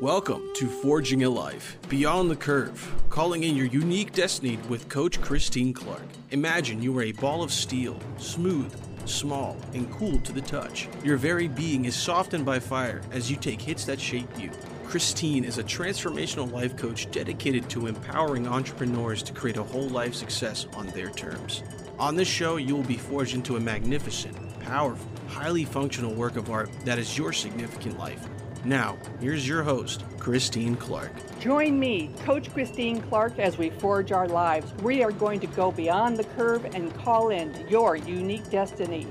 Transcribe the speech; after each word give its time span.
Welcome 0.00 0.48
to 0.54 0.66
Forging 0.66 1.24
a 1.24 1.28
Life 1.28 1.76
Beyond 1.90 2.30
the 2.30 2.36
Curve, 2.36 2.90
calling 3.10 3.44
in 3.44 3.54
your 3.54 3.66
unique 3.66 4.14
destiny 4.14 4.58
with 4.66 4.88
Coach 4.88 5.20
Christine 5.20 5.74
Clark. 5.74 6.00
Imagine 6.30 6.82
you 6.82 6.96
are 6.98 7.02
a 7.02 7.12
ball 7.12 7.42
of 7.42 7.52
steel, 7.52 8.00
smooth, 8.16 8.74
small, 9.04 9.58
and 9.74 9.92
cool 9.92 10.18
to 10.20 10.32
the 10.32 10.40
touch. 10.40 10.88
Your 11.04 11.18
very 11.18 11.48
being 11.48 11.84
is 11.84 11.94
softened 11.94 12.46
by 12.46 12.60
fire 12.60 13.02
as 13.12 13.30
you 13.30 13.36
take 13.36 13.60
hits 13.60 13.84
that 13.84 14.00
shape 14.00 14.30
you. 14.38 14.50
Christine 14.86 15.44
is 15.44 15.58
a 15.58 15.64
transformational 15.64 16.50
life 16.50 16.78
coach 16.78 17.10
dedicated 17.10 17.68
to 17.68 17.86
empowering 17.86 18.48
entrepreneurs 18.48 19.22
to 19.24 19.34
create 19.34 19.58
a 19.58 19.62
whole 19.62 19.90
life 19.90 20.14
success 20.14 20.66
on 20.76 20.86
their 20.86 21.10
terms. 21.10 21.62
On 21.98 22.16
this 22.16 22.26
show, 22.26 22.56
you 22.56 22.74
will 22.74 22.84
be 22.84 22.96
forged 22.96 23.34
into 23.34 23.58
a 23.58 23.60
magnificent, 23.60 24.34
powerful, 24.60 25.10
highly 25.28 25.66
functional 25.66 26.14
work 26.14 26.36
of 26.36 26.48
art 26.48 26.70
that 26.86 26.98
is 26.98 27.18
your 27.18 27.34
significant 27.34 27.98
life. 27.98 28.29
Now, 28.64 28.98
here's 29.20 29.48
your 29.48 29.62
host, 29.62 30.04
Christine 30.18 30.76
Clark. 30.76 31.12
Join 31.40 31.78
me, 31.80 32.10
Coach 32.24 32.52
Christine 32.52 33.00
Clark, 33.00 33.38
as 33.38 33.56
we 33.56 33.70
forge 33.70 34.12
our 34.12 34.28
lives. 34.28 34.70
We 34.82 35.02
are 35.02 35.12
going 35.12 35.40
to 35.40 35.46
go 35.46 35.72
beyond 35.72 36.18
the 36.18 36.24
curve 36.24 36.66
and 36.66 36.94
call 36.94 37.30
in 37.30 37.66
your 37.70 37.96
unique 37.96 38.48
destiny. 38.50 39.06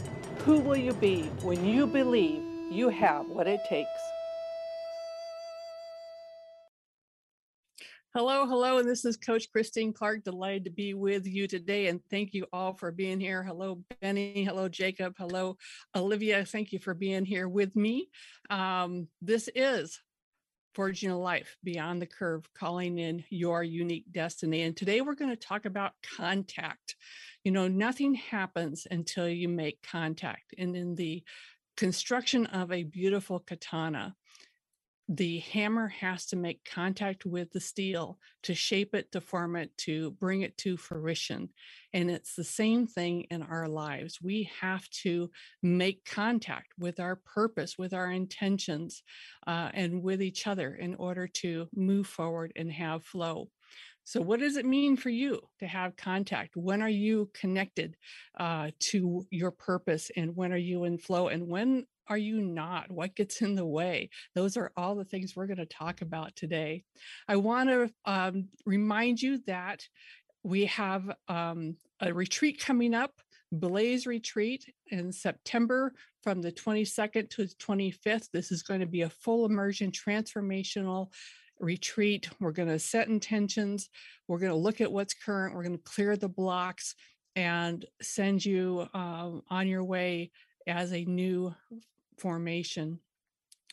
Who 0.46 0.60
will 0.60 0.78
you 0.78 0.94
be 0.94 1.24
when 1.42 1.66
you 1.66 1.88
believe 1.88 2.44
you 2.72 2.90
have 2.90 3.28
what 3.28 3.48
it 3.48 3.62
takes? 3.68 3.90
Hello, 8.16 8.48
hello, 8.48 8.80
and 8.80 8.90
this 8.90 9.06
is 9.06 9.18
Coach 9.18 9.52
Christine 9.52 9.94
Clark. 9.94 10.24
Delighted 10.24 10.64
to 10.64 10.72
be 10.72 10.96
with 10.96 11.28
you 11.28 11.48
today, 11.48 11.90
and 11.90 12.02
thank 12.10 12.34
you 12.34 12.48
all 12.52 12.74
for 12.74 12.92
being 12.92 13.20
here. 13.20 13.44
Hello, 13.44 13.84
Benny. 14.02 14.44
Hello, 14.44 14.68
Jacob. 14.68 15.14
Hello, 15.16 15.58
Olivia. 15.96 16.44
Thank 16.44 16.72
you 16.72 16.80
for 16.80 16.96
being 16.96 17.24
here 17.24 17.48
with 17.48 17.76
me. 17.76 18.10
Um, 18.50 19.10
this 19.22 19.48
is 19.54 20.02
Forging 20.74 21.12
a 21.12 21.20
Life 21.20 21.56
Beyond 21.64 22.02
the 22.02 22.08
Curve, 22.08 22.50
calling 22.58 22.98
in 22.98 23.24
your 23.30 23.62
unique 23.62 24.12
destiny. 24.12 24.64
And 24.64 24.76
today 24.76 25.02
we're 25.02 25.14
going 25.14 25.30
to 25.30 25.36
talk 25.36 25.66
about 25.66 25.94
contact. 26.18 26.96
You 27.44 27.52
know, 27.52 27.68
nothing 27.68 28.16
happens 28.16 28.88
until 28.90 29.30
you 29.30 29.48
make 29.48 29.84
contact. 29.84 30.56
And 30.58 30.76
in 30.76 30.96
the 30.96 31.24
construction 31.78 32.48
of 32.48 32.72
a 32.72 32.82
beautiful 32.82 33.40
katana, 33.40 34.16
the 35.12 35.40
hammer 35.40 35.88
has 35.88 36.28
to 36.28 36.36
make 36.36 36.64
contact 36.64 37.26
with 37.26 37.52
the 37.52 37.60
steel 37.60 38.20
to 38.44 38.54
shape 38.54 38.94
it, 38.94 39.12
to 39.12 39.20
form 39.20 39.56
it, 39.56 39.76
to 39.76 40.12
bring 40.12 40.44
it 40.44 40.56
to 40.60 40.78
fruition. 40.78 41.50
And 41.94 42.12
it's 42.12 42.36
the 42.36 42.44
same 42.44 42.86
thing 42.86 43.22
in 43.32 43.42
our 43.42 43.68
lives. 43.68 44.20
We 44.22 44.52
have 44.62 44.88
to 45.02 45.32
make 45.64 46.06
contact 46.06 46.74
with 46.78 47.00
our 47.00 47.16
purpose, 47.16 47.76
with 47.76 47.92
our 47.92 48.12
intentions, 48.12 49.02
uh, 49.48 49.72
and 49.74 50.04
with 50.04 50.22
each 50.22 50.46
other 50.46 50.76
in 50.76 50.94
order 50.96 51.28
to 51.28 51.68
move 51.76 52.06
forward 52.06 52.54
and 52.56 52.72
have 52.72 53.04
flow. 53.04 53.50
So, 54.04 54.22
what 54.22 54.40
does 54.40 54.58
it 54.58 54.66
mean 54.66 54.98
for 54.98 55.10
you 55.10 55.40
to 55.60 55.68
have 55.68 55.96
contact? 55.96 56.56
When 56.56 56.82
are 56.82 56.90
you 56.90 57.30
connected 57.34 57.96
uh, 58.40 58.72
to 58.80 59.26
your 59.30 59.52
purpose, 59.52 60.10
and 60.16 60.36
when 60.36 60.52
are 60.52 60.58
you 60.58 60.86
in 60.86 60.98
flow? 60.98 61.28
And 61.28 61.48
when 61.48 61.86
are 62.08 62.18
you 62.18 62.42
not? 62.42 62.92
What 62.92 63.16
gets 63.16 63.42
in 63.42 63.56
the 63.56 63.66
way? 63.66 64.10
Those 64.34 64.58
are 64.58 64.72
all 64.76 64.96
the 64.96 65.06
things 65.06 65.36
we're 65.36 65.48
going 65.48 65.58
to 65.58 65.66
talk 65.66 66.02
about 66.02 66.36
today. 66.36 66.84
I 67.28 67.36
want 67.36 67.70
to 67.70 67.92
um, 68.06 68.50
remind 68.66 69.22
you 69.22 69.40
that 69.46 69.84
we 70.44 70.66
have 70.66 71.12
um, 71.28 71.76
a 72.02 72.14
retreat 72.14 72.60
coming 72.60 72.94
up. 72.94 73.14
Blaze 73.52 74.06
retreat 74.06 74.72
in 74.88 75.12
September 75.12 75.92
from 76.22 76.42
the 76.42 76.52
22nd 76.52 77.30
to 77.32 77.46
the 77.46 77.54
25th. 77.56 78.30
This 78.32 78.52
is 78.52 78.62
going 78.62 78.80
to 78.80 78.86
be 78.86 79.02
a 79.02 79.10
full 79.10 79.46
immersion 79.46 79.92
transformational 79.92 81.12
retreat. 81.60 82.30
We're 82.40 82.52
going 82.52 82.70
to 82.70 82.80
set 82.80 83.08
intentions. 83.08 83.90
We're 84.28 84.40
going 84.40 84.52
to 84.52 84.58
look 84.58 84.82
at 84.82 84.92
what's 84.92 85.14
current. 85.14 85.56
We're 85.56 85.64
going 85.64 85.78
to 85.78 85.84
clear 85.84 86.16
the 86.16 86.30
blocks 86.30 86.96
and 87.36 87.86
send 88.02 88.44
you 88.46 88.88
um, 88.94 89.44
on 89.50 89.68
your 89.68 89.84
way 89.84 90.32
as 90.68 90.94
a 90.94 91.06
new 91.06 91.54
formation 92.18 93.00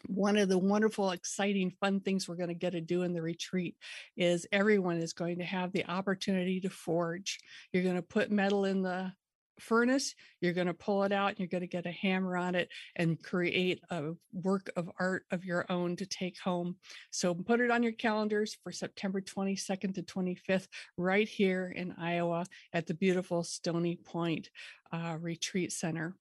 one 0.09 0.37
of 0.37 0.49
the 0.49 0.59
wonderful, 0.59 1.11
exciting, 1.11 1.71
fun 1.81 2.01
things 2.01 2.29
we're 2.29 2.37
going 2.37 2.49
to 2.49 2.55
get 2.55 2.71
to 2.71 2.81
do 2.81 3.03
in 3.03 3.13
the 3.13 3.23
retreat 3.23 3.77
is 4.17 4.47
everyone 4.53 4.99
is 4.99 5.13
going 5.13 5.39
to 5.39 5.45
have 5.45 5.73
the 5.73 5.87
opportunity 5.87 6.61
to 6.61 6.71
forge. 6.71 7.41
You're 7.73 7.83
going 7.83 7.97
to 7.97 8.03
put 8.03 8.31
metal 8.31 8.65
in 8.65 8.83
the 8.83 9.13
furnace, 9.59 10.15
you're 10.41 10.53
going 10.53 10.67
to 10.67 10.75
pull 10.75 11.05
it 11.05 11.13
out, 11.13 11.31
and 11.31 11.39
you're 11.39 11.49
going 11.49 11.63
to 11.63 11.67
get 11.67 11.87
a 11.87 11.93
hammer 11.93 12.37
on 12.37 12.55
it 12.55 12.69
and 12.97 13.23
create 13.23 13.81
a 13.91 14.13
work 14.33 14.71
of 14.77 14.91
art 14.99 15.25
of 15.31 15.45
your 15.45 15.65
own 15.71 15.97
to 15.97 16.07
take 16.07 16.39
home. 16.39 16.77
So 17.11 17.35
put 17.35 17.61
it 17.61 17.71
on 17.71 17.83
your 17.83 17.93
calendars 17.93 18.57
for 18.63 18.73
September 18.73 19.21
22nd 19.21 19.95
to 19.95 20.03
25th, 20.03 20.69
right 20.97 21.29
here 21.29 21.73
in 21.75 21.95
Iowa 21.99 22.47
at 22.73 22.87
the 22.87 22.95
beautiful 22.95 23.43
Stony 23.43 23.97
Point 23.97 24.51
uh, 24.93 25.17
Retreat 25.21 25.73
Center. 25.73 26.15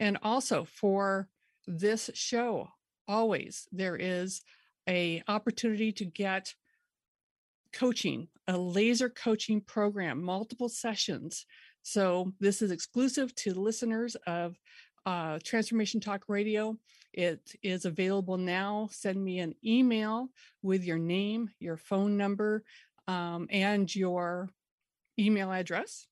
And 0.00 0.18
also 0.22 0.64
for 0.64 1.28
this 1.66 2.10
show 2.14 2.68
always 3.08 3.68
there 3.72 3.96
is 3.96 4.42
a 4.88 5.22
opportunity 5.28 5.92
to 5.92 6.04
get 6.04 6.54
coaching 7.72 8.28
a 8.48 8.56
laser 8.56 9.08
coaching 9.08 9.60
program 9.60 10.22
multiple 10.22 10.68
sessions 10.68 11.44
so 11.86 12.32
this 12.40 12.62
is 12.62 12.72
exclusive 12.72 13.32
to 13.36 13.54
listeners 13.54 14.16
of 14.26 14.58
uh, 15.06 15.38
transformation 15.44 16.00
talk 16.00 16.24
radio. 16.26 16.76
It 17.12 17.54
is 17.62 17.84
available 17.84 18.38
now. 18.38 18.88
Send 18.90 19.24
me 19.24 19.38
an 19.38 19.54
email 19.64 20.30
with 20.62 20.82
your 20.82 20.98
name 20.98 21.48
your 21.60 21.76
phone 21.76 22.16
number 22.16 22.64
um, 23.06 23.46
and 23.52 23.94
your 23.94 24.50
email 25.16 25.52
address 25.52 26.08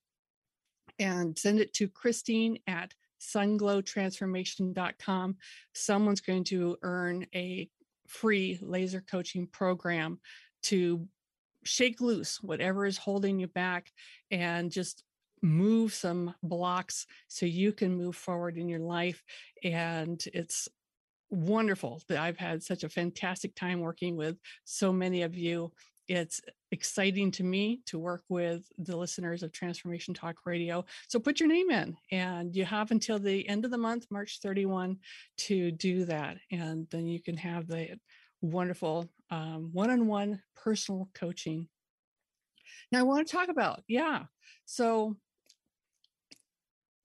and 1.00 1.36
send 1.36 1.58
it 1.58 1.74
to 1.74 1.88
christine 1.88 2.60
at 2.68 2.94
sunglowtransformation.com, 3.20 5.36
someone's 5.72 6.20
going 6.20 6.44
to 6.44 6.76
earn 6.82 7.26
a 7.34 7.68
free 8.06 8.60
laser 8.62 9.02
coaching 9.10 9.48
program 9.48 10.20
to 10.62 11.08
shake 11.64 12.00
loose 12.00 12.40
whatever 12.40 12.86
is 12.86 12.96
holding 12.96 13.40
you 13.40 13.48
back 13.48 13.90
and 14.30 14.70
just 14.70 15.02
move 15.44 15.94
some 15.94 16.34
blocks 16.42 17.06
so 17.28 17.46
you 17.46 17.72
can 17.72 17.96
move 17.96 18.16
forward 18.16 18.56
in 18.56 18.68
your 18.68 18.80
life. 18.80 19.22
And 19.62 20.22
it's 20.32 20.68
wonderful 21.30 22.02
that 22.08 22.18
I've 22.18 22.38
had 22.38 22.62
such 22.62 22.82
a 22.82 22.88
fantastic 22.88 23.54
time 23.54 23.80
working 23.80 24.16
with 24.16 24.36
so 24.64 24.92
many 24.92 25.22
of 25.22 25.36
you 25.36 25.72
it's 26.08 26.40
exciting 26.70 27.30
to 27.32 27.44
me 27.44 27.80
to 27.86 27.98
work 27.98 28.22
with 28.28 28.68
the 28.78 28.96
listeners 28.96 29.42
of 29.42 29.52
Transformation 29.52 30.12
Talk 30.12 30.36
Radio. 30.44 30.84
So 31.08 31.18
put 31.18 31.40
your 31.40 31.48
name 31.48 31.70
in, 31.70 31.96
and 32.10 32.54
you 32.54 32.64
have 32.64 32.90
until 32.90 33.18
the 33.18 33.48
end 33.48 33.64
of 33.64 33.70
the 33.70 33.78
month, 33.78 34.06
March 34.10 34.40
31, 34.42 34.98
to 35.38 35.70
do 35.72 36.04
that. 36.06 36.36
And 36.50 36.86
then 36.90 37.06
you 37.06 37.22
can 37.22 37.36
have 37.36 37.66
the 37.66 37.98
wonderful 38.42 39.08
one 39.30 39.90
on 39.90 40.06
one 40.06 40.42
personal 40.62 41.08
coaching. 41.14 41.68
Now, 42.92 43.00
I 43.00 43.02
want 43.02 43.26
to 43.26 43.32
talk 43.32 43.48
about, 43.48 43.82
yeah. 43.88 44.24
So 44.66 45.16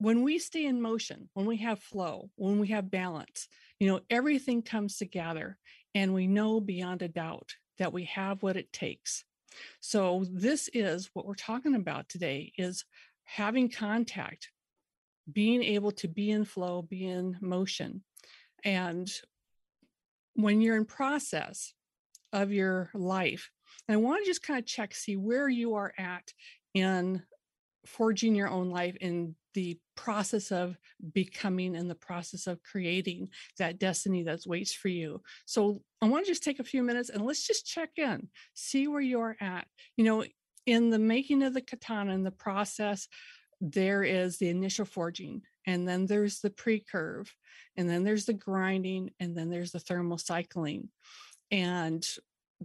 when 0.00 0.22
we 0.22 0.38
stay 0.38 0.64
in 0.64 0.80
motion, 0.80 1.28
when 1.34 1.44
we 1.44 1.58
have 1.58 1.78
flow, 1.78 2.30
when 2.36 2.58
we 2.58 2.68
have 2.68 2.90
balance, 2.90 3.48
you 3.78 3.86
know, 3.86 4.00
everything 4.08 4.62
comes 4.62 4.96
together 4.96 5.58
and 5.94 6.14
we 6.14 6.26
know 6.26 6.58
beyond 6.58 7.02
a 7.02 7.08
doubt 7.08 7.52
that 7.78 7.92
we 7.92 8.04
have 8.04 8.42
what 8.42 8.56
it 8.56 8.72
takes. 8.72 9.24
So 9.80 10.24
this 10.32 10.70
is 10.72 11.10
what 11.12 11.26
we're 11.26 11.34
talking 11.34 11.74
about 11.74 12.08
today 12.08 12.50
is 12.56 12.86
having 13.24 13.68
contact, 13.68 14.48
being 15.30 15.62
able 15.62 15.92
to 15.92 16.08
be 16.08 16.30
in 16.30 16.46
flow, 16.46 16.80
be 16.80 17.06
in 17.06 17.36
motion. 17.42 18.02
And 18.64 19.10
when 20.34 20.62
you're 20.62 20.76
in 20.76 20.86
process 20.86 21.74
of 22.32 22.52
your 22.52 22.90
life, 22.94 23.50
I 23.86 23.96
want 23.96 24.24
to 24.24 24.30
just 24.30 24.42
kind 24.42 24.58
of 24.58 24.64
check, 24.64 24.94
see 24.94 25.16
where 25.16 25.48
you 25.48 25.74
are 25.74 25.92
at 25.98 26.32
in 26.72 27.22
forging 27.84 28.34
your 28.34 28.48
own 28.48 28.70
life 28.70 28.96
in 28.98 29.34
the 29.54 29.78
process 29.96 30.52
of 30.52 30.76
becoming 31.12 31.76
and 31.76 31.90
the 31.90 31.94
process 31.94 32.46
of 32.46 32.62
creating 32.62 33.28
that 33.58 33.78
destiny 33.78 34.22
that 34.24 34.40
waits 34.46 34.72
for 34.72 34.88
you. 34.88 35.20
So 35.46 35.82
I 36.00 36.08
want 36.08 36.24
to 36.24 36.30
just 36.30 36.44
take 36.44 36.60
a 36.60 36.64
few 36.64 36.82
minutes 36.82 37.10
and 37.10 37.24
let's 37.24 37.46
just 37.46 37.66
check 37.66 37.90
in, 37.96 38.28
see 38.54 38.88
where 38.88 39.00
you're 39.00 39.36
at. 39.40 39.66
You 39.96 40.04
know, 40.04 40.24
in 40.66 40.90
the 40.90 40.98
making 40.98 41.42
of 41.42 41.54
the 41.54 41.62
katana 41.62 42.12
in 42.12 42.22
the 42.22 42.30
process, 42.30 43.08
there 43.60 44.02
is 44.02 44.38
the 44.38 44.48
initial 44.48 44.84
forging, 44.84 45.42
and 45.66 45.86
then 45.86 46.06
there's 46.06 46.40
the 46.40 46.50
pre-curve, 46.50 47.34
and 47.76 47.88
then 47.88 48.04
there's 48.04 48.24
the 48.24 48.32
grinding, 48.32 49.10
and 49.20 49.36
then 49.36 49.50
there's 49.50 49.72
the 49.72 49.80
thermal 49.80 50.16
cycling. 50.16 50.88
And 51.50 52.06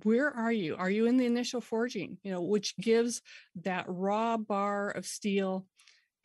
where 0.03 0.29
are 0.29 0.51
you? 0.51 0.75
Are 0.77 0.89
you 0.89 1.05
in 1.05 1.17
the 1.17 1.25
initial 1.25 1.61
forging, 1.61 2.17
you 2.23 2.31
know, 2.31 2.41
which 2.41 2.75
gives 2.77 3.21
that 3.63 3.85
raw 3.87 4.37
bar 4.37 4.91
of 4.91 5.05
steel 5.05 5.65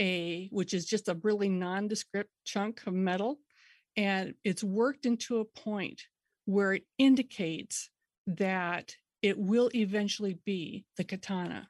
a, 0.01 0.49
which 0.51 0.75
is 0.75 0.87
just 0.87 1.09
a 1.09 1.19
really 1.23 1.49
nondescript 1.49 2.31
chunk 2.45 2.83
of 2.87 2.95
metal. 2.95 3.39
And 3.97 4.35
it's 4.45 4.65
worked 4.65 5.07
into 5.07 5.39
a 5.39 5.45
point 5.45 6.03
where 6.47 6.73
it 6.73 6.85
indicates 6.99 7.91
that 8.27 8.95
it 9.23 9.39
will 9.39 9.71
eventually 9.75 10.39
be 10.45 10.85
the 10.97 11.05
katana. 11.05 11.69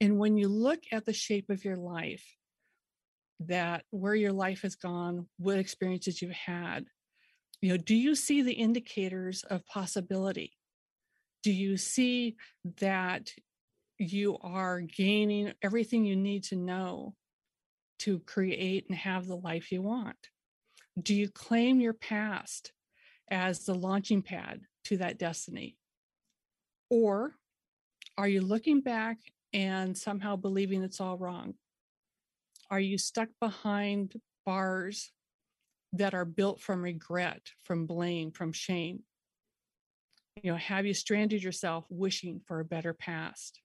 And 0.00 0.18
when 0.18 0.36
you 0.36 0.48
look 0.48 0.80
at 0.90 1.04
the 1.04 1.12
shape 1.12 1.50
of 1.50 1.64
your 1.64 1.76
life, 1.76 2.24
that 3.40 3.84
where 3.90 4.14
your 4.14 4.32
life 4.32 4.62
has 4.62 4.74
gone, 4.76 5.26
what 5.38 5.58
experiences 5.58 6.22
you've 6.22 6.32
had, 6.32 6.86
you 7.60 7.70
know, 7.70 7.76
do 7.76 7.94
you 7.94 8.14
see 8.14 8.42
the 8.42 8.52
indicators 8.52 9.44
of 9.44 9.66
possibility? 9.66 10.52
Do 11.42 11.52
you 11.52 11.76
see 11.76 12.36
that 12.80 13.30
you 14.02 14.38
are 14.42 14.80
gaining 14.80 15.52
everything 15.62 16.04
you 16.04 16.16
need 16.16 16.44
to 16.44 16.56
know 16.56 17.14
to 18.00 18.18
create 18.20 18.86
and 18.88 18.98
have 18.98 19.26
the 19.26 19.36
life 19.36 19.70
you 19.70 19.82
want? 19.82 20.16
Do 21.00 21.14
you 21.14 21.28
claim 21.28 21.80
your 21.80 21.94
past 21.94 22.72
as 23.30 23.64
the 23.64 23.74
launching 23.74 24.22
pad 24.22 24.62
to 24.84 24.98
that 24.98 25.18
destiny? 25.18 25.76
Or 26.90 27.34
are 28.18 28.28
you 28.28 28.42
looking 28.42 28.80
back 28.80 29.18
and 29.52 29.96
somehow 29.96 30.36
believing 30.36 30.82
it's 30.82 31.00
all 31.00 31.16
wrong? 31.16 31.54
Are 32.70 32.80
you 32.80 32.98
stuck 32.98 33.28
behind 33.40 34.20
bars 34.44 35.12
that 35.92 36.14
are 36.14 36.24
built 36.24 36.60
from 36.60 36.82
regret, 36.82 37.52
from 37.62 37.86
blame, 37.86 38.32
from 38.32 38.52
shame? 38.52 39.00
You 40.42 40.52
know, 40.52 40.58
have 40.58 40.86
you 40.86 40.94
stranded 40.94 41.42
yourself 41.42 41.84
wishing 41.90 42.40
for 42.46 42.60
a 42.60 42.64
better 42.64 42.94
past? 42.94 43.60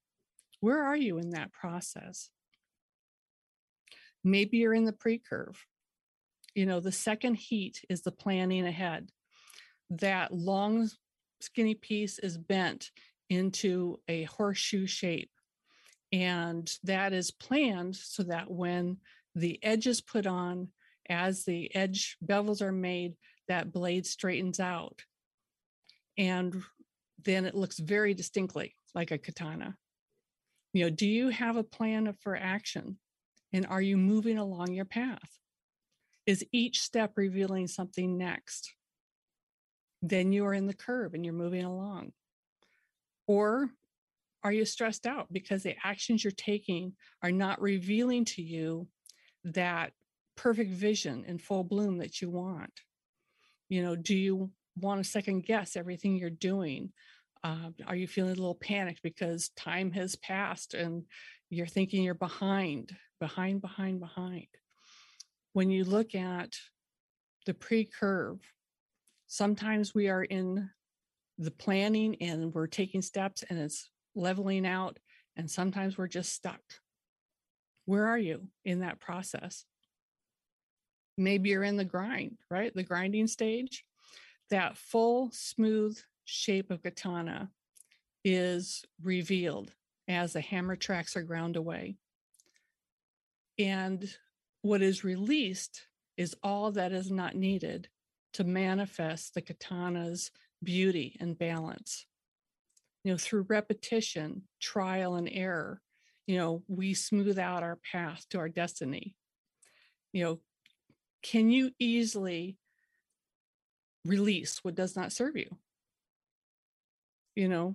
Where 0.60 0.82
are 0.82 0.96
you 0.96 1.18
in 1.18 1.30
that 1.30 1.52
process? 1.52 2.30
Maybe 4.24 4.58
you're 4.58 4.74
in 4.74 4.84
the 4.84 4.92
pre 4.92 5.18
curve. 5.18 5.64
You 6.54 6.66
know, 6.66 6.80
the 6.80 6.92
second 6.92 7.36
heat 7.36 7.84
is 7.88 8.02
the 8.02 8.12
planning 8.12 8.66
ahead. 8.66 9.10
That 9.90 10.32
long, 10.32 10.90
skinny 11.40 11.74
piece 11.74 12.18
is 12.18 12.36
bent 12.36 12.90
into 13.30 14.00
a 14.08 14.24
horseshoe 14.24 14.86
shape. 14.86 15.30
And 16.12 16.70
that 16.84 17.12
is 17.12 17.30
planned 17.30 17.96
so 17.96 18.24
that 18.24 18.50
when 18.50 18.98
the 19.34 19.62
edge 19.62 19.86
is 19.86 20.00
put 20.00 20.26
on, 20.26 20.68
as 21.08 21.44
the 21.44 21.74
edge 21.74 22.16
bevels 22.24 22.60
are 22.60 22.72
made, 22.72 23.14
that 23.46 23.72
blade 23.72 24.06
straightens 24.06 24.60
out. 24.60 25.02
And 26.16 26.62
then 27.24 27.44
it 27.44 27.54
looks 27.54 27.78
very 27.78 28.14
distinctly 28.14 28.74
like 28.94 29.10
a 29.10 29.18
katana. 29.18 29.76
You 30.78 30.84
know, 30.84 30.90
do 30.90 31.08
you 31.08 31.30
have 31.30 31.56
a 31.56 31.64
plan 31.64 32.14
for 32.20 32.36
action? 32.36 32.98
And 33.52 33.66
are 33.66 33.82
you 33.82 33.96
moving 33.96 34.38
along 34.38 34.74
your 34.74 34.84
path? 34.84 35.28
Is 36.24 36.46
each 36.52 36.78
step 36.82 37.14
revealing 37.16 37.66
something 37.66 38.16
next? 38.16 38.72
Then 40.02 40.30
you 40.30 40.46
are 40.46 40.54
in 40.54 40.68
the 40.68 40.74
curve 40.74 41.14
and 41.14 41.24
you're 41.24 41.34
moving 41.34 41.64
along. 41.64 42.12
Or 43.26 43.70
are 44.44 44.52
you 44.52 44.64
stressed 44.64 45.04
out 45.04 45.26
because 45.32 45.64
the 45.64 45.74
actions 45.82 46.22
you're 46.22 46.30
taking 46.30 46.92
are 47.24 47.32
not 47.32 47.60
revealing 47.60 48.24
to 48.26 48.42
you 48.42 48.86
that 49.42 49.90
perfect 50.36 50.70
vision 50.70 51.24
in 51.26 51.38
full 51.38 51.64
bloom 51.64 51.98
that 51.98 52.22
you 52.22 52.30
want? 52.30 52.82
You 53.68 53.82
know, 53.82 53.96
do 53.96 54.14
you 54.14 54.52
want 54.76 55.02
to 55.02 55.10
second 55.10 55.44
guess 55.44 55.74
everything 55.74 56.14
you're 56.14 56.30
doing? 56.30 56.92
Uh, 57.44 57.70
are 57.86 57.96
you 57.96 58.06
feeling 58.06 58.32
a 58.32 58.34
little 58.34 58.54
panicked 58.54 59.02
because 59.02 59.50
time 59.50 59.92
has 59.92 60.16
passed 60.16 60.74
and 60.74 61.04
you're 61.50 61.66
thinking 61.66 62.02
you're 62.02 62.14
behind, 62.14 62.94
behind, 63.20 63.60
behind, 63.60 64.00
behind? 64.00 64.46
When 65.52 65.70
you 65.70 65.84
look 65.84 66.14
at 66.14 66.54
the 67.46 67.54
pre 67.54 67.84
curve, 67.84 68.40
sometimes 69.26 69.94
we 69.94 70.08
are 70.08 70.24
in 70.24 70.68
the 71.38 71.50
planning 71.50 72.16
and 72.20 72.52
we're 72.52 72.66
taking 72.66 73.02
steps 73.02 73.44
and 73.48 73.58
it's 73.58 73.88
leveling 74.14 74.66
out, 74.66 74.98
and 75.36 75.50
sometimes 75.50 75.96
we're 75.96 76.08
just 76.08 76.32
stuck. 76.32 76.60
Where 77.86 78.08
are 78.08 78.18
you 78.18 78.48
in 78.64 78.80
that 78.80 79.00
process? 79.00 79.64
Maybe 81.16 81.50
you're 81.50 81.64
in 81.64 81.76
the 81.76 81.84
grind, 81.84 82.38
right? 82.50 82.74
The 82.74 82.82
grinding 82.82 83.28
stage. 83.28 83.84
That 84.50 84.76
full, 84.76 85.30
smooth 85.32 85.98
shape 86.28 86.70
of 86.70 86.82
katana 86.82 87.50
is 88.22 88.84
revealed 89.02 89.72
as 90.06 90.34
the 90.34 90.42
hammer 90.42 90.76
tracks 90.76 91.16
are 91.16 91.22
ground 91.22 91.56
away. 91.56 91.96
And 93.58 94.06
what 94.60 94.82
is 94.82 95.04
released 95.04 95.86
is 96.18 96.36
all 96.42 96.70
that 96.72 96.92
is 96.92 97.10
not 97.10 97.34
needed 97.34 97.88
to 98.34 98.44
manifest 98.44 99.32
the 99.32 99.40
katana's 99.40 100.30
beauty 100.62 101.16
and 101.18 101.38
balance. 101.38 102.06
You 103.04 103.12
know 103.12 103.18
through 103.18 103.46
repetition 103.48 104.42
trial 104.60 105.14
and 105.14 105.30
error 105.32 105.80
you 106.26 106.36
know 106.36 106.62
we 106.68 106.92
smooth 106.92 107.38
out 107.38 107.62
our 107.62 107.78
path 107.90 108.26
to 108.30 108.38
our 108.38 108.50
destiny. 108.50 109.16
You 110.12 110.24
know 110.24 110.40
can 111.22 111.50
you 111.50 111.70
easily 111.78 112.58
release 114.04 114.62
what 114.62 114.74
does 114.74 114.94
not 114.94 115.12
serve 115.12 115.36
you 115.36 115.56
you 117.38 117.48
know 117.48 117.74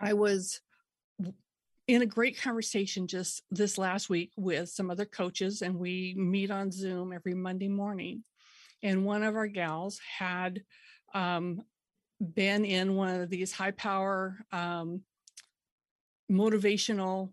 i 0.00 0.12
was 0.12 0.60
in 1.86 2.02
a 2.02 2.06
great 2.06 2.40
conversation 2.40 3.06
just 3.06 3.42
this 3.50 3.76
last 3.76 4.08
week 4.08 4.30
with 4.36 4.68
some 4.68 4.90
other 4.90 5.04
coaches 5.04 5.62
and 5.62 5.74
we 5.74 6.14
meet 6.16 6.50
on 6.50 6.70
zoom 6.70 7.12
every 7.12 7.34
monday 7.34 7.68
morning. 7.68 8.24
And 8.82 9.04
one 9.04 9.22
of 9.22 9.34
our 9.34 9.46
gals 9.46 10.00
had 10.18 10.62
um, 11.14 11.62
been 12.20 12.64
in 12.64 12.96
one 12.96 13.20
of 13.20 13.30
these 13.30 13.52
high 13.52 13.70
power 13.70 14.38
um, 14.52 15.02
motivational 16.30 17.30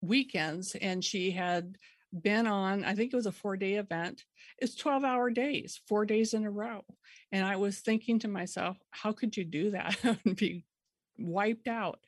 weekends 0.00 0.74
and 0.74 1.02
she 1.04 1.30
had 1.30 1.76
been 2.22 2.46
on 2.46 2.84
i 2.84 2.94
think 2.94 3.12
it 3.12 3.16
was 3.16 3.26
a 3.26 3.32
four 3.32 3.56
day 3.56 3.74
event 3.74 4.24
it's 4.58 4.76
12 4.76 5.04
hour 5.04 5.30
days 5.30 5.80
four 5.86 6.04
days 6.04 6.34
in 6.34 6.44
a 6.44 6.50
row. 6.50 6.82
And 7.32 7.44
i 7.44 7.56
was 7.56 7.80
thinking 7.80 8.18
to 8.20 8.28
myself 8.28 8.76
how 8.90 9.12
could 9.12 9.36
you 9.36 9.44
do 9.44 9.70
that? 9.70 9.96
And 10.24 10.36
be 10.36 10.64
wiped 11.18 11.68
out. 11.68 12.00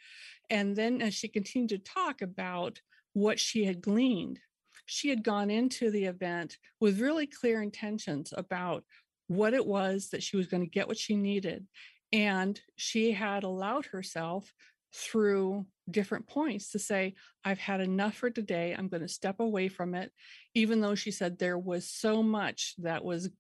And 0.51 0.77
then 0.77 1.03
as 1.03 1.15
she 1.15 1.29
continued 1.29 1.71
to 1.71 1.93
talk 1.93 2.23
about 2.23 2.81
what 3.13 3.41
she 3.41 3.65
had 3.65 3.81
gleaned 3.81 4.41
she 4.87 5.09
had 5.09 5.25
gone 5.25 5.51
into 5.51 5.91
the 5.91 6.05
event 6.05 6.59
with 6.81 7.01
really 7.01 7.27
clear 7.27 7.61
intentions 7.61 8.33
about 8.37 8.85
what 9.27 9.53
it 9.53 9.67
was 9.67 10.11
that 10.11 10.23
she 10.23 10.37
was 10.37 10.47
going 10.47 10.63
to 10.63 10.71
get 10.71 10.87
what 10.87 10.97
she 10.97 11.17
needed. 11.17 11.67
And 12.13 12.59
she 12.77 13.13
had 13.13 13.43
allowed 13.43 13.87
herself 13.87 14.55
through 14.95 15.67
different 15.91 16.27
points 16.27 16.71
to 16.73 16.79
say, 16.79 17.15
I've 17.45 17.59
had 17.59 17.81
enough 17.81 18.15
for 18.15 18.31
today. 18.31 18.75
I'm 18.77 18.89
going 18.89 19.03
to 19.03 19.09
step 19.09 19.41
away 19.41 19.69
from 19.69 19.95
it. 19.95 20.13
Even 20.55 20.81
though 20.81 20.95
she 20.95 21.11
said 21.11 21.39
there 21.39 21.59
was 21.59 21.89
so 21.89 22.23
much 22.23 22.75
that 22.79 23.05
was 23.05 23.31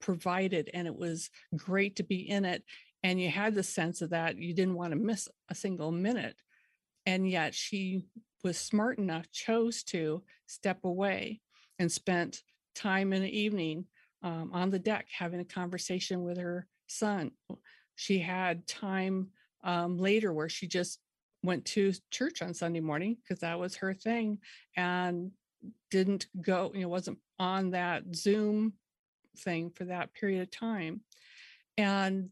provided 0.00 0.70
and 0.72 0.86
it 0.86 0.96
was 0.96 1.30
great 1.56 1.96
to 1.96 2.02
be 2.02 2.28
in 2.28 2.44
it. 2.44 2.62
And 3.02 3.20
you 3.20 3.30
had 3.30 3.54
the 3.54 3.62
sense 3.62 4.02
of 4.02 4.10
that 4.10 4.36
you 4.36 4.54
didn't 4.54 4.74
want 4.74 4.92
to 4.92 4.98
miss 4.98 5.28
a 5.48 5.54
single 5.54 5.90
minute. 5.90 6.36
And 7.06 7.28
yet 7.28 7.54
she 7.54 8.02
was 8.44 8.58
smart 8.58 8.98
enough, 8.98 9.30
chose 9.30 9.82
to 9.84 10.22
step 10.46 10.84
away 10.84 11.40
and 11.78 11.90
spent 11.90 12.42
time 12.74 13.12
in 13.12 13.22
the 13.22 13.38
evening 13.38 13.86
um, 14.22 14.50
on 14.52 14.70
the 14.70 14.78
deck 14.78 15.06
having 15.16 15.40
a 15.40 15.44
conversation 15.44 16.22
with 16.22 16.38
her 16.38 16.66
son. 16.86 17.32
She 17.96 18.18
had 18.18 18.66
time 18.66 19.28
um, 19.64 19.98
later 19.98 20.32
where 20.32 20.48
she 20.48 20.66
just 20.66 20.98
went 21.42 21.64
to 21.64 21.92
church 22.10 22.42
on 22.42 22.54
Sunday 22.54 22.80
morning 22.80 23.16
because 23.16 23.40
that 23.40 23.58
was 23.58 23.76
her 23.76 23.94
thing 23.94 24.38
and 24.76 25.30
didn't 25.90 26.26
go, 26.40 26.70
you 26.74 26.82
know, 26.82 26.88
wasn't 26.88 27.18
on 27.38 27.70
that 27.70 28.02
Zoom 28.14 28.74
thing 29.38 29.70
for 29.70 29.84
that 29.84 30.12
period 30.12 30.42
of 30.42 30.50
time. 30.50 31.00
And 31.78 32.30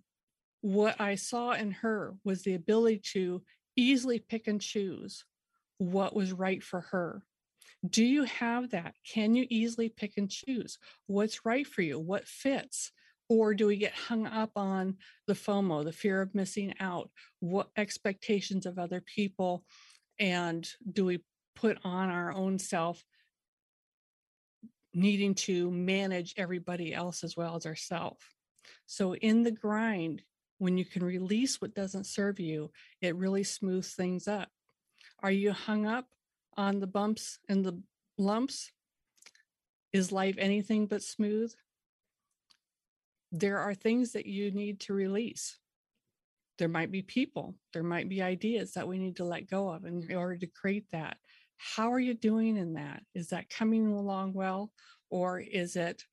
what 0.60 1.00
I 1.00 1.14
saw 1.14 1.52
in 1.52 1.70
her 1.70 2.14
was 2.24 2.42
the 2.42 2.54
ability 2.54 3.00
to 3.12 3.42
easily 3.76 4.18
pick 4.18 4.48
and 4.48 4.60
choose 4.60 5.24
what 5.78 6.14
was 6.14 6.32
right 6.32 6.62
for 6.62 6.80
her 6.80 7.22
do 7.88 8.04
you 8.04 8.24
have 8.24 8.70
that? 8.70 8.94
Can 9.04 9.34
you 9.34 9.46
easily 9.48 9.88
pick 9.88 10.14
and 10.16 10.30
choose 10.30 10.78
what's 11.06 11.44
right 11.44 11.66
for 11.66 11.82
you, 11.82 11.98
what 11.98 12.26
fits? 12.26 12.90
Or 13.28 13.54
do 13.54 13.66
we 13.66 13.76
get 13.76 13.92
hung 13.92 14.26
up 14.26 14.52
on 14.56 14.96
the 15.26 15.34
FOMO, 15.34 15.84
the 15.84 15.92
fear 15.92 16.22
of 16.22 16.34
missing 16.34 16.74
out, 16.80 17.10
what 17.40 17.68
expectations 17.76 18.64
of 18.64 18.78
other 18.78 19.02
people? 19.02 19.64
And 20.18 20.68
do 20.90 21.04
we 21.04 21.20
put 21.54 21.78
on 21.84 22.08
our 22.08 22.32
own 22.32 22.58
self 22.58 23.04
needing 24.94 25.34
to 25.34 25.70
manage 25.70 26.34
everybody 26.36 26.94
else 26.94 27.22
as 27.22 27.36
well 27.36 27.56
as 27.56 27.66
ourselves? 27.66 28.24
So, 28.86 29.14
in 29.14 29.42
the 29.42 29.50
grind, 29.50 30.22
when 30.58 30.76
you 30.76 30.84
can 30.84 31.04
release 31.04 31.60
what 31.60 31.74
doesn't 31.74 32.06
serve 32.06 32.40
you, 32.40 32.70
it 33.00 33.16
really 33.16 33.44
smooths 33.44 33.94
things 33.94 34.26
up. 34.26 34.48
Are 35.22 35.30
you 35.30 35.52
hung 35.52 35.86
up 35.86 36.06
on 36.56 36.80
the 36.80 36.86
bumps 36.86 37.38
and 37.48 37.64
the 37.64 37.80
lumps? 38.16 38.72
Is 39.92 40.12
life 40.12 40.36
anything 40.38 40.86
but 40.86 41.02
smooth? 41.02 41.52
There 43.32 43.58
are 43.58 43.74
things 43.74 44.12
that 44.12 44.26
you 44.26 44.50
need 44.50 44.80
to 44.80 44.94
release. 44.94 45.58
There 46.58 46.68
might 46.68 46.90
be 46.90 47.02
people, 47.02 47.54
there 47.72 47.84
might 47.84 48.08
be 48.08 48.20
ideas 48.20 48.72
that 48.72 48.88
we 48.88 48.98
need 48.98 49.16
to 49.16 49.24
let 49.24 49.48
go 49.48 49.68
of 49.68 49.84
in 49.84 50.12
order 50.14 50.36
to 50.38 50.46
create 50.46 50.86
that. 50.90 51.16
How 51.56 51.92
are 51.92 52.00
you 52.00 52.14
doing 52.14 52.56
in 52.56 52.74
that? 52.74 53.02
Is 53.14 53.28
that 53.28 53.50
coming 53.50 53.86
along 53.86 54.32
well? 54.32 54.72
Or 55.10 55.40
is 55.40 55.76
it 55.76 56.04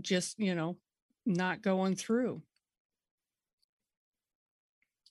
just, 0.00 0.38
you 0.38 0.54
know, 0.54 0.76
not 1.26 1.62
going 1.62 1.96
through? 1.96 2.42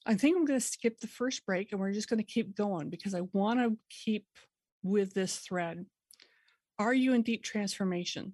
I 0.05 0.15
think 0.15 0.35
I'm 0.35 0.45
going 0.45 0.59
to 0.59 0.65
skip 0.65 0.99
the 0.99 1.07
first 1.07 1.45
break 1.45 1.71
and 1.71 1.79
we're 1.79 1.93
just 1.93 2.09
going 2.09 2.17
to 2.17 2.23
keep 2.23 2.55
going 2.55 2.89
because 2.89 3.15
I 3.15 3.21
want 3.31 3.59
to 3.59 3.77
keep 3.89 4.25
with 4.83 5.13
this 5.13 5.37
thread. 5.37 5.85
Are 6.77 6.93
you 6.93 7.13
in 7.13 7.21
deep 7.21 7.43
transformation? 7.43 8.33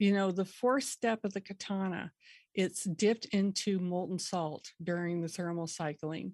You 0.00 0.14
know, 0.14 0.30
the 0.30 0.46
fourth 0.46 0.84
step 0.84 1.26
of 1.26 1.34
the 1.34 1.42
katana, 1.42 2.10
it's 2.54 2.84
dipped 2.84 3.26
into 3.26 3.78
molten 3.78 4.18
salt 4.18 4.72
during 4.82 5.20
the 5.20 5.28
thermal 5.28 5.66
cycling. 5.66 6.32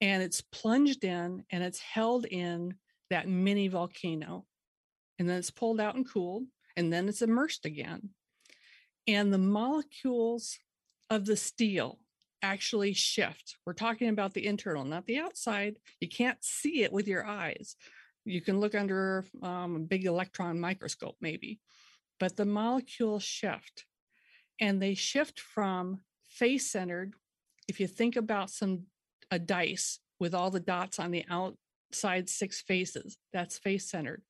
And 0.00 0.24
it's 0.24 0.40
plunged 0.40 1.04
in 1.04 1.44
and 1.52 1.62
it's 1.62 1.78
held 1.78 2.26
in 2.26 2.74
that 3.10 3.28
mini 3.28 3.68
volcano. 3.68 4.44
And 5.20 5.28
then 5.28 5.38
it's 5.38 5.52
pulled 5.52 5.80
out 5.80 5.94
and 5.94 6.08
cooled, 6.08 6.46
and 6.76 6.92
then 6.92 7.08
it's 7.08 7.22
immersed 7.22 7.64
again. 7.64 8.10
And 9.06 9.32
the 9.32 9.38
molecules 9.38 10.58
of 11.10 11.26
the 11.26 11.36
steel 11.36 12.00
actually 12.42 12.92
shift. 12.92 13.56
We're 13.66 13.72
talking 13.72 14.08
about 14.08 14.34
the 14.34 14.46
internal, 14.46 14.84
not 14.84 15.06
the 15.06 15.18
outside. 15.18 15.76
You 16.00 16.08
can't 16.08 16.42
see 16.42 16.82
it 16.82 16.92
with 16.92 17.06
your 17.06 17.24
eyes. 17.24 17.76
You 18.24 18.40
can 18.40 18.58
look 18.58 18.74
under 18.74 19.24
um, 19.42 19.76
a 19.76 19.80
big 19.80 20.06
electron 20.06 20.58
microscope, 20.58 21.16
maybe, 21.20 21.60
but 22.18 22.36
the 22.36 22.44
molecules 22.44 23.22
shift 23.22 23.86
and 24.60 24.80
they 24.82 24.94
shift 24.94 25.40
from 25.40 26.00
face 26.28 26.70
centered. 26.70 27.14
If 27.68 27.80
you 27.80 27.86
think 27.86 28.16
about 28.16 28.50
some 28.50 28.84
a 29.30 29.38
dice 29.38 30.00
with 30.18 30.34
all 30.34 30.50
the 30.50 30.60
dots 30.60 30.98
on 30.98 31.10
the 31.10 31.24
outside 31.30 32.28
six 32.28 32.60
faces, 32.60 33.18
that's 33.32 33.58
face 33.58 33.90
centered. 33.90 34.22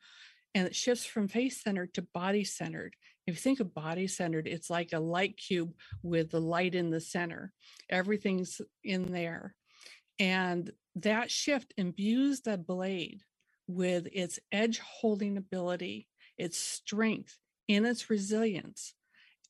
And 0.54 0.66
it 0.66 0.74
shifts 0.74 1.04
from 1.04 1.28
face 1.28 1.62
centered 1.62 1.94
to 1.94 2.02
body 2.02 2.44
centered. 2.44 2.94
If 3.26 3.34
you 3.34 3.40
think 3.40 3.60
of 3.60 3.74
body 3.74 4.06
centered, 4.06 4.48
it's 4.48 4.70
like 4.70 4.92
a 4.92 4.98
light 4.98 5.36
cube 5.36 5.72
with 6.02 6.30
the 6.30 6.40
light 6.40 6.74
in 6.74 6.90
the 6.90 7.00
center. 7.00 7.52
Everything's 7.90 8.60
in 8.82 9.12
there. 9.12 9.54
And 10.18 10.72
that 10.96 11.30
shift 11.30 11.74
imbues 11.76 12.40
the 12.40 12.58
blade 12.58 13.22
with 13.66 14.08
its 14.12 14.38
edge 14.50 14.78
holding 14.78 15.36
ability, 15.36 16.08
its 16.38 16.58
strength, 16.58 17.36
in 17.68 17.84
its 17.84 18.10
resilience, 18.10 18.94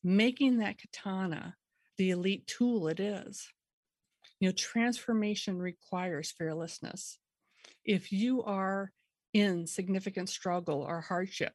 making 0.03 0.57
that 0.57 0.77
katana 0.77 1.55
the 1.97 2.11
elite 2.11 2.45
tool 2.47 2.87
it 2.87 2.99
is. 2.99 3.49
You 4.39 4.49
know, 4.49 4.53
transformation 4.53 5.57
requires 5.57 6.31
fearlessness. 6.31 7.17
If 7.83 8.11
you 8.11 8.43
are 8.43 8.91
in 9.33 9.67
significant 9.67 10.29
struggle 10.29 10.81
or 10.81 11.01
hardship, 11.01 11.53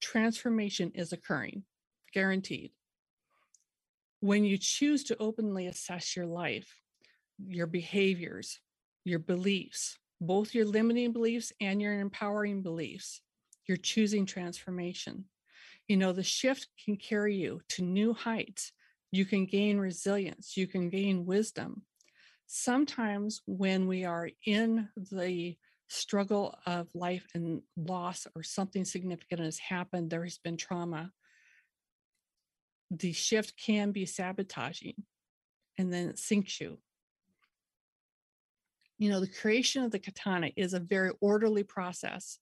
transformation 0.00 0.92
is 0.94 1.12
occurring, 1.12 1.64
guaranteed. 2.12 2.72
When 4.20 4.44
you 4.44 4.58
choose 4.58 5.04
to 5.04 5.16
openly 5.18 5.66
assess 5.66 6.16
your 6.16 6.26
life, 6.26 6.80
your 7.46 7.66
behaviors, 7.66 8.60
your 9.04 9.18
beliefs, 9.18 9.98
both 10.20 10.54
your 10.54 10.64
limiting 10.64 11.12
beliefs 11.12 11.52
and 11.60 11.80
your 11.80 12.00
empowering 12.00 12.62
beliefs, 12.62 13.20
you're 13.66 13.76
choosing 13.76 14.26
transformation. 14.26 15.26
You 15.88 15.96
know, 15.96 16.12
the 16.12 16.22
shift 16.22 16.68
can 16.84 16.96
carry 16.96 17.36
you 17.36 17.60
to 17.70 17.82
new 17.82 18.12
heights. 18.12 18.72
You 19.12 19.24
can 19.24 19.46
gain 19.46 19.78
resilience, 19.78 20.56
you 20.56 20.66
can 20.66 20.90
gain 20.90 21.26
wisdom. 21.26 21.82
Sometimes, 22.46 23.42
when 23.46 23.86
we 23.86 24.04
are 24.04 24.30
in 24.44 24.88
the 24.96 25.56
struggle 25.88 26.56
of 26.66 26.88
life 26.94 27.26
and 27.34 27.62
loss, 27.76 28.26
or 28.34 28.42
something 28.42 28.84
significant 28.84 29.40
has 29.40 29.58
happened, 29.58 30.10
there 30.10 30.24
has 30.24 30.38
been 30.38 30.56
trauma, 30.56 31.12
the 32.90 33.12
shift 33.12 33.54
can 33.56 33.92
be 33.92 34.06
sabotaging 34.06 34.94
and 35.78 35.92
then 35.92 36.08
it 36.08 36.18
sinks 36.18 36.60
you. 36.60 36.78
You 38.98 39.10
know, 39.10 39.20
the 39.20 39.28
creation 39.28 39.84
of 39.84 39.90
the 39.90 39.98
katana 39.98 40.50
is 40.56 40.72
a 40.72 40.80
very 40.80 41.12
orderly 41.20 41.64
process 41.64 42.38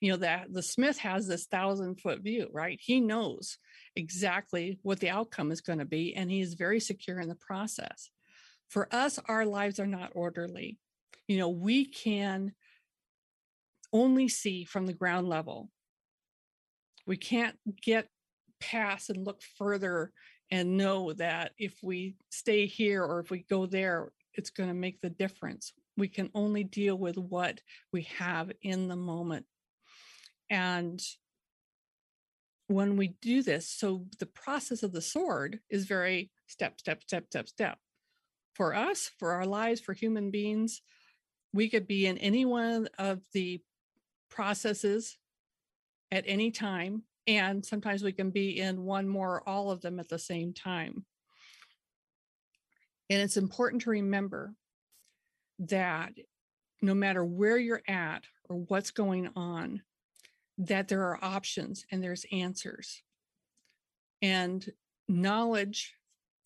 you 0.00 0.10
know 0.10 0.18
that 0.18 0.52
the 0.52 0.62
smith 0.62 0.98
has 0.98 1.26
this 1.26 1.46
thousand 1.46 2.00
foot 2.00 2.20
view 2.20 2.48
right? 2.52 2.78
He 2.80 3.00
knows 3.00 3.58
exactly 3.94 4.78
what 4.82 5.00
the 5.00 5.10
outcome 5.10 5.52
is 5.52 5.60
going 5.60 5.78
to 5.78 5.84
be 5.84 6.14
and 6.14 6.30
he 6.30 6.40
is 6.40 6.54
very 6.54 6.80
secure 6.80 7.20
in 7.20 7.28
the 7.28 7.34
process. 7.34 8.10
For 8.68 8.88
us 8.92 9.18
our 9.26 9.44
lives 9.44 9.78
are 9.80 9.86
not 9.86 10.12
orderly. 10.14 10.78
You 11.28 11.38
know 11.38 11.48
we 11.48 11.86
can 11.86 12.52
only 13.92 14.28
see 14.28 14.64
from 14.64 14.86
the 14.86 14.92
ground 14.92 15.28
level. 15.28 15.70
We 17.06 17.16
can't 17.16 17.56
get 17.82 18.08
past 18.60 19.10
and 19.10 19.24
look 19.24 19.40
further 19.58 20.12
and 20.50 20.76
know 20.76 21.12
that 21.14 21.52
if 21.58 21.78
we 21.82 22.16
stay 22.30 22.66
here 22.66 23.02
or 23.02 23.20
if 23.20 23.30
we 23.30 23.44
go 23.48 23.66
there 23.66 24.10
it's 24.36 24.50
going 24.50 24.68
to 24.68 24.74
make 24.74 25.00
the 25.00 25.10
difference. 25.10 25.72
We 25.96 26.08
can 26.08 26.30
only 26.34 26.62
deal 26.62 26.96
with 26.96 27.16
what 27.16 27.60
we 27.92 28.02
have 28.18 28.52
in 28.62 28.88
the 28.88 28.96
moment 28.96 29.46
and 30.50 31.00
when 32.68 32.96
we 32.96 33.16
do 33.20 33.42
this, 33.42 33.68
so 33.68 34.06
the 34.18 34.26
process 34.26 34.82
of 34.82 34.92
the 34.92 35.00
sword 35.00 35.60
is 35.70 35.86
very 35.86 36.30
step, 36.46 36.78
step, 36.80 37.02
step, 37.02 37.26
step, 37.26 37.48
step. 37.48 37.78
For 38.54 38.74
us, 38.74 39.10
for 39.18 39.32
our 39.32 39.46
lives, 39.46 39.80
for 39.80 39.92
human 39.92 40.30
beings, 40.30 40.82
we 41.52 41.68
could 41.68 41.86
be 41.86 42.06
in 42.06 42.18
any 42.18 42.44
one 42.44 42.88
of 42.98 43.20
the 43.32 43.62
processes 44.30 45.16
at 46.10 46.24
any 46.26 46.50
time. 46.50 47.02
And 47.26 47.64
sometimes 47.64 48.02
we 48.02 48.12
can 48.12 48.30
be 48.30 48.60
in 48.60 48.82
one 48.82 49.08
more, 49.08 49.42
all 49.48 49.70
of 49.70 49.80
them 49.80 50.00
at 50.00 50.08
the 50.08 50.18
same 50.18 50.52
time. 50.52 51.04
And 53.10 53.20
it's 53.20 53.36
important 53.36 53.82
to 53.82 53.90
remember 53.90 54.54
that 55.60 56.12
no 56.82 56.94
matter 56.94 57.24
where 57.24 57.58
you're 57.58 57.82
at 57.88 58.24
or 58.48 58.56
what's 58.56 58.90
going 58.90 59.30
on, 59.36 59.82
that 60.58 60.88
there 60.88 61.02
are 61.02 61.22
options 61.22 61.84
and 61.90 62.02
there's 62.02 62.24
answers 62.32 63.02
and 64.22 64.70
knowledge 65.08 65.94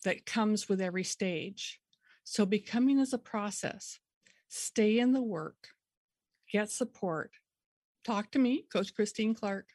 that 0.03 0.25
comes 0.25 0.67
with 0.67 0.81
every 0.81 1.03
stage. 1.03 1.79
So 2.23 2.45
becoming 2.45 2.99
is 2.99 3.13
a 3.13 3.17
process. 3.17 3.99
Stay 4.49 4.99
in 4.99 5.13
the 5.13 5.21
work, 5.21 5.69
get 6.51 6.69
support. 6.69 7.31
Talk 8.03 8.31
to 8.31 8.39
me, 8.39 8.65
Coach 8.71 8.93
Christine 8.93 9.33
Clark. 9.33 9.67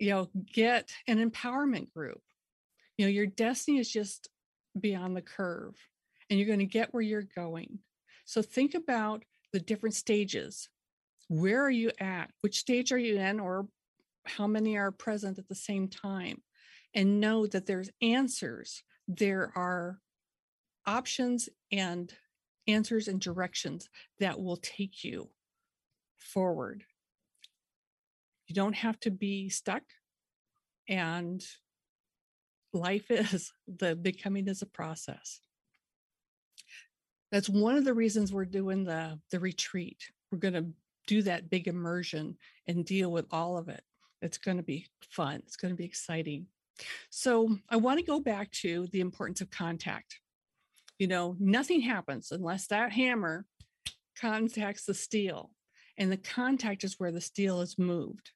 You 0.00 0.10
know, 0.10 0.30
get 0.52 0.90
an 1.06 1.18
empowerment 1.18 1.92
group. 1.92 2.22
You 2.96 3.06
know, 3.06 3.10
your 3.10 3.26
destiny 3.26 3.78
is 3.78 3.90
just 3.90 4.28
beyond 4.78 5.16
the 5.16 5.22
curve 5.22 5.76
and 6.28 6.38
you're 6.38 6.48
going 6.48 6.60
to 6.60 6.66
get 6.66 6.92
where 6.92 7.02
you're 7.02 7.28
going. 7.36 7.80
So 8.24 8.42
think 8.42 8.74
about 8.74 9.24
the 9.52 9.60
different 9.60 9.94
stages 9.94 10.68
where 11.28 11.62
are 11.62 11.70
you 11.70 11.90
at? 11.98 12.30
Which 12.40 12.58
stage 12.58 12.92
are 12.92 12.98
you 12.98 13.16
in, 13.16 13.40
or 13.40 13.66
how 14.26 14.46
many 14.46 14.76
are 14.76 14.90
present 14.90 15.38
at 15.38 15.48
the 15.48 15.54
same 15.54 15.88
time? 15.88 16.42
And 16.94 17.20
know 17.20 17.46
that 17.46 17.66
there's 17.66 17.90
answers. 18.00 18.82
There 19.08 19.52
are 19.56 19.98
options 20.86 21.48
and 21.72 22.12
answers 22.66 23.08
and 23.08 23.20
directions 23.20 23.88
that 24.20 24.40
will 24.40 24.56
take 24.56 25.04
you 25.04 25.30
forward. 26.18 26.84
You 28.46 28.54
don't 28.54 28.76
have 28.76 28.98
to 29.00 29.10
be 29.10 29.48
stuck. 29.48 29.82
And 30.88 31.44
life 32.72 33.06
is 33.10 33.52
the 33.66 33.96
becoming 33.96 34.48
is 34.48 34.62
a 34.62 34.66
process. 34.66 35.40
That's 37.32 37.48
one 37.48 37.76
of 37.76 37.84
the 37.84 37.94
reasons 37.94 38.32
we're 38.32 38.44
doing 38.44 38.84
the, 38.84 39.18
the 39.30 39.40
retreat. 39.40 39.98
We're 40.30 40.38
going 40.38 40.54
to 40.54 40.66
do 41.06 41.22
that 41.22 41.50
big 41.50 41.68
immersion 41.68 42.36
and 42.66 42.84
deal 42.84 43.10
with 43.10 43.26
all 43.30 43.56
of 43.56 43.68
it. 43.68 43.82
It's 44.22 44.38
going 44.38 44.56
to 44.56 44.62
be 44.62 44.86
fun. 45.10 45.42
It's 45.46 45.56
going 45.56 45.72
to 45.72 45.76
be 45.76 45.84
exciting. 45.84 46.46
So 47.10 47.56
I 47.68 47.76
want 47.76 47.98
to 48.00 48.04
go 48.04 48.20
back 48.20 48.50
to 48.52 48.88
the 48.92 49.00
importance 49.00 49.40
of 49.40 49.50
contact. 49.50 50.20
You 50.98 51.06
know, 51.06 51.36
nothing 51.38 51.80
happens 51.80 52.32
unless 52.32 52.66
that 52.68 52.92
hammer 52.92 53.46
contacts 54.18 54.84
the 54.84 54.94
steel, 54.94 55.50
and 55.98 56.10
the 56.10 56.16
contact 56.16 56.84
is 56.84 56.98
where 56.98 57.12
the 57.12 57.20
steel 57.20 57.60
is 57.60 57.78
moved. 57.78 58.30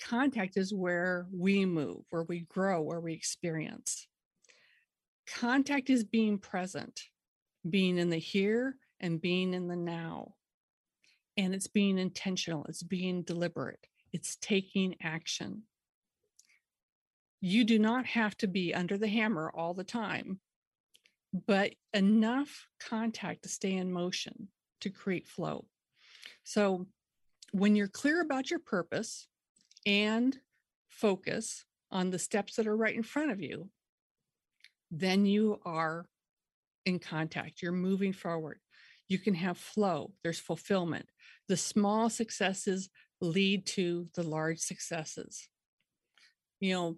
Contact 0.00 0.56
is 0.56 0.72
where 0.72 1.26
we 1.32 1.64
move, 1.66 2.04
where 2.10 2.22
we 2.22 2.40
grow, 2.40 2.80
where 2.82 3.00
we 3.00 3.12
experience. 3.12 4.06
Contact 5.26 5.90
is 5.90 6.04
being 6.04 6.38
present, 6.38 7.00
being 7.68 7.98
in 7.98 8.10
the 8.10 8.18
here 8.18 8.76
and 9.00 9.20
being 9.20 9.54
in 9.54 9.68
the 9.68 9.76
now 9.76 10.34
and 11.40 11.54
it's 11.54 11.66
being 11.66 11.96
intentional, 11.98 12.66
it's 12.68 12.82
being 12.82 13.22
deliberate, 13.22 13.86
it's 14.12 14.36
taking 14.36 14.94
action. 15.02 15.62
you 17.40 17.64
do 17.64 17.78
not 17.78 18.06
have 18.06 18.36
to 18.38 18.46
be 18.46 18.74
under 18.74 18.98
the 18.98 19.08
hammer 19.08 19.50
all 19.54 19.74
the 19.74 19.84
time, 19.84 20.40
but 21.46 21.72
enough 21.94 22.66
contact 22.78 23.42
to 23.42 23.48
stay 23.48 23.72
in 23.72 23.90
motion 23.92 24.48
to 24.80 24.90
create 24.90 25.26
flow. 25.26 25.66
So 26.44 26.86
when 27.52 27.76
you're 27.76 27.88
clear 27.88 28.20
about 28.20 28.50
your 28.50 28.58
purpose 28.58 29.26
and 29.86 30.36
focus 30.88 31.64
on 31.90 32.10
the 32.10 32.18
steps 32.18 32.56
that 32.56 32.66
are 32.66 32.76
right 32.76 32.94
in 32.94 33.02
front 33.02 33.30
of 33.30 33.40
you, 33.40 33.70
then 34.90 35.24
you 35.24 35.60
are 35.64 36.06
in 36.84 36.98
contact. 36.98 37.62
You're 37.62 37.72
moving 37.72 38.12
forward. 38.12 38.58
You 39.08 39.18
can 39.18 39.34
have 39.34 39.58
flow, 39.58 40.12
there's 40.22 40.38
fulfillment. 40.38 41.06
The 41.48 41.56
small 41.56 42.10
successes 42.10 42.88
lead 43.20 43.66
to 43.66 44.08
the 44.14 44.22
large 44.22 44.58
successes. 44.58 45.48
You 46.60 46.74
know, 46.74 46.96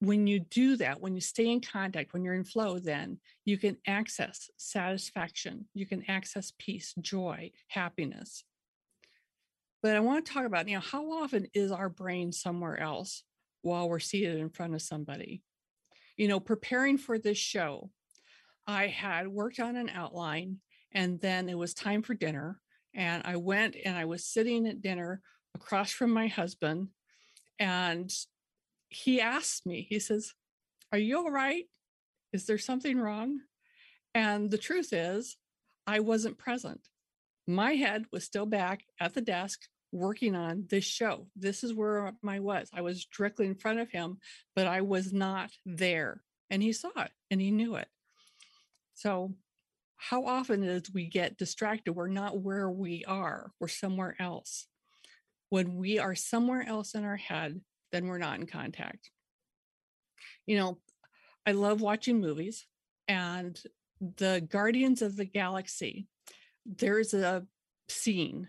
when 0.00 0.26
you 0.26 0.40
do 0.40 0.76
that, 0.76 1.00
when 1.00 1.14
you 1.14 1.20
stay 1.20 1.48
in 1.50 1.60
contact, 1.60 2.12
when 2.12 2.24
you're 2.24 2.34
in 2.34 2.44
flow, 2.44 2.78
then 2.78 3.18
you 3.44 3.58
can 3.58 3.76
access 3.86 4.50
satisfaction, 4.56 5.66
you 5.74 5.86
can 5.86 6.04
access 6.08 6.52
peace, 6.58 6.94
joy, 7.00 7.52
happiness. 7.68 8.44
But 9.82 9.96
I 9.96 10.00
want 10.00 10.24
to 10.24 10.32
talk 10.32 10.44
about, 10.44 10.68
you 10.68 10.74
know, 10.74 10.80
how 10.80 11.10
often 11.22 11.46
is 11.54 11.70
our 11.70 11.88
brain 11.88 12.32
somewhere 12.32 12.78
else 12.78 13.24
while 13.62 13.88
we're 13.88 13.98
seated 13.98 14.38
in 14.38 14.50
front 14.50 14.74
of 14.74 14.82
somebody? 14.82 15.42
You 16.16 16.28
know, 16.28 16.40
preparing 16.40 16.98
for 16.98 17.18
this 17.18 17.38
show, 17.38 17.90
I 18.66 18.88
had 18.88 19.28
worked 19.28 19.60
on 19.60 19.76
an 19.76 19.90
outline 19.90 20.58
and 20.92 21.20
then 21.20 21.48
it 21.48 21.58
was 21.58 21.74
time 21.74 22.02
for 22.02 22.14
dinner. 22.14 22.60
And 22.94 23.22
I 23.24 23.36
went 23.36 23.76
and 23.84 23.96
I 23.96 24.04
was 24.04 24.24
sitting 24.24 24.66
at 24.66 24.82
dinner 24.82 25.20
across 25.54 25.92
from 25.92 26.10
my 26.10 26.26
husband. 26.26 26.88
And 27.58 28.12
he 28.88 29.20
asked 29.20 29.66
me, 29.66 29.86
he 29.88 30.00
says, 30.00 30.32
Are 30.92 30.98
you 30.98 31.18
all 31.18 31.30
right? 31.30 31.64
Is 32.32 32.46
there 32.46 32.58
something 32.58 32.98
wrong? 32.98 33.40
And 34.14 34.50
the 34.50 34.58
truth 34.58 34.92
is, 34.92 35.36
I 35.86 36.00
wasn't 36.00 36.38
present. 36.38 36.80
My 37.46 37.72
head 37.72 38.04
was 38.12 38.24
still 38.24 38.46
back 38.46 38.84
at 39.00 39.14
the 39.14 39.20
desk 39.20 39.60
working 39.92 40.36
on 40.36 40.66
this 40.68 40.84
show. 40.84 41.26
This 41.36 41.64
is 41.64 41.74
where 41.74 42.12
I 42.26 42.40
was. 42.40 42.68
I 42.72 42.82
was 42.82 43.06
directly 43.06 43.46
in 43.46 43.54
front 43.54 43.80
of 43.80 43.90
him, 43.90 44.18
but 44.54 44.66
I 44.66 44.82
was 44.82 45.12
not 45.12 45.50
there. 45.66 46.22
And 46.48 46.62
he 46.62 46.72
saw 46.72 46.90
it 46.96 47.10
and 47.30 47.40
he 47.40 47.50
knew 47.50 47.76
it. 47.76 47.88
So, 48.94 49.34
how 50.00 50.24
often 50.24 50.64
is 50.64 50.92
we 50.92 51.06
get 51.06 51.36
distracted? 51.36 51.92
We're 51.92 52.08
not 52.08 52.40
where 52.40 52.70
we 52.70 53.04
are, 53.04 53.52
we're 53.60 53.68
somewhere 53.68 54.16
else. 54.18 54.66
When 55.50 55.76
we 55.76 55.98
are 55.98 56.14
somewhere 56.14 56.66
else 56.66 56.94
in 56.94 57.04
our 57.04 57.16
head, 57.16 57.60
then 57.92 58.06
we're 58.06 58.18
not 58.18 58.38
in 58.38 58.46
contact. 58.46 59.10
You 60.46 60.56
know, 60.58 60.78
I 61.46 61.52
love 61.52 61.80
watching 61.80 62.20
movies 62.20 62.66
and 63.08 63.60
the 64.16 64.46
Guardians 64.50 65.02
of 65.02 65.16
the 65.16 65.24
Galaxy, 65.26 66.06
there's 66.64 67.12
a 67.12 67.44
scene 67.88 68.48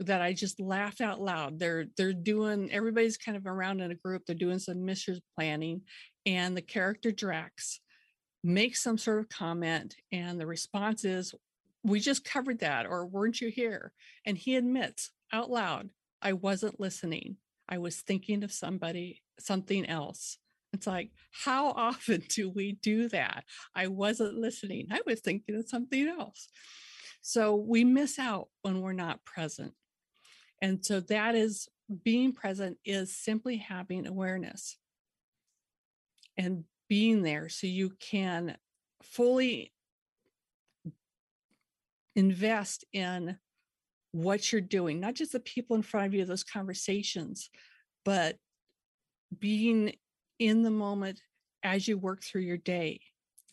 that 0.00 0.22
I 0.22 0.32
just 0.32 0.60
laughed 0.60 1.00
out 1.00 1.20
loud. 1.20 1.58
They're 1.58 1.86
they're 1.96 2.12
doing 2.12 2.70
everybody's 2.72 3.16
kind 3.16 3.36
of 3.36 3.46
around 3.46 3.80
in 3.80 3.90
a 3.90 3.96
group, 3.96 4.24
they're 4.26 4.34
doing 4.34 4.58
some 4.58 4.84
mission 4.84 5.20
planning, 5.36 5.82
and 6.26 6.56
the 6.56 6.62
character 6.62 7.12
Drax 7.12 7.80
makes 8.42 8.82
some 8.82 8.98
sort 8.98 9.18
of 9.18 9.28
comment, 9.28 9.96
and 10.12 10.40
the 10.40 10.46
response 10.46 11.04
is, 11.04 11.34
We 11.82 12.00
just 12.00 12.24
covered 12.24 12.60
that, 12.60 12.86
or 12.86 13.06
weren't 13.06 13.40
you 13.40 13.48
here? 13.48 13.92
And 14.24 14.36
he 14.36 14.56
admits 14.56 15.10
out 15.32 15.50
loud, 15.50 15.90
I 16.22 16.32
wasn't 16.32 16.80
listening. 16.80 17.36
I 17.68 17.78
was 17.78 18.00
thinking 18.00 18.42
of 18.42 18.52
somebody, 18.52 19.22
something 19.38 19.86
else. 19.86 20.38
It's 20.72 20.86
like, 20.86 21.10
how 21.30 21.70
often 21.76 22.22
do 22.28 22.50
we 22.50 22.72
do 22.82 23.08
that? 23.10 23.44
I 23.74 23.88
wasn't 23.88 24.38
listening. 24.38 24.88
I 24.90 25.00
was 25.06 25.20
thinking 25.20 25.56
of 25.56 25.68
something 25.68 26.08
else. 26.08 26.48
So 27.20 27.56
we 27.56 27.84
miss 27.84 28.18
out 28.18 28.48
when 28.62 28.80
we're 28.80 28.92
not 28.92 29.24
present. 29.24 29.74
And 30.62 30.84
so 30.84 31.00
that 31.00 31.34
is 31.34 31.68
being 32.04 32.32
present 32.32 32.78
is 32.84 33.16
simply 33.16 33.56
having 33.56 34.06
awareness 34.06 34.76
and 36.36 36.64
being 36.88 37.22
there 37.22 37.48
so 37.48 37.66
you 37.66 37.92
can 38.00 38.56
fully 39.02 39.72
invest 42.16 42.84
in 42.92 43.38
what 44.12 44.50
you're 44.50 44.60
doing, 44.60 45.00
not 45.00 45.14
just 45.14 45.32
the 45.32 45.40
people 45.40 45.76
in 45.76 45.82
front 45.82 46.06
of 46.06 46.14
you, 46.14 46.24
those 46.24 46.44
conversations, 46.44 47.50
but 48.04 48.36
being 49.38 49.94
in 50.38 50.62
the 50.62 50.70
moment 50.70 51.20
as 51.62 51.86
you 51.86 51.98
work 51.98 52.22
through 52.22 52.42
your 52.42 52.56
day, 52.56 53.00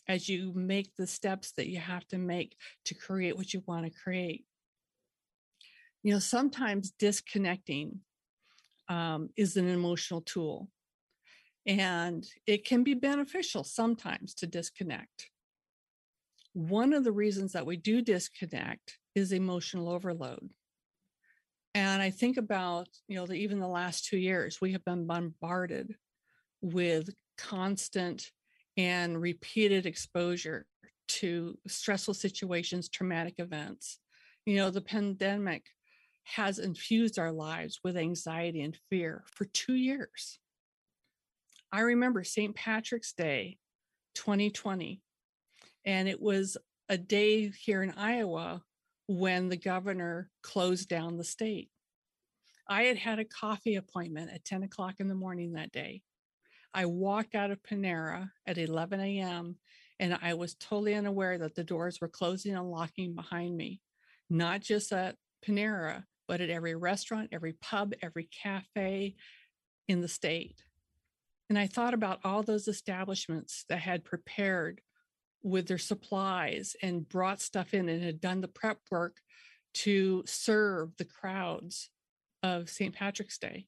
as 0.08 0.30
you 0.30 0.54
make 0.56 0.92
the 0.98 1.08
steps 1.08 1.52
that 1.54 1.68
you 1.68 1.80
have 1.80 2.08
to 2.08 2.18
make 2.18 2.56
to 2.86 2.94
create 2.94 3.36
what 3.36 3.54
you 3.54 3.62
want 3.66 3.86
to 3.86 3.92
create. 3.92 4.46
You 6.04 6.14
know, 6.14 6.20
sometimes 6.20 6.92
disconnecting 6.92 8.00
um, 8.88 9.30
is 9.36 9.58
an 9.58 9.68
emotional 9.68 10.22
tool, 10.22 10.70
and 11.66 12.26
it 12.46 12.66
can 12.66 12.84
be 12.84 12.94
beneficial 12.94 13.64
sometimes 13.64 14.34
to 14.36 14.48
disconnect. 14.48 15.30
One 16.54 16.94
of 16.94 17.04
the 17.04 17.12
reasons 17.12 17.54
that 17.54 17.66
we 17.66 17.78
do 17.78 18.02
disconnect 18.02 18.98
is 19.16 19.32
emotional 19.32 19.90
overload. 19.90 20.50
And 21.74 22.02
I 22.02 22.10
think 22.10 22.38
about, 22.38 22.88
you 23.08 23.18
know, 23.18 23.26
the, 23.26 23.34
even 23.34 23.60
the 23.60 23.68
last 23.68 24.06
two 24.06 24.18
years, 24.18 24.62
we 24.62 24.72
have 24.72 24.86
been 24.86 25.06
bombarded 25.06 25.96
with 26.62 27.10
constant 27.38 28.32
and 28.78 29.22
repeated 29.22 29.86
exposure 29.86 30.66
to 31.08 31.58
stressful 31.68 32.14
situations, 32.14 32.88
traumatic 32.88 33.36
events. 33.40 34.00
You 34.46 34.56
know, 34.56 34.70
the 34.70 34.82
pandemic 34.82 35.66
has 36.24 36.60
infused 36.60 37.20
our 37.20 37.32
lives 37.32 37.80
with 37.84 37.98
anxiety 37.98 38.62
and 38.62 38.78
fear 38.90 39.26
for 39.34 39.46
two 39.46 39.76
years. 39.76 40.40
I 41.76 41.82
remember 41.82 42.24
St. 42.24 42.56
Patrick's 42.56 43.12
Day 43.12 43.58
2020, 44.14 45.02
and 45.84 46.08
it 46.08 46.22
was 46.22 46.56
a 46.88 46.98
day 46.98 47.50
here 47.50 47.84
in 47.84 47.92
Iowa 47.98 48.64
when 49.08 49.50
the 49.50 49.58
governor 49.58 50.30
closed 50.42 50.88
down 50.88 51.18
the 51.18 51.26
state. 51.26 51.70
I 52.66 52.84
had 52.84 52.96
had 52.96 53.20
a 53.20 53.26
coffee 53.26 53.76
appointment 53.76 54.32
at 54.34 54.46
10 54.46 54.64
o'clock 54.64 55.02
in 55.02 55.10
the 55.10 55.16
morning 55.16 55.52
that 55.52 55.74
day. 55.74 56.02
I 56.74 56.86
walked 56.86 57.36
out 57.36 57.52
of 57.52 57.62
Panera 57.62 58.30
at 58.48 58.58
11 58.58 59.02
a.m. 59.02 59.58
and 60.00 60.18
I 60.22 60.36
was 60.36 60.56
totally 60.56 60.96
unaware 60.96 61.38
that 61.40 61.56
the 61.56 61.66
doors 61.66 62.00
were 62.00 62.08
closing 62.08 62.56
and 62.56 62.72
locking 62.72 63.16
behind 63.16 63.58
me, 63.58 63.82
not 64.30 64.62
just 64.62 64.94
at 64.94 65.18
Panera, 65.46 66.06
but 66.26 66.40
at 66.40 66.50
every 66.50 66.76
restaurant, 66.76 67.32
every 67.34 67.52
pub, 67.52 67.92
every 68.02 68.30
cafe 68.32 69.16
in 69.90 70.00
the 70.00 70.08
state. 70.08 70.64
And 71.50 71.60
I 71.60 71.68
thought 71.68 71.94
about 71.94 72.20
all 72.24 72.44
those 72.44 72.68
establishments 72.68 73.66
that 73.70 73.80
had 73.80 74.04
prepared 74.04 74.82
with 75.44 75.68
their 75.68 75.78
supplies 75.78 76.76
and 76.82 77.08
brought 77.08 77.42
stuff 77.42 77.74
in 77.74 77.88
and 77.88 78.04
had 78.04 78.20
done 78.20 78.42
the 78.42 78.48
prep 78.48 78.80
work 78.90 79.18
to 79.76 80.24
serve 80.26 80.96
the 80.98 81.06
crowds 81.06 81.90
of 82.42 82.70
St. 82.70 82.96
Patrick's 82.96 83.38
Day 83.38 83.68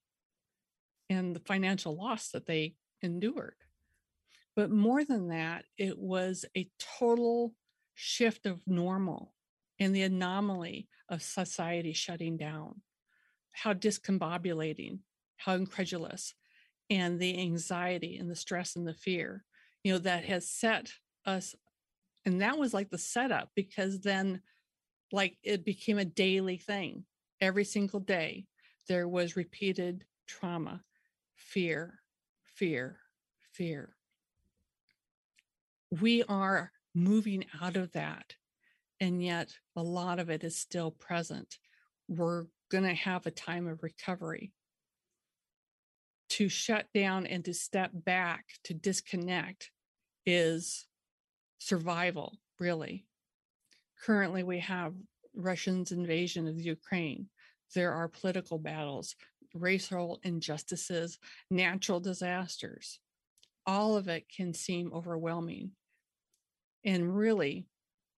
and 1.09 1.35
the 1.35 1.41
financial 1.41 1.95
loss 1.95 2.29
that 2.29 2.47
they 2.47 2.75
endured. 3.01 3.55
But 4.55 4.71
more 4.71 5.05
than 5.05 5.27
that, 5.27 5.65
it 5.77 5.99
was 5.99 6.45
a 6.57 6.67
total 6.99 7.53
shift 7.93 8.47
of 8.47 8.65
normal 8.65 9.33
and 9.79 9.95
the 9.95 10.01
anomaly 10.01 10.87
of 11.09 11.21
society 11.21 11.93
shutting 11.93 12.37
down, 12.37 12.81
how 13.53 13.73
discombobulating, 13.73 14.99
how 15.37 15.53
incredulous, 15.53 16.33
and 16.89 17.19
the 17.19 17.39
anxiety 17.39 18.17
and 18.17 18.29
the 18.29 18.35
stress 18.35 18.75
and 18.75 18.87
the 18.87 18.93
fear, 18.93 19.43
you 19.83 19.91
know, 19.91 19.99
that 19.99 20.25
has 20.25 20.49
set 20.49 20.91
us 21.25 21.55
and 22.25 22.41
that 22.41 22.57
was 22.57 22.73
like 22.73 22.89
the 22.89 22.97
setup 22.97 23.51
because 23.55 24.01
then 24.01 24.41
like 25.13 25.37
it 25.43 25.63
became 25.63 25.97
a 25.97 26.05
daily 26.05 26.57
thing. 26.57 27.05
Every 27.39 27.63
single 27.63 28.01
day 28.01 28.47
there 28.89 29.07
was 29.07 29.37
repeated 29.37 30.03
trauma 30.27 30.83
fear 31.35 31.99
fear 32.43 32.99
fear. 33.53 33.95
We 36.01 36.23
are 36.23 36.71
moving 36.93 37.45
out 37.61 37.77
of 37.77 37.93
that 37.93 38.35
and 38.99 39.23
yet 39.23 39.53
a 39.75 39.81
lot 39.81 40.19
of 40.19 40.29
it 40.29 40.43
is 40.43 40.57
still 40.57 40.91
present. 40.91 41.59
We're 42.09 42.47
going 42.69 42.83
to 42.83 42.93
have 42.93 43.25
a 43.25 43.31
time 43.31 43.67
of 43.67 43.83
recovery 43.83 44.51
to 46.37 46.49
shut 46.49 46.85
down 46.93 47.25
and 47.25 47.43
to 47.45 47.53
step 47.53 47.89
back 47.93 48.45
to 48.63 48.73
disconnect 48.73 49.71
is 50.25 50.85
survival, 51.57 52.37
really. 52.59 53.05
Currently, 54.05 54.43
we 54.43 54.59
have 54.59 54.93
Russia's 55.35 55.91
invasion 55.91 56.47
of 56.47 56.59
Ukraine. 56.59 57.29
There 57.73 57.91
are 57.91 58.07
political 58.07 58.59
battles. 58.59 59.15
racial 59.53 60.19
injustices, 60.23 61.17
natural 61.49 61.99
disasters. 61.99 62.99
All 63.65 63.97
of 63.97 64.07
it 64.07 64.25
can 64.29 64.53
seem 64.53 64.91
overwhelming. 64.93 65.71
And 66.85 67.15
really, 67.17 67.65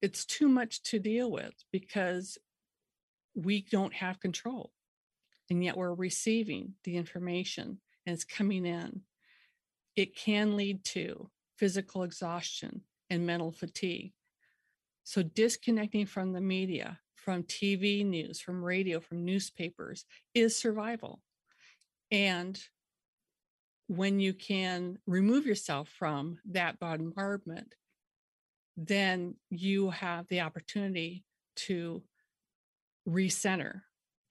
it's 0.02 0.26
too 0.26 0.50
much 0.50 0.84
to 0.84 1.00
deal 1.00 1.32
with 1.32 1.54
because 1.72 2.38
we 3.36 3.66
don't 3.72 3.94
have 3.94 4.20
control. 4.20 4.72
And 5.50 5.64
yet 5.64 5.78
we're 5.78 5.94
receiving 5.94 6.74
the 6.84 6.98
information 6.98 7.80
and 8.06 8.14
it's 8.14 8.24
coming 8.24 8.66
in. 8.66 9.02
It 9.96 10.16
can 10.16 10.56
lead 10.56 10.84
to 10.86 11.30
physical 11.58 12.04
exhaustion 12.04 12.82
and 13.10 13.26
mental 13.26 13.52
fatigue. 13.52 14.14
So, 15.04 15.24
disconnecting 15.24 16.06
from 16.06 16.34
the 16.34 16.42
media, 16.42 17.00
from 17.16 17.44
TV 17.44 18.06
news, 18.06 18.40
from 18.40 18.64
radio, 18.64 19.00
from 19.00 19.26
newspapers 19.26 20.06
is 20.34 20.56
survival. 20.56 21.22
And 22.12 22.60
when 23.88 24.20
you 24.20 24.34
can 24.34 25.00
remove 25.08 25.46
yourself 25.46 25.90
from 25.90 26.38
that 26.52 26.80
bombardment, 26.80 27.74
then 28.78 29.36
you 29.50 29.90
have 29.90 30.28
the 30.28 30.42
opportunity 30.42 31.26
to 31.56 32.04
recenter, 33.08 33.82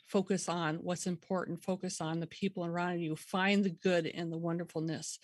focus 0.08 0.48
on 0.48 0.76
what's 0.76 1.06
important, 1.06 1.62
focus 1.62 2.00
on 2.00 2.18
the 2.18 2.26
people 2.26 2.64
around 2.64 3.00
you, 3.00 3.14
find 3.14 3.62
the 3.62 3.76
good 3.82 4.06
and 4.06 4.32
the 4.32 4.38
wonderfulness. 4.38 5.18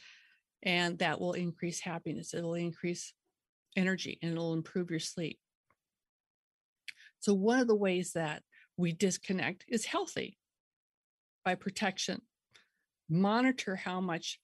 And 0.63 0.99
that 0.99 1.21
will 1.21 1.33
increase 1.33 1.81
happiness. 1.81 2.35
It'll 2.35 2.55
increase 2.55 3.13
energy 3.77 4.19
and 4.23 4.33
it'll 4.33 4.55
improve 4.55 4.91
your 4.91 5.01
sleep. 5.01 5.39
So, 7.21 7.35
one 7.35 7.61
of 7.61 7.67
the 7.67 7.75
ways 7.75 8.13
that 8.13 8.43
we 8.77 8.93
disconnect 8.93 9.65
is 9.69 9.87
healthy 9.87 10.37
by 11.45 11.55
protection. 11.55 12.21
Monitor 13.09 13.77
how 13.77 14.01
much 14.01 14.41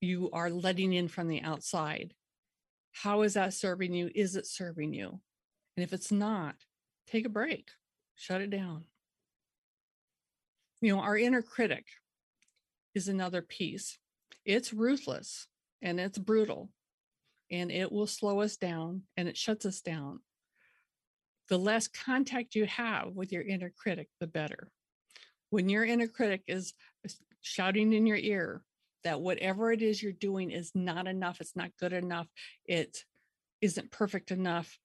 you 0.00 0.30
are 0.32 0.50
letting 0.50 0.92
in 0.92 1.08
from 1.08 1.28
the 1.28 1.42
outside. 1.42 2.14
How 2.92 3.22
is 3.22 3.34
that 3.34 3.54
serving 3.54 3.94
you? 3.94 4.10
Is 4.14 4.36
it 4.36 4.46
serving 4.46 4.92
you? 4.92 5.20
And 5.76 5.84
if 5.84 5.92
it's 5.92 6.12
not, 6.12 6.56
take 7.06 7.24
a 7.24 7.30
break, 7.30 7.70
shut 8.16 8.40
it 8.40 8.50
down. 8.50 8.84
You 10.82 10.96
know, 10.96 11.00
our 11.00 11.16
inner 11.16 11.42
critic 11.42 11.86
is 12.96 13.06
another 13.06 13.40
piece. 13.40 13.98
It's 14.44 14.72
ruthless 14.72 15.46
and 15.80 16.00
it's 16.00 16.18
brutal 16.18 16.70
and 17.52 17.70
it 17.70 17.92
will 17.92 18.08
slow 18.08 18.40
us 18.40 18.56
down 18.56 19.02
and 19.16 19.28
it 19.28 19.36
shuts 19.36 19.64
us 19.64 19.80
down 19.80 20.20
the 21.48 21.56
less 21.58 21.86
contact 21.86 22.56
you 22.56 22.66
have 22.66 23.14
with 23.14 23.30
your 23.30 23.42
inner 23.42 23.70
critic, 23.76 24.08
the 24.18 24.26
better. 24.26 24.70
When 25.50 25.68
your 25.68 25.84
inner 25.84 26.08
critic 26.08 26.42
is 26.48 26.74
shouting 27.42 27.92
in 27.92 28.04
your 28.04 28.16
ear 28.16 28.62
that 29.04 29.20
whatever 29.20 29.70
it 29.70 29.82
is 29.82 30.02
you're 30.02 30.12
doing 30.12 30.50
is 30.50 30.72
not 30.74 31.06
enough, 31.06 31.40
it's 31.40 31.54
not 31.54 31.76
good 31.78 31.92
enough, 31.92 32.26
it 32.66 33.04
isn't 33.60 33.92
perfect 33.92 34.32
enough. 34.32 34.78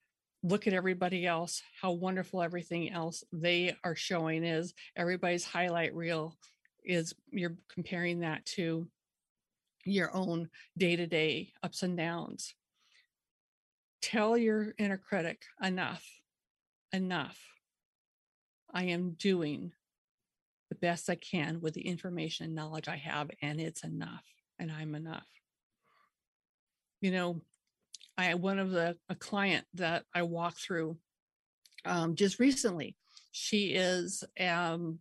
Look 0.43 0.67
at 0.67 0.73
everybody 0.73 1.25
else, 1.25 1.61
how 1.81 1.91
wonderful 1.91 2.41
everything 2.41 2.91
else 2.91 3.23
they 3.33 3.75
are 3.83 3.95
showing 3.95 4.43
is. 4.43 4.73
Everybody's 4.95 5.45
highlight 5.45 5.95
reel 5.95 6.35
is 6.85 7.13
you're 7.31 7.57
comparing 7.67 8.19
that 8.19 8.45
to 8.45 8.87
your 9.83 10.15
own 10.15 10.49
day 10.77 10.95
to 10.95 11.07
day 11.07 11.53
ups 11.63 11.83
and 11.83 11.97
downs. 11.97 12.53
Tell 14.01 14.37
your 14.37 14.73
inner 14.77 14.97
critic 14.97 15.41
enough 15.61 16.05
enough. 16.93 17.39
I 18.73 18.83
am 18.85 19.11
doing 19.11 19.71
the 20.69 20.75
best 20.75 21.09
I 21.09 21.15
can 21.15 21.61
with 21.61 21.73
the 21.73 21.87
information 21.87 22.45
and 22.45 22.55
knowledge 22.55 22.87
I 22.87 22.97
have, 22.97 23.31
and 23.41 23.59
it's 23.59 23.83
enough, 23.83 24.23
and 24.59 24.71
I'm 24.71 24.95
enough. 24.95 25.27
You 27.01 27.11
know, 27.11 27.41
I 28.17 28.33
one 28.35 28.59
of 28.59 28.71
the 28.71 28.97
a 29.09 29.15
client 29.15 29.65
that 29.75 30.03
I 30.13 30.23
walked 30.23 30.59
through 30.59 30.97
um, 31.85 32.15
just 32.15 32.39
recently. 32.39 32.95
She 33.31 33.73
is 33.73 34.23
um 34.39 34.99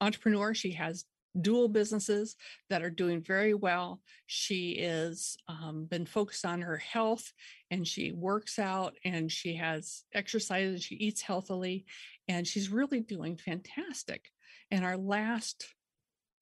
entrepreneur. 0.00 0.54
She 0.54 0.72
has 0.72 1.04
dual 1.40 1.68
businesses 1.68 2.36
that 2.70 2.82
are 2.82 2.90
doing 2.90 3.20
very 3.22 3.54
well. 3.54 4.00
She 4.26 4.72
is 4.72 5.36
um, 5.48 5.86
been 5.90 6.06
focused 6.06 6.44
on 6.44 6.62
her 6.62 6.78
health 6.78 7.32
and 7.70 7.86
she 7.86 8.12
works 8.12 8.58
out 8.58 8.94
and 9.04 9.30
she 9.30 9.54
has 9.56 10.04
exercise 10.14 10.68
and 10.68 10.80
she 10.80 10.94
eats 10.96 11.22
healthily 11.22 11.84
and 12.28 12.46
she's 12.46 12.70
really 12.70 13.00
doing 13.00 13.36
fantastic. 13.36 14.30
And 14.70 14.84
our 14.84 14.96
last 14.96 15.66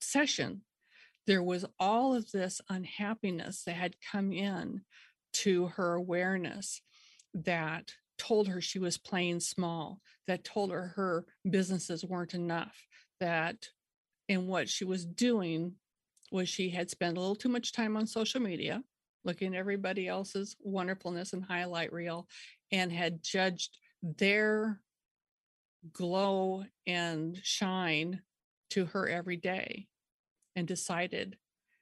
session, 0.00 0.62
there 1.26 1.42
was 1.42 1.64
all 1.78 2.14
of 2.14 2.30
this 2.30 2.60
unhappiness 2.68 3.64
that 3.64 3.74
had 3.74 3.96
come 4.12 4.32
in 4.32 4.82
to 5.34 5.66
her 5.68 5.94
awareness 5.94 6.80
that 7.34 7.92
told 8.18 8.48
her 8.48 8.60
she 8.60 8.78
was 8.78 8.96
playing 8.96 9.40
small, 9.40 10.00
that 10.26 10.44
told 10.44 10.70
her 10.70 10.92
her 10.96 11.26
businesses 11.48 12.04
weren't 12.04 12.34
enough, 12.34 12.86
that 13.20 13.68
and 14.28 14.46
what 14.48 14.68
she 14.68 14.84
was 14.84 15.04
doing 15.04 15.74
was 16.30 16.48
she 16.48 16.70
had 16.70 16.90
spent 16.90 17.16
a 17.16 17.20
little 17.20 17.36
too 17.36 17.48
much 17.48 17.72
time 17.72 17.96
on 17.96 18.06
social 18.06 18.40
media, 18.40 18.82
looking 19.24 19.54
at 19.54 19.58
everybody 19.58 20.08
else's 20.08 20.56
wonderfulness 20.60 21.32
and 21.32 21.44
highlight 21.44 21.92
reel, 21.92 22.26
and 22.72 22.90
had 22.90 23.22
judged 23.22 23.78
their 24.02 24.80
glow 25.92 26.64
and 26.86 27.38
shine 27.42 28.20
to 28.70 28.86
her 28.86 29.08
every 29.08 29.36
day 29.36 29.86
and 30.56 30.66
decided 30.66 31.36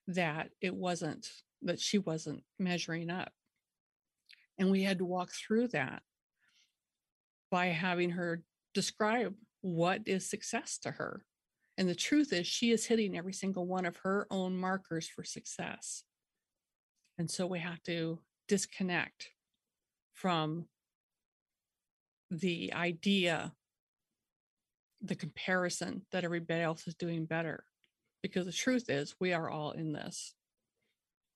that 0.09 0.51
it 0.61 0.75
wasn't, 0.75 1.31
that 1.63 1.81
she 1.81 1.99
wasn't 1.99 2.43
measuring 2.59 3.11
up. 3.11 3.33
And 4.63 4.71
we 4.71 4.83
had 4.83 4.99
to 4.99 5.05
walk 5.05 5.31
through 5.33 5.69
that 5.69 6.03
by 7.51 7.67
having 7.67 8.11
her 8.11 8.43
describe 8.73 9.35
what 9.61 10.01
is 10.07 10.31
success 10.31 10.79
to 10.79 10.91
her 10.93 11.27
and 11.79 11.89
the 11.89 11.95
truth 11.95 12.33
is, 12.33 12.47
she 12.47 12.71
is 12.71 12.87
hitting 12.87 13.17
every 13.17 13.33
single 13.33 13.67
one 13.67 13.87
of 13.87 13.97
her 13.99 14.27
own 14.31 14.57
markers 14.57 15.09
for 15.09 15.25
success. 15.25 16.05
And 17.19 17.31
so 17.31 17.47
we 17.47 17.61
have 17.61 17.83
to 17.85 18.19
disconnect 18.47 19.31
from 20.13 20.67
the 22.31 22.73
idea, 22.75 23.53
the 25.01 25.15
comparison 25.15 26.03
that 26.13 26.25
everybody 26.25 26.61
else 26.61 26.87
is 26.87 26.95
doing 26.95 27.25
better. 27.25 27.65
Because 28.23 28.47
the 28.47 28.53
truth 28.53 28.89
is, 28.89 29.17
we 29.19 29.33
are 29.33 29.51
all 29.51 29.73
in 29.73 29.93
this. 29.93 30.35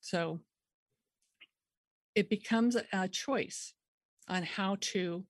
So 0.01 0.41
it 2.17 2.31
becomes 2.31 2.77
a 2.93 3.09
choice 3.09 3.75
on 4.27 4.43
how 4.43 4.79
to 4.81 5.25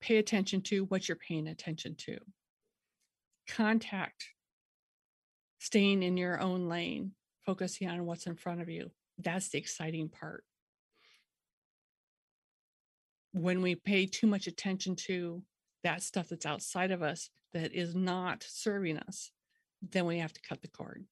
pay 0.00 0.18
attention 0.18 0.62
to 0.62 0.84
what 0.84 1.08
you're 1.08 1.16
paying 1.16 1.48
attention 1.48 1.96
to 1.96 2.16
contact, 3.48 4.24
staying 5.58 6.02
in 6.02 6.16
your 6.16 6.40
own 6.40 6.68
lane, 6.68 7.10
focusing 7.44 7.88
on 7.88 8.06
what's 8.06 8.26
in 8.26 8.36
front 8.36 8.62
of 8.62 8.68
you. 8.68 8.90
That's 9.18 9.48
the 9.48 9.58
exciting 9.58 10.08
part. 10.08 10.44
When 13.32 13.60
we 13.60 13.74
pay 13.74 14.06
too 14.06 14.28
much 14.28 14.46
attention 14.46 14.94
to 15.06 15.42
that 15.82 16.02
stuff 16.02 16.28
that's 16.28 16.46
outside 16.46 16.92
of 16.92 17.02
us 17.02 17.30
that 17.52 17.74
is 17.74 17.96
not 17.96 18.44
serving 18.46 18.98
us, 18.98 19.32
then 19.82 20.06
we 20.06 20.18
have 20.18 20.32
to 20.32 20.40
cut 20.48 20.62
the 20.62 20.68
cord. 20.68 21.04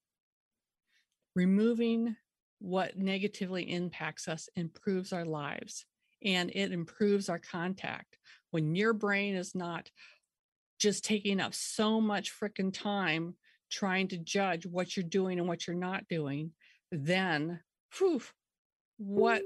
Removing 1.34 2.16
what 2.62 2.96
negatively 2.96 3.68
impacts 3.72 4.28
us 4.28 4.48
improves 4.54 5.12
our 5.12 5.24
lives 5.24 5.84
and 6.24 6.48
it 6.54 6.70
improves 6.70 7.28
our 7.28 7.40
contact. 7.40 8.18
When 8.52 8.76
your 8.76 8.92
brain 8.92 9.34
is 9.34 9.54
not 9.54 9.90
just 10.78 11.04
taking 11.04 11.40
up 11.40 11.54
so 11.54 12.00
much 12.00 12.32
freaking 12.32 12.72
time 12.72 13.34
trying 13.68 14.06
to 14.08 14.16
judge 14.16 14.64
what 14.64 14.96
you're 14.96 15.04
doing 15.04 15.40
and 15.40 15.48
what 15.48 15.66
you're 15.66 15.74
not 15.74 16.06
doing, 16.06 16.52
then 16.92 17.58
whew, 17.98 18.22
what 18.96 19.42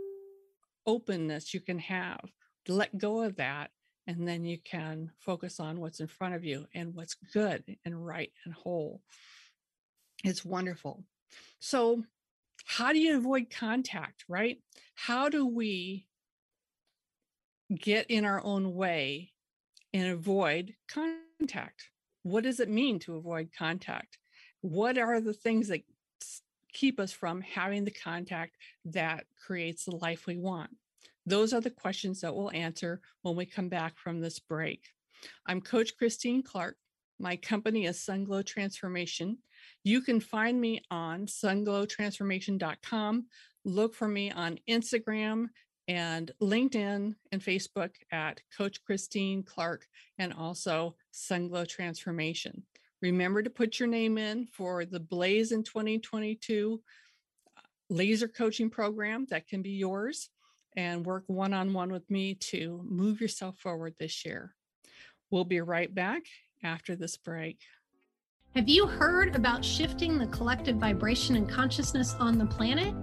openness 0.85 1.55
you 1.55 1.61
can 1.61 1.79
have. 1.79 2.21
Let 2.69 2.99
go 2.99 3.23
of 3.23 3.37
that. 3.37 3.71
And 4.07 4.29
then 4.29 4.45
you 4.45 4.59
can 4.63 5.11
focus 5.21 5.59
on 5.59 5.81
what's 5.81 6.01
in 6.01 6.07
front 6.07 6.35
of 6.35 6.45
you 6.45 6.67
and 6.75 6.95
what's 6.95 7.15
good 7.33 7.65
and 7.85 8.07
right 8.07 8.31
and 8.45 8.53
whole. 8.53 9.01
It's 10.23 10.45
wonderful. 10.45 11.05
So, 11.61 12.05
how 12.69 12.93
do 12.93 12.99
you 12.99 13.17
avoid 13.17 13.47
contact, 13.49 14.25
right? 14.29 14.59
How 14.97 15.29
do 15.29 15.47
we 15.47 16.07
get 17.73 18.07
in 18.11 18.25
our 18.25 18.43
own 18.45 18.75
way 18.75 19.33
and 19.95 20.13
avoid 20.13 20.75
contact? 20.89 21.91
What 22.25 22.43
does 22.43 22.59
it 22.59 22.69
mean 22.69 22.99
to 23.01 23.15
avoid 23.15 23.51
contact? 23.57 24.19
What 24.63 24.99
are 24.99 25.21
the 25.21 25.33
things 25.33 25.69
that 25.69 25.83
keep 26.73 26.99
us 26.99 27.13
from 27.13 27.41
having 27.41 27.85
the 27.85 27.93
contact 27.93 28.57
that 28.87 29.25
creates 29.47 29.85
the 29.85 29.95
life 29.95 30.27
we 30.27 30.37
want? 30.37 30.71
Those 31.25 31.53
are 31.53 31.61
the 31.61 31.71
questions 31.71 32.21
that 32.23 32.35
we'll 32.35 32.51
answer 32.51 33.01
when 33.23 33.37
we 33.37 33.47
come 33.47 33.69
back 33.69 33.97
from 33.97 34.21
this 34.21 34.41
break. 34.41 34.83
I'm 35.47 35.61
Coach 35.61 35.97
Christine 35.97 36.43
Clark, 36.43 36.77
My 37.21 37.37
company 37.37 37.87
is 37.87 38.05
Sunglow 38.05 38.45
Transformation. 38.45 39.39
You 39.85 40.01
can 40.01 40.21
find 40.21 40.61
me 40.61 40.83
on 40.91 41.27
sunglowtransformation.com. 41.27 43.27
Look 43.65 43.95
for 43.95 44.09
me 44.09 44.31
on 44.31 44.59
Instagram 44.69 45.47
and 45.89 46.31
LinkedIn 46.43 47.15
and 47.33 47.41
Facebook 47.41 47.91
at 48.11 48.41
Coach 48.57 48.83
Christine 48.85 49.43
Clark 49.43 49.87
and 50.19 50.33
also 50.33 50.97
Sunglow 51.13 51.69
Transformation. 51.69 52.63
Remember 53.03 53.43
to 53.43 53.51
put 53.51 53.79
your 53.79 53.89
name 53.89 54.19
in 54.19 54.47
for 54.47 54.85
the 54.85 55.01
Blaze 55.01 55.53
in 55.53 55.63
2022 55.63 56.81
uh, 57.57 57.61
laser 57.91 58.29
coaching 58.29 58.71
program 58.71 59.27
that 59.31 59.47
can 59.47 59.63
be 59.63 59.71
yours 59.71 60.31
and 60.77 61.07
work 61.07 61.25
one 61.27 61.55
on 61.55 61.73
one 61.73 61.93
with 61.93 62.09
me 62.11 62.35
to 62.35 62.83
move 62.85 63.21
yourself 63.21 63.59
forward 63.59 63.95
this 63.99 64.25
year. 64.25 64.55
We'll 65.31 65.45
be 65.45 65.61
right 65.61 65.95
back 65.95 66.23
after 66.63 66.97
this 66.97 67.17
break. 67.17 67.61
Have 68.57 68.69
you 68.71 68.87
heard 68.87 69.37
about 69.37 69.63
shifting 69.63 70.17
the 70.17 70.29
collective 70.29 70.77
vibration 70.77 71.37
and 71.37 71.47
consciousness 71.47 72.15
on 72.15 72.39
the 72.39 72.47
planet? 72.47 72.95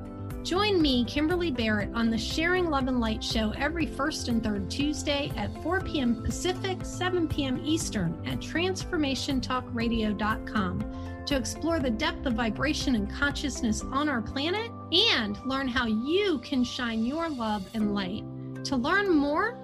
Join 0.43 0.81
me, 0.81 1.05
Kimberly 1.05 1.51
Barrett, 1.51 1.93
on 1.93 2.09
the 2.09 2.17
Sharing 2.17 2.71
Love 2.71 2.87
and 2.87 2.99
Light 2.99 3.23
show 3.23 3.51
every 3.51 3.85
first 3.85 4.29
and 4.29 4.43
third 4.43 4.67
Tuesday 4.67 5.31
at 5.37 5.53
4 5.61 5.81
p.m. 5.81 6.23
Pacific, 6.23 6.83
7 6.83 7.27
p.m. 7.27 7.61
Eastern 7.63 8.19
at 8.25 8.39
transformationtalkradio.com 8.39 11.23
to 11.27 11.37
explore 11.37 11.79
the 11.79 11.91
depth 11.91 12.25
of 12.25 12.33
vibration 12.33 12.95
and 12.95 13.07
consciousness 13.11 13.83
on 13.91 14.09
our 14.09 14.23
planet 14.23 14.71
and 14.91 15.37
learn 15.45 15.67
how 15.67 15.85
you 15.85 16.39
can 16.39 16.63
shine 16.63 17.05
your 17.05 17.29
love 17.29 17.69
and 17.75 17.93
light. 17.93 18.23
To 18.63 18.75
learn 18.75 19.15
more, 19.15 19.59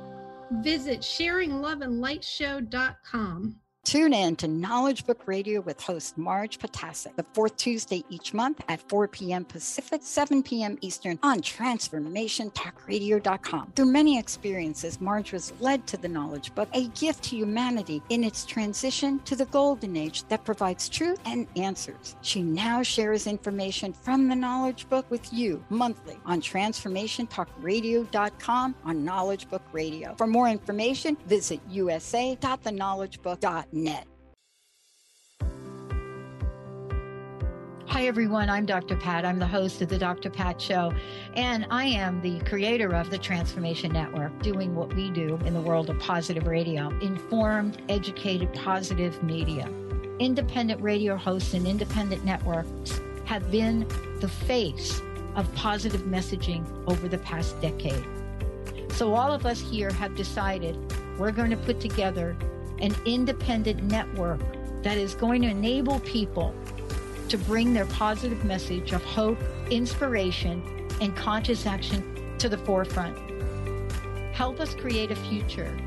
visit 0.62 1.00
sharingloveandlightshow.com. 1.00 3.60
Tune 3.86 4.14
in 4.14 4.36
to 4.36 4.46
Knowledge 4.48 5.08
Book 5.08 5.26
Radio 5.26 5.62
with 5.62 5.82
host 5.82 6.16
Marge 6.18 6.60
Potasic 6.60 7.16
the 7.16 7.26
fourth 7.34 7.56
Tuesday 7.58 8.04
each 8.10 8.36
month 8.36 8.62
at 8.68 8.88
4 8.88 9.08
p.m. 9.08 9.44
Pacific, 9.46 10.02
7 10.04 10.44
p.m. 10.44 10.78
Eastern 10.82 11.18
on 11.24 11.40
TransformationTalkRadio.com. 11.40 13.74
Through 13.76 13.92
many 13.92 14.20
experiences, 14.20 15.02
Marge 15.02 15.32
was 15.32 15.54
led 15.60 15.88
to 15.88 15.98
the 15.98 16.08
Knowledge 16.08 16.54
Book, 16.54 16.70
a 16.74 16.88
gift 16.90 17.24
to 17.24 17.36
humanity 17.36 18.04
in 18.10 18.24
its 18.24 18.46
transition 18.46 19.18
to 19.22 19.36
the 19.36 19.46
Golden 19.46 19.98
Age 19.98 20.24
that 20.28 20.46
provides 20.46 20.88
truth 20.90 21.20
and 21.26 21.48
answers. 21.56 22.16
She 22.22 22.44
now 22.44 22.84
shares 22.84 23.26
information 23.28 23.94
from 23.94 24.28
the 24.28 24.36
Knowledge 24.36 24.88
Book 24.90 25.10
with 25.10 25.34
you 25.34 25.64
monthly 25.70 26.20
on 26.26 26.42
TransformationTalkRadio.com 26.42 28.76
on 28.84 29.06
Knowledge 29.06 29.50
Book 29.50 29.64
Radio. 29.72 30.14
For 30.16 30.28
more 30.28 30.50
information, 30.50 31.18
visit 31.26 31.62
usa.theknowledgebook.net 31.70 33.69
net. 33.72 34.08
Hi, 38.00 38.06
everyone. 38.06 38.50
I'm 38.50 38.66
Dr. 38.66 38.96
Pat. 38.96 39.26
I'm 39.26 39.40
the 39.40 39.48
host 39.48 39.82
of 39.82 39.90
the 39.90 39.98
Dr. 39.98 40.30
Pat 40.30 40.62
Show, 40.62 40.94
and 41.34 41.66
I 41.70 41.86
am 41.86 42.22
the 42.22 42.40
creator 42.42 42.96
of 42.96 43.10
the 43.10 43.18
Transformation 43.18 43.92
Network, 43.92 44.42
doing 44.42 44.74
what 44.74 44.94
we 44.94 45.10
do 45.10 45.38
in 45.44 45.54
the 45.54 45.60
world 45.60 45.90
of 45.90 46.00
positive 46.00 46.48
radio 46.48 46.90
informed, 47.00 47.82
educated, 47.90 48.54
positive 48.54 49.22
media. 49.22 49.68
Independent 50.20 50.82
radio 50.82 51.18
hosts 51.18 51.54
and 51.54 51.68
independent 51.68 52.24
networks 52.24 53.02
have 53.26 53.52
been 53.52 53.88
the 54.22 54.30
face 54.30 55.02
of 55.36 55.54
positive 55.56 56.04
messaging 56.04 56.66
over 56.88 57.08
the 57.08 57.18
past 57.18 57.60
decade. 57.60 58.06
So, 58.92 59.14
all 59.14 59.34
of 59.34 59.46
us 59.46 59.60
here 59.60 59.92
have 59.92 60.16
decided 60.16 60.78
we're 61.18 61.32
going 61.32 61.50
to 61.50 61.58
put 61.58 61.80
together 61.80 62.38
an 62.82 62.96
independent 63.06 63.84
network 63.84 64.42
that 64.84 64.98
is 64.98 65.16
going 65.16 65.42
to 65.42 65.48
enable 65.48 66.00
people 66.02 66.54
to 67.28 67.38
bring 67.38 67.74
their 67.74 67.86
positive 67.86 68.44
message 68.44 68.92
of 68.92 69.04
hope, 69.04 69.38
inspiration, 69.70 70.62
and 71.02 71.16
conscious 71.16 71.66
action 71.66 72.36
to 72.40 72.50
the 72.50 72.58
forefront. 72.58 73.18
Help 74.34 74.60
us 74.60 74.74
create 74.74 75.12
a 75.12 75.16
future 75.16 75.78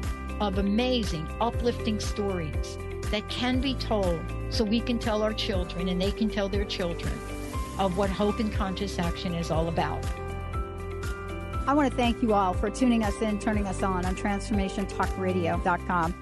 of 0.40 0.58
amazing, 0.58 1.28
uplifting 1.40 2.00
stories 2.00 2.76
that 3.10 3.28
can 3.28 3.60
be 3.60 3.74
told 3.74 4.20
so 4.50 4.64
we 4.64 4.80
can 4.80 4.98
tell 4.98 5.22
our 5.22 5.32
children 5.32 5.88
and 5.88 6.00
they 6.00 6.10
can 6.10 6.28
tell 6.28 6.48
their 6.48 6.64
children 6.64 7.12
of 7.78 7.96
what 7.96 8.10
hope 8.10 8.38
and 8.38 8.52
conscious 8.52 8.98
action 8.98 9.34
is 9.34 9.50
all 9.50 9.68
about. 9.68 10.04
I 11.66 11.74
want 11.74 11.90
to 11.90 11.96
thank 11.96 12.22
you 12.22 12.34
all 12.34 12.54
for 12.54 12.70
tuning 12.70 13.04
us 13.04 13.20
in, 13.22 13.38
turning 13.38 13.66
us 13.66 13.82
on 13.82 14.04
on 14.04 14.16
transformationtalkradio.com. 14.16 16.21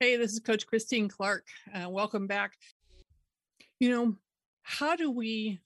Hey, 0.00 0.16
this 0.16 0.32
is 0.32 0.38
Coach 0.38 0.64
Christine 0.64 1.08
Clark. 1.08 1.44
Uh, 1.74 1.90
welcome 1.90 2.28
back. 2.28 2.52
You 3.80 3.90
know, 3.90 4.16
how 4.62 4.94
do 4.94 5.10
we 5.10 5.58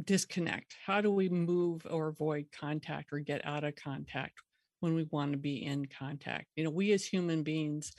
disconnect? 0.00 0.76
How 0.86 1.00
do 1.00 1.10
we 1.10 1.28
move 1.28 1.84
or 1.90 2.06
avoid 2.06 2.46
contact 2.56 3.12
or 3.12 3.18
get 3.18 3.44
out 3.44 3.64
of 3.64 3.74
contact 3.74 4.34
when 4.78 4.94
we 4.94 5.08
want 5.10 5.32
to 5.32 5.38
be 5.38 5.64
in 5.64 5.86
contact? 5.86 6.46
You 6.54 6.62
know, 6.62 6.70
we 6.70 6.92
as 6.92 7.04
human 7.04 7.42
beings 7.42 7.90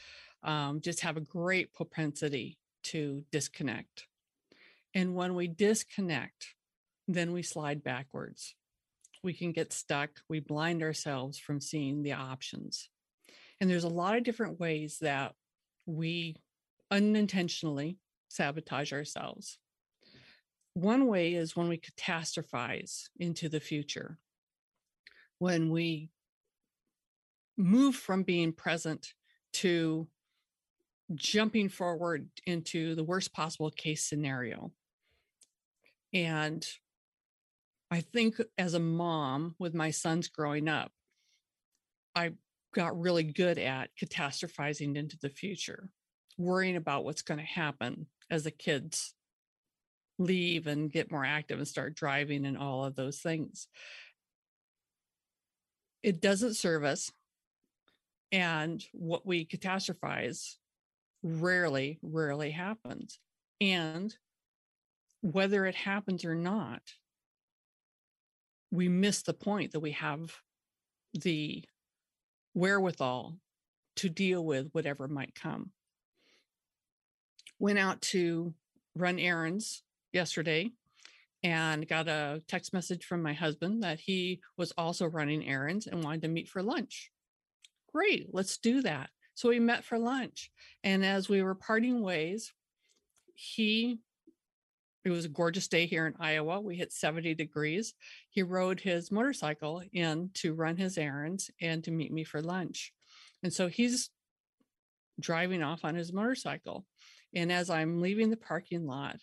um, 0.44 0.80
just 0.80 1.02
have 1.02 1.18
a 1.18 1.22
great 1.22 1.74
propensity 1.74 2.58
to 2.84 3.22
disconnect. 3.34 4.08
And 4.94 5.14
when 5.14 5.36
we 5.36 5.50
disconnect, 5.50 6.56
then 7.06 7.34
we 7.34 7.42
slide 7.44 7.84
backwards. 7.84 8.56
We 9.22 9.34
can 9.34 9.52
get 9.52 9.74
stuck. 9.74 10.22
We 10.30 10.40
blind 10.40 10.82
ourselves 10.82 11.38
from 11.38 11.60
seeing 11.60 12.02
the 12.02 12.14
options. 12.14 12.88
And 13.60 13.70
there's 13.70 13.84
a 13.84 13.90
lot 13.90 14.18
of 14.18 14.24
different 14.24 14.60
ways 14.60 14.98
that 15.02 15.34
we 15.86 16.36
unintentionally 16.92 17.98
sabotage 18.28 18.92
ourselves. 18.92 19.58
One 20.74 21.08
way 21.08 21.36
is 21.36 21.56
when 21.56 21.70
we 21.70 21.78
catastrophize 21.78 23.10
into 23.18 23.48
the 23.48 23.62
future, 23.62 24.18
when 25.40 25.70
we 25.70 26.10
move 27.58 27.96
from 27.96 28.24
being 28.24 28.52
present 28.52 29.14
to 29.54 30.08
jumping 31.14 31.70
forward 31.70 32.28
into 32.46 32.96
the 32.96 33.04
worst 33.04 33.34
possible 33.34 33.70
case 33.72 34.04
scenario. 34.04 34.72
And 36.14 36.68
I 37.92 38.02
think 38.02 38.42
as 38.58 38.74
a 38.74 38.80
mom 38.80 39.56
with 39.60 39.74
my 39.74 39.92
sons 39.92 40.28
growing 40.28 40.68
up, 40.68 40.92
I 42.16 42.32
got 42.76 43.00
really 43.00 43.24
good 43.24 43.58
at 43.58 43.90
catastrophizing 44.00 44.98
into 44.98 45.18
the 45.22 45.30
future, 45.30 45.90
worrying 46.38 46.76
about 46.76 47.06
what's 47.06 47.22
going 47.22 47.40
to 47.40 47.46
happen 47.46 48.06
as 48.30 48.44
the 48.44 48.52
kids 48.52 49.14
leave 50.20 50.68
and 50.68 50.92
get 50.92 51.12
more 51.12 51.26
active 51.26 51.58
and 51.58 51.68
start 51.68 51.96
driving 51.96 52.46
and 52.46 52.58
all 52.58 52.84
of 52.84 52.96
those 52.96 53.20
things. 53.20 53.68
It 56.04 56.22
doesn't 56.22 56.56
serve 56.56 56.84
us. 56.84 57.12
And 58.32 58.84
what 58.92 59.26
we 59.26 59.46
catastrophize 59.46 60.56
rarely, 61.24 61.98
rarely 62.02 62.52
happens. 62.52 63.20
And 63.62 64.14
whether 65.22 65.66
it 65.66 65.76
happens 65.76 66.26
or 66.26 66.36
not, 66.36 66.82
we 68.70 68.90
miss 68.90 69.22
the 69.22 69.34
point 69.34 69.72
that 69.72 69.80
we 69.80 69.92
have 69.92 70.36
the 71.14 71.64
wherewithal 72.56 73.38
to 73.98 74.10
deal 74.10 74.44
with 74.44 74.70
whatever 74.72 75.08
might 75.08 75.36
come. 75.36 75.72
Went 77.60 77.78
out 77.78 78.02
to 78.02 78.54
run 78.96 79.20
errands 79.20 79.84
yesterday 80.12 80.72
and 81.44 81.88
got 81.88 82.08
a 82.08 82.42
text 82.48 82.74
message 82.74 83.06
from 83.06 83.22
my 83.22 83.34
husband 83.34 83.84
that 83.84 84.00
he 84.00 84.42
was 84.58 84.74
also 84.78 85.06
running 85.06 85.48
errands 85.48 85.86
and 85.86 86.04
wanted 86.04 86.24
to 86.24 86.28
meet 86.28 86.50
for 86.50 86.64
lunch. 86.64 87.12
Great, 87.94 88.30
let's 88.34 88.58
do 88.58 88.82
that. 88.82 89.10
So 89.36 89.50
we 89.50 89.60
met 89.60 89.84
for 89.84 90.00
lunch. 90.00 90.50
And 90.84 91.06
as 91.06 91.30
we 91.30 91.44
were 91.44 91.56
parting 91.56 92.02
ways, 92.02 92.52
he 93.36 94.00
it 95.06 95.12
was 95.12 95.26
a 95.26 95.30
gorgeous 95.30 95.68
day 95.68 95.86
here 95.86 96.08
in 96.08 96.16
Iowa. 96.20 96.60
We 96.60 96.76
hit 96.76 96.92
70 96.92 97.36
degrees. 97.36 97.94
He 98.32 98.42
rode 98.42 98.80
his 98.80 99.12
motorcycle 99.12 99.84
in 99.94 100.32
to 100.34 100.56
run 100.56 100.78
his 100.78 100.98
errands 100.98 101.52
and 101.62 101.84
to 101.84 101.92
meet 101.92 102.12
me 102.12 102.24
for 102.24 102.42
lunch. 102.42 102.92
And 103.44 103.54
so 103.54 103.68
he's 103.68 104.10
driving 105.20 105.62
off 105.62 105.86
on 105.86 105.94
his 105.94 106.12
motorcycle. 106.12 106.88
And 107.36 107.52
as 107.52 107.70
I'm 107.70 108.02
leaving 108.02 108.32
the 108.32 108.38
parking 108.38 108.88
lot 108.88 109.18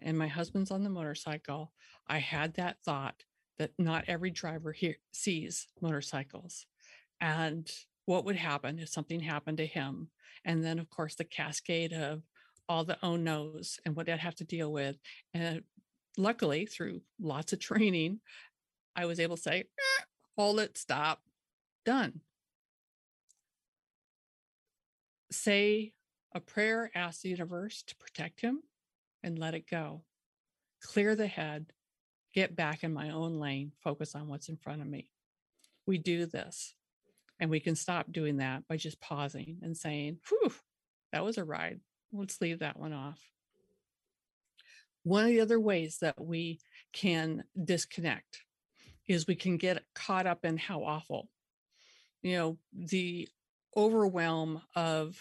and 0.00 0.18
my 0.18 0.26
husband's 0.26 0.70
on 0.70 0.82
the 0.82 0.90
motorcycle, 0.90 1.70
I 2.08 2.18
had 2.18 2.54
that 2.54 2.78
thought 2.82 3.22
that 3.58 3.72
not 3.78 4.04
every 4.08 4.30
driver 4.30 4.72
here 4.72 4.96
sees 5.12 5.66
motorcycles. 5.82 6.64
And 7.20 7.70
what 8.06 8.24
would 8.24 8.36
happen 8.36 8.78
if 8.78 8.88
something 8.88 9.20
happened 9.20 9.58
to 9.58 9.66
him? 9.66 10.08
And 10.46 10.64
then, 10.64 10.78
of 10.78 10.88
course, 10.88 11.14
the 11.14 11.24
cascade 11.24 11.92
of 11.92 12.22
all 12.68 12.84
the 12.84 12.98
oh 13.02 13.16
no's 13.16 13.78
and 13.84 13.96
what 13.96 14.08
I'd 14.08 14.18
have 14.18 14.34
to 14.36 14.44
deal 14.44 14.72
with. 14.72 14.96
And 15.34 15.62
luckily, 16.16 16.66
through 16.66 17.02
lots 17.20 17.52
of 17.52 17.60
training, 17.60 18.20
I 18.94 19.06
was 19.06 19.20
able 19.20 19.36
to 19.36 19.42
say, 19.42 19.60
eh, 19.60 20.04
hold 20.36 20.60
it, 20.60 20.78
stop, 20.78 21.20
done. 21.84 22.20
Say 25.30 25.92
a 26.34 26.40
prayer, 26.40 26.90
ask 26.94 27.22
the 27.22 27.28
universe 27.28 27.82
to 27.86 27.96
protect 27.96 28.40
him 28.40 28.62
and 29.22 29.38
let 29.38 29.54
it 29.54 29.68
go. 29.68 30.02
Clear 30.82 31.14
the 31.14 31.26
head, 31.26 31.72
get 32.34 32.54
back 32.56 32.84
in 32.84 32.92
my 32.92 33.10
own 33.10 33.38
lane, 33.38 33.72
focus 33.82 34.14
on 34.14 34.28
what's 34.28 34.48
in 34.48 34.56
front 34.56 34.82
of 34.82 34.86
me. 34.86 35.10
We 35.86 35.98
do 35.98 36.26
this. 36.26 36.74
And 37.38 37.50
we 37.50 37.60
can 37.60 37.76
stop 37.76 38.10
doing 38.10 38.38
that 38.38 38.66
by 38.66 38.78
just 38.78 39.00
pausing 39.00 39.58
and 39.62 39.76
saying, 39.76 40.18
whew, 40.28 40.52
that 41.12 41.24
was 41.24 41.36
a 41.36 41.44
ride 41.44 41.80
let's 42.12 42.40
leave 42.40 42.60
that 42.60 42.78
one 42.78 42.92
off. 42.92 43.20
One 45.02 45.24
of 45.24 45.28
the 45.30 45.40
other 45.40 45.60
ways 45.60 45.98
that 46.00 46.20
we 46.20 46.60
can 46.92 47.44
disconnect 47.62 48.42
is 49.06 49.26
we 49.26 49.36
can 49.36 49.56
get 49.56 49.84
caught 49.94 50.26
up 50.26 50.44
in 50.44 50.56
how 50.56 50.82
awful, 50.82 51.28
you 52.22 52.36
know, 52.36 52.58
the 52.72 53.28
overwhelm 53.76 54.60
of 54.74 55.16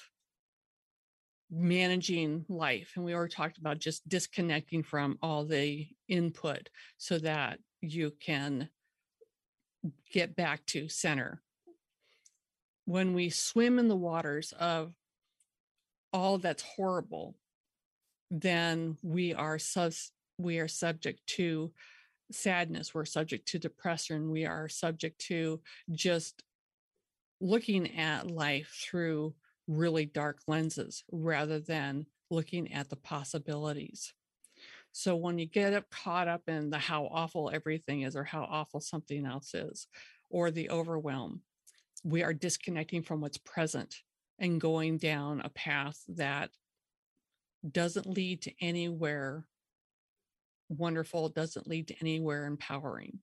managing 1.52 2.46
life. 2.50 2.94
And 2.96 3.06
we 3.06 3.14
already 3.14 3.34
talked 3.34 3.58
about 3.58 3.78
just 3.78 4.08
disconnecting 4.10 4.84
from 4.84 5.20
all 5.22 5.46
the 5.46 5.88
input 6.08 6.70
so 6.98 7.20
that 7.20 7.60
you 7.82 8.12
can 8.20 8.70
get 10.12 10.36
back 10.36 10.66
to 10.68 10.90
center. 10.90 11.42
When 12.86 13.14
we 13.14 13.30
swim 13.30 13.78
in 13.78 13.88
the 13.88 13.96
waters 13.96 14.52
of 14.60 14.94
all 16.16 16.38
that's 16.38 16.64
horrible, 16.64 17.36
then 18.32 18.98
we 19.04 19.34
are 19.34 19.60
sus- 19.60 20.14
we 20.38 20.60
are 20.60 20.68
subject 20.68 21.20
to 21.28 21.74
sadness, 22.32 22.94
we're 22.94 23.06
subject 23.06 23.50
to 23.50 23.60
depression, 23.60 24.32
we 24.32 24.46
are 24.46 24.70
subject 24.70 25.20
to 25.20 25.62
just 25.92 26.42
looking 27.42 27.98
at 27.98 28.32
life 28.32 28.82
through 28.82 29.36
really 29.68 30.06
dark 30.06 30.40
lenses 30.48 31.04
rather 31.12 31.60
than 31.60 32.06
looking 32.32 32.72
at 32.72 32.90
the 32.90 32.96
possibilities. 32.96 34.14
So 34.94 35.18
when 35.18 35.38
you 35.38 35.46
get 35.46 35.74
up 35.74 35.90
caught 35.92 36.30
up 36.30 36.44
in 36.48 36.70
the 36.70 36.80
how 36.80 37.08
awful 37.08 37.52
everything 37.54 38.04
is 38.04 38.16
or 38.16 38.24
how 38.24 38.44
awful 38.44 38.80
something 38.80 39.26
else 39.26 39.54
is 39.54 39.88
or 40.30 40.50
the 40.50 40.70
overwhelm, 40.70 41.42
we 42.06 42.24
are 42.24 42.34
disconnecting 42.34 43.04
from 43.04 43.20
what's 43.20 43.38
present 43.38 43.98
and 44.40 44.60
going 44.60 44.98
down 44.98 45.42
a 45.42 45.50
path 45.50 46.02
that 46.10 46.50
doesn't 47.72 48.08
lead 48.08 48.42
to 48.44 48.52
anywhere 48.62 49.46
wonderful, 50.70 51.30
doesn't 51.30 51.68
lead 51.68 51.88
to 51.90 51.96
anywhere 52.00 52.46
empowering. 52.46 53.20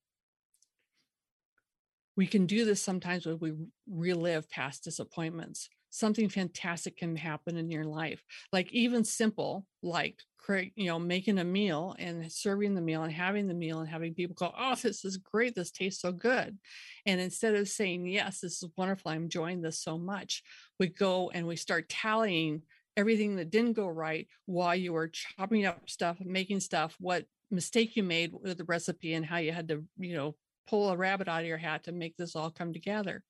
We 2.16 2.26
can 2.26 2.46
do 2.46 2.64
this 2.64 2.82
sometimes 2.82 3.26
when 3.26 3.38
we 3.38 3.54
relive 3.88 4.50
past 4.50 4.84
disappointments. 4.84 5.68
Something 5.94 6.30
fantastic 6.30 6.96
can 6.96 7.16
happen 7.16 7.58
in 7.58 7.70
your 7.70 7.84
life, 7.84 8.24
like 8.50 8.72
even 8.72 9.04
simple, 9.04 9.66
like 9.82 10.18
you 10.48 10.86
know, 10.86 10.98
making 10.98 11.38
a 11.38 11.44
meal 11.44 11.94
and 11.98 12.32
serving 12.32 12.74
the 12.74 12.80
meal 12.80 13.02
and 13.02 13.12
having 13.12 13.46
the 13.46 13.52
meal 13.54 13.78
and 13.80 13.88
having 13.90 14.14
people 14.14 14.34
go, 14.34 14.54
"Oh, 14.56 14.74
this 14.74 15.04
is 15.04 15.18
great! 15.18 15.54
This 15.54 15.70
tastes 15.70 16.00
so 16.00 16.10
good," 16.10 16.58
and 17.04 17.20
instead 17.20 17.54
of 17.54 17.68
saying, 17.68 18.06
"Yes, 18.06 18.40
this 18.40 18.62
is 18.62 18.70
wonderful! 18.74 19.10
I'm 19.10 19.24
enjoying 19.24 19.60
this 19.60 19.78
so 19.82 19.98
much," 19.98 20.42
we 20.80 20.86
go 20.88 21.28
and 21.28 21.46
we 21.46 21.56
start 21.56 21.90
tallying 21.90 22.62
everything 22.96 23.36
that 23.36 23.50
didn't 23.50 23.74
go 23.74 23.86
right 23.86 24.28
while 24.46 24.74
you 24.74 24.94
were 24.94 25.08
chopping 25.08 25.66
up 25.66 25.90
stuff, 25.90 26.18
making 26.20 26.60
stuff, 26.60 26.96
what 27.00 27.26
mistake 27.50 27.96
you 27.96 28.02
made 28.02 28.32
with 28.32 28.56
the 28.56 28.64
recipe 28.64 29.12
and 29.12 29.26
how 29.26 29.36
you 29.36 29.52
had 29.52 29.68
to, 29.68 29.84
you 29.98 30.14
know, 30.14 30.36
pull 30.66 30.88
a 30.88 30.96
rabbit 30.96 31.28
out 31.28 31.42
of 31.42 31.46
your 31.46 31.58
hat 31.58 31.84
to 31.84 31.92
make 31.92 32.16
this 32.16 32.34
all 32.34 32.50
come 32.50 32.72
together. 32.72 33.22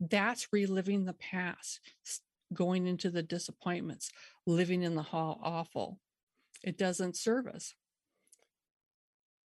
That's 0.00 0.48
reliving 0.52 1.04
the 1.04 1.14
past, 1.14 1.80
going 2.52 2.86
into 2.86 3.10
the 3.10 3.22
disappointments, 3.22 4.10
living 4.46 4.82
in 4.82 4.94
the 4.94 5.02
hall 5.02 5.40
awful. 5.42 5.98
It 6.62 6.78
doesn't 6.78 7.16
serve 7.16 7.46
us. 7.46 7.74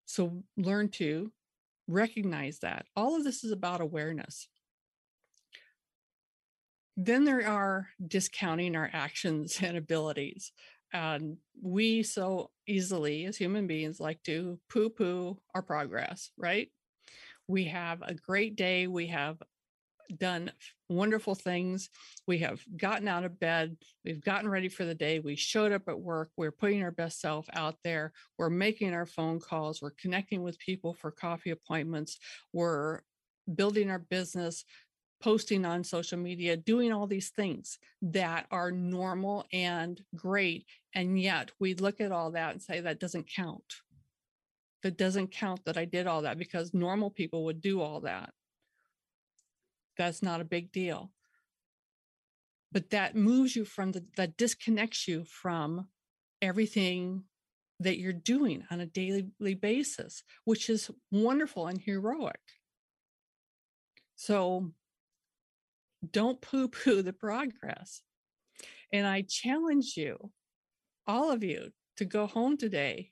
So 0.06 0.44
learn 0.58 0.90
to 0.90 1.32
recognize 1.88 2.60
that. 2.60 2.86
All 2.96 3.16
of 3.16 3.24
this 3.24 3.44
is 3.44 3.52
about 3.52 3.82
awareness. 3.82 4.48
Then 6.98 7.24
there 7.24 7.48
are 7.48 7.88
discounting 8.06 8.76
our 8.76 8.90
actions 8.92 9.60
and 9.64 9.78
abilities. 9.78 10.52
And 10.92 11.38
we 11.62 12.02
so 12.04 12.50
easily, 12.68 13.26
as 13.26 13.38
human 13.38 13.68
beings, 13.68 14.00
like 14.00 14.24
to 14.24 14.60
poo 14.70 14.90
poo 14.90 15.38
our 15.54 15.62
progress, 15.62 16.32
right? 16.38 16.70
We 17.48 17.66
have 17.66 18.02
a 18.02 18.16
great 18.16 18.56
day. 18.56 18.88
We 18.88 19.08
have 19.08 19.38
done 20.18 20.52
wonderful 20.90 21.36
things. 21.36 21.90
We 22.28 22.40
have 22.40 22.62
gotten 22.78 23.08
out 23.08 23.24
of 23.24 23.40
bed. 23.40 23.78
We've 24.04 24.24
gotten 24.24 24.50
ready 24.50 24.70
for 24.70 24.86
the 24.86 24.96
day. 24.96 25.20
We 25.20 25.36
showed 25.36 25.72
up 25.72 25.88
at 25.88 26.00
work. 26.00 26.32
We're 26.36 26.52
putting 26.52 26.84
our 26.84 26.92
best 26.92 27.22
self 27.22 27.48
out 27.54 27.76
there. 27.84 28.14
We're 28.38 28.50
making 28.50 28.94
our 28.94 29.06
phone 29.06 29.40
calls. 29.40 29.82
We're 29.82 29.92
connecting 29.92 30.42
with 30.42 30.60
people 30.60 30.94
for 30.94 31.12
coffee 31.12 31.52
appointments. 31.52 32.18
We're 32.54 33.02
building 33.54 33.90
our 33.90 34.00
business 34.00 34.66
posting 35.22 35.66
on 35.66 35.84
social 35.84 36.18
media, 36.18 36.56
doing 36.56 36.94
all 36.94 37.06
these 37.06 37.30
things 37.30 37.78
that 38.02 38.46
are 38.52 38.72
normal 38.72 39.46
and 39.52 40.02
great. 40.16 40.66
And 40.96 41.20
yet 41.20 41.52
we 41.60 41.74
look 41.74 42.00
at 42.00 42.12
all 42.12 42.32
that 42.32 42.52
and 42.52 42.62
say 42.62 42.80
that 42.82 43.00
doesn't 43.00 43.30
count. 43.30 43.64
That 44.84 44.98
doesn't 44.98 45.32
count 45.32 45.66
that 45.66 45.78
I 45.78 45.84
did 45.84 46.08
all 46.08 46.22
that 46.22 46.38
because 46.38 46.74
normal 46.74 47.10
people 47.10 47.44
would 47.46 47.60
do 47.62 47.82
all 47.82 48.00
that. 48.02 48.32
That's 50.00 50.24
not 50.24 50.40
a 50.40 50.46
big 50.46 50.72
deal. 50.72 51.12
But 52.72 52.92
that 52.92 53.18
moves 53.18 53.54
you 53.54 53.66
from 53.66 53.92
the, 53.92 54.06
that 54.16 54.38
disconnects 54.38 55.10
you 55.10 55.26
from 55.26 55.90
everything 56.42 57.26
that 57.82 58.00
you're 58.00 58.14
doing 58.14 58.64
on 58.72 58.80
a 58.80 58.86
daily 58.86 59.56
basis, 59.56 60.24
which 60.46 60.70
is 60.70 60.90
wonderful 61.12 61.68
and 61.68 61.82
heroic. 61.82 62.40
So 64.16 64.72
don't 66.10 66.40
poo 66.40 66.70
poo 66.70 67.02
the 67.02 67.12
progress. 67.12 68.02
And 68.94 69.06
I 69.06 69.26
challenge 69.28 69.98
you, 69.98 70.32
all 71.08 71.30
of 71.30 71.44
you, 71.44 71.72
to 71.98 72.06
go 72.06 72.26
home 72.26 72.56
today 72.56 73.12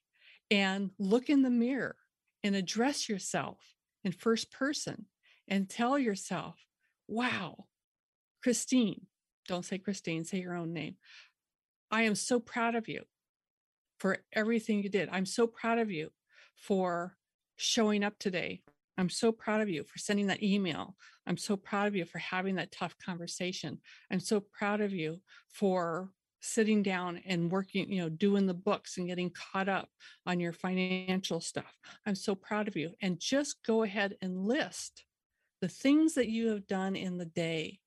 and 0.50 0.92
look 0.98 1.30
in 1.30 1.42
the 1.42 1.50
mirror 1.50 1.98
and 2.44 2.56
address 2.56 3.10
yourself 3.10 3.58
in 4.06 4.14
first 4.14 4.54
person 4.54 5.08
and 5.50 5.70
tell 5.70 6.00
yourself, 6.00 6.56
wow, 7.08 7.66
Christine, 8.44 9.08
don't 9.48 9.66
say 9.66 9.78
Christine, 9.78 10.24
say 10.24 10.40
your 10.40 10.56
own 10.56 10.74
name. 10.74 10.96
I 11.90 12.04
am 12.04 12.16
so 12.16 12.40
proud 12.40 12.76
of 12.76 12.88
you 12.88 13.04
for 14.00 14.18
everything 14.34 14.84
you 14.84 14.90
did. 14.90 15.10
I'm 15.12 15.26
so 15.26 15.48
proud 15.48 15.80
of 15.80 15.90
you 15.90 16.10
for 16.56 17.16
showing 17.56 18.04
up 18.04 18.18
today, 18.20 18.62
I'm 18.98 19.10
so 19.10 19.32
proud 19.32 19.62
of 19.62 19.70
you 19.70 19.84
for 19.84 20.00
sending 20.00 20.28
that 20.28 20.42
email. 20.42 20.96
I'm 21.28 21.38
so 21.38 21.56
proud 21.56 21.88
of 21.88 21.96
you 21.96 22.06
for 22.06 22.18
having 22.18 22.56
that 22.56 22.72
tough 22.72 22.96
conversation. 22.98 23.80
I'm 24.12 24.20
so 24.20 24.40
proud 24.40 24.82
of 24.82 24.92
you 24.92 25.22
for 25.54 26.10
sitting 26.40 26.82
down 26.82 27.22
and 27.26 27.52
working, 27.52 27.92
you 27.92 28.02
know, 28.02 28.10
doing 28.10 28.48
the 28.48 28.54
books 28.54 28.98
and 28.98 29.08
getting 29.08 29.32
caught 29.32 29.70
up 29.70 29.90
on 30.26 30.40
your 30.40 30.54
financial 30.54 31.42
stuff. 31.42 31.78
I'm 32.06 32.16
so 32.16 32.34
proud 32.34 32.68
of 32.68 32.76
you. 32.76 32.92
And 33.02 33.20
just 33.20 33.64
go 33.66 33.84
ahead 33.84 34.16
and 34.22 34.46
list 34.46 35.04
the 35.62 35.70
things 35.70 36.16
that 36.16 36.30
you 36.30 36.50
have 36.50 36.68
done 36.68 36.96
in 36.96 37.18
the 37.18 37.26
day 37.26 37.80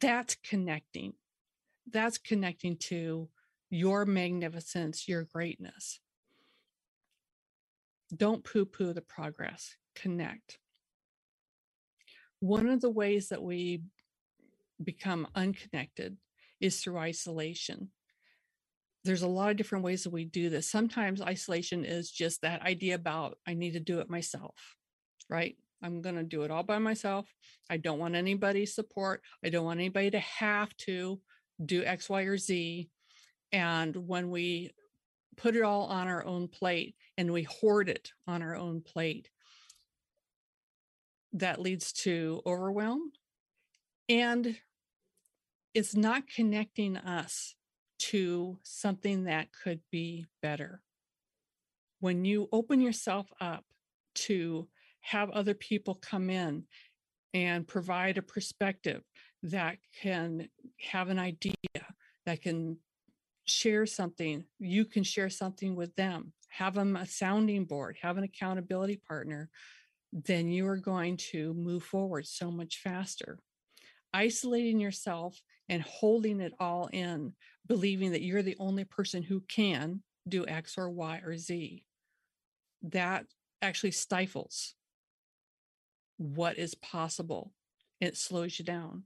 That's 0.00 0.36
connecting. 0.36 1.14
That's 1.90 2.18
connecting 2.18 2.76
to 2.78 3.28
your 3.70 4.06
magnificence, 4.06 5.08
your 5.08 5.24
greatness. 5.24 6.00
Don't 8.16 8.44
poo 8.44 8.64
poo 8.64 8.92
the 8.92 9.02
progress, 9.02 9.76
connect. 9.94 10.58
One 12.40 12.68
of 12.68 12.80
the 12.80 12.90
ways 12.90 13.28
that 13.28 13.42
we 13.42 13.82
become 14.82 15.26
unconnected 15.34 16.16
is 16.60 16.80
through 16.80 16.98
isolation. 16.98 17.90
There's 19.04 19.22
a 19.22 19.28
lot 19.28 19.50
of 19.50 19.56
different 19.56 19.84
ways 19.84 20.04
that 20.04 20.12
we 20.12 20.24
do 20.24 20.50
this. 20.50 20.70
Sometimes 20.70 21.20
isolation 21.20 21.84
is 21.84 22.10
just 22.10 22.42
that 22.42 22.62
idea 22.62 22.94
about 22.94 23.38
I 23.46 23.54
need 23.54 23.72
to 23.72 23.80
do 23.80 24.00
it 24.00 24.10
myself, 24.10 24.76
right? 25.28 25.56
I'm 25.82 26.00
going 26.00 26.16
to 26.16 26.22
do 26.22 26.42
it 26.42 26.50
all 26.50 26.62
by 26.62 26.78
myself. 26.78 27.26
I 27.68 27.76
don't 27.76 27.98
want 27.98 28.14
anybody's 28.14 28.74
support. 28.74 29.22
I 29.44 29.50
don't 29.50 29.64
want 29.64 29.80
anybody 29.80 30.10
to 30.12 30.20
have 30.20 30.74
to 30.78 31.20
do 31.64 31.84
X, 31.84 32.08
Y, 32.08 32.22
or 32.22 32.38
Z. 32.38 32.88
And 33.52 33.94
when 34.08 34.30
we 34.30 34.72
put 35.36 35.56
it 35.56 35.62
all 35.62 35.86
on 35.86 36.08
our 36.08 36.24
own 36.24 36.48
plate 36.48 36.94
and 37.18 37.32
we 37.32 37.42
hoard 37.42 37.88
it 37.88 38.12
on 38.26 38.42
our 38.42 38.56
own 38.56 38.80
plate, 38.80 39.30
that 41.34 41.60
leads 41.60 41.92
to 41.92 42.40
overwhelm 42.46 43.10
and 44.08 44.56
it's 45.72 45.96
not 45.96 46.28
connecting 46.28 46.96
us 46.96 47.54
to 47.98 48.58
something 48.62 49.24
that 49.24 49.48
could 49.52 49.80
be 49.90 50.26
better. 50.42 50.82
When 52.00 52.24
you 52.24 52.48
open 52.52 52.80
yourself 52.80 53.26
up 53.40 53.64
to 54.14 54.68
have 55.04 55.30
other 55.30 55.54
people 55.54 55.94
come 55.94 56.30
in 56.30 56.64
and 57.34 57.68
provide 57.68 58.16
a 58.16 58.22
perspective 58.22 59.02
that 59.42 59.76
can 60.00 60.48
have 60.80 61.10
an 61.10 61.18
idea, 61.18 61.52
that 62.24 62.40
can 62.40 62.78
share 63.44 63.84
something, 63.84 64.44
you 64.58 64.86
can 64.86 65.02
share 65.02 65.28
something 65.28 65.76
with 65.76 65.94
them, 65.96 66.32
have 66.48 66.74
them 66.74 66.96
a 66.96 67.06
sounding 67.06 67.66
board, 67.66 67.98
have 68.00 68.16
an 68.16 68.24
accountability 68.24 68.96
partner, 68.96 69.50
then 70.10 70.48
you 70.48 70.66
are 70.66 70.78
going 70.78 71.18
to 71.18 71.52
move 71.52 71.82
forward 71.82 72.26
so 72.26 72.50
much 72.50 72.80
faster. 72.82 73.38
Isolating 74.14 74.80
yourself 74.80 75.38
and 75.68 75.82
holding 75.82 76.40
it 76.40 76.54
all 76.58 76.88
in, 76.92 77.34
believing 77.66 78.12
that 78.12 78.22
you're 78.22 78.42
the 78.42 78.56
only 78.58 78.84
person 78.84 79.22
who 79.22 79.40
can 79.48 80.02
do 80.26 80.46
X 80.46 80.78
or 80.78 80.88
Y 80.88 81.20
or 81.22 81.36
Z, 81.36 81.84
that 82.84 83.26
actually 83.60 83.90
stifles 83.90 84.74
what 86.16 86.58
is 86.58 86.74
possible. 86.74 87.52
It 88.00 88.16
slows 88.16 88.58
you 88.58 88.64
down. 88.64 89.04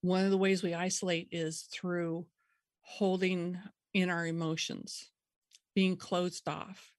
One 0.00 0.24
of 0.24 0.30
the 0.30 0.38
ways 0.38 0.62
we 0.62 0.74
isolate 0.74 1.28
is 1.32 1.66
through 1.72 2.26
holding 2.82 3.58
in 3.94 4.10
our 4.10 4.26
emotions, 4.26 5.10
being 5.74 5.96
closed 5.96 6.48
off. 6.48 6.92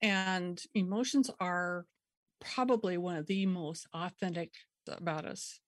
And 0.00 0.60
emotions 0.74 1.30
are 1.40 1.84
probably 2.40 2.96
one 2.96 3.16
of 3.16 3.26
the 3.26 3.44
most 3.44 3.86
authentic 3.92 4.54
about 4.88 5.26
us. 5.26 5.60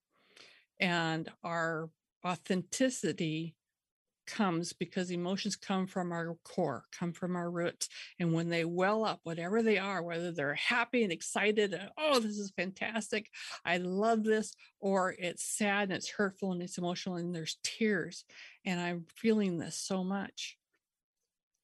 And 0.80 1.28
our 1.44 1.90
authenticity 2.26 3.54
comes 4.26 4.72
because 4.72 5.10
emotions 5.10 5.56
come 5.56 5.86
from 5.86 6.12
our 6.12 6.36
core, 6.44 6.84
come 6.96 7.12
from 7.12 7.36
our 7.36 7.50
roots. 7.50 7.88
And 8.18 8.32
when 8.32 8.48
they 8.48 8.64
well 8.64 9.04
up, 9.04 9.20
whatever 9.22 9.62
they 9.62 9.78
are, 9.78 10.02
whether 10.02 10.32
they're 10.32 10.54
happy 10.54 11.02
and 11.02 11.12
excited, 11.12 11.72
and, 11.72 11.90
oh, 11.98 12.18
this 12.18 12.38
is 12.38 12.52
fantastic, 12.56 13.30
I 13.64 13.78
love 13.78 14.24
this, 14.24 14.54
or 14.80 15.14
it's 15.18 15.44
sad 15.44 15.84
and 15.84 15.92
it's 15.92 16.10
hurtful 16.10 16.52
and 16.52 16.62
it's 16.62 16.78
emotional 16.78 17.16
and 17.16 17.34
there's 17.34 17.58
tears, 17.62 18.24
and 18.64 18.80
I'm 18.80 19.06
feeling 19.16 19.58
this 19.58 19.76
so 19.76 20.04
much. 20.04 20.56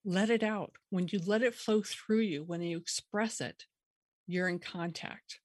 Let 0.05 0.29
it 0.29 0.43
out. 0.43 0.73
When 0.89 1.07
you 1.11 1.19
let 1.25 1.43
it 1.43 1.55
flow 1.55 1.81
through 1.81 2.21
you, 2.21 2.43
when 2.43 2.61
you 2.61 2.77
express 2.77 3.41
it, 3.41 3.65
you're 4.27 4.47
in 4.47 4.59
contact. 4.59 5.39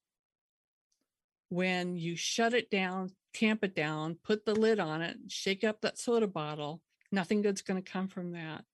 When 1.49 1.97
you 1.97 2.15
shut 2.15 2.53
it 2.53 2.71
down, 2.71 3.11
tamp 3.33 3.63
it 3.63 3.75
down, 3.75 4.17
put 4.23 4.45
the 4.45 4.55
lid 4.55 4.79
on 4.79 5.01
it, 5.01 5.17
shake 5.27 5.63
up 5.63 5.81
that 5.81 5.97
soda 5.97 6.27
bottle, 6.27 6.81
Nothing 7.15 7.41
good's 7.41 7.61
going 7.61 7.81
to 7.81 7.91
come 7.91 8.09
from 8.09 8.33
that. 8.33 8.65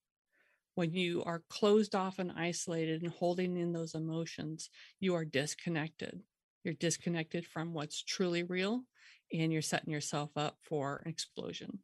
When 0.74 0.92
you 0.94 1.22
are 1.28 1.44
closed 1.48 1.94
off 1.94 2.18
and 2.18 2.32
isolated 2.36 3.04
and 3.04 3.12
holding 3.12 3.56
in 3.56 3.72
those 3.72 3.94
emotions, 3.94 4.72
you 5.00 5.14
are 5.14 5.24
disconnected. 5.24 6.24
You're 6.64 6.74
disconnected 6.74 7.46
from 7.46 7.76
what's 7.76 8.02
truly 8.02 8.42
real 8.42 8.82
and 9.32 9.54
you're 9.54 9.62
setting 9.62 9.94
yourself 9.94 10.32
up 10.36 10.58
for 10.64 11.04
an 11.06 11.12
explosion. 11.12 11.78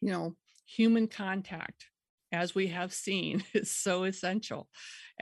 You 0.00 0.12
know, 0.12 0.36
human 0.64 1.08
contact, 1.08 1.84
as 2.32 2.54
we 2.54 2.68
have 2.68 2.94
seen, 2.94 3.44
is 3.52 3.70
so 3.70 4.04
essential 4.04 4.70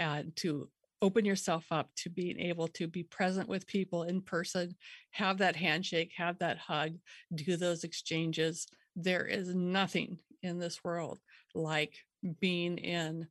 uh, 0.00 0.22
to 0.36 0.68
open 1.02 1.24
yourself 1.24 1.64
up 1.72 1.90
to 1.96 2.10
being 2.10 2.38
able 2.38 2.68
to 2.68 2.86
be 2.86 3.02
present 3.02 3.48
with 3.48 3.66
people 3.66 4.04
in 4.04 4.22
person, 4.22 4.76
have 5.10 5.38
that 5.38 5.56
handshake, 5.56 6.12
have 6.16 6.38
that 6.38 6.58
hug, 6.58 6.92
do 7.34 7.56
those 7.56 7.82
exchanges, 7.82 8.68
there 8.96 9.24
is 9.24 9.54
nothing 9.54 10.18
in 10.42 10.58
this 10.58 10.82
world 10.82 11.20
like 11.54 11.94
being 12.40 12.78
in 12.78 13.28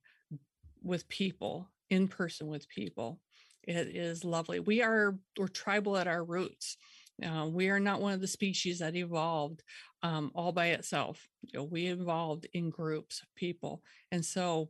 with 0.83 1.07
people 1.09 1.69
in 1.89 2.07
person 2.07 2.47
with 2.47 2.69
people. 2.69 3.19
It 3.63 3.95
is 3.95 4.23
lovely. 4.23 4.59
We 4.59 4.81
are 4.81 5.17
we're 5.37 5.47
tribal 5.47 5.97
at 5.97 6.07
our 6.07 6.23
roots. 6.23 6.77
Uh, 7.25 7.47
we 7.49 7.69
are 7.69 7.79
not 7.79 8.01
one 8.01 8.13
of 8.13 8.21
the 8.21 8.27
species 8.27 8.79
that 8.79 8.95
evolved 8.95 9.63
um, 10.03 10.31
all 10.35 10.51
by 10.51 10.67
itself. 10.67 11.27
You 11.41 11.59
know, 11.59 11.63
we 11.63 11.87
evolved 11.87 12.47
in 12.53 12.69
groups 12.69 13.21
of 13.21 13.27
people. 13.35 13.81
And 14.11 14.23
so 14.23 14.69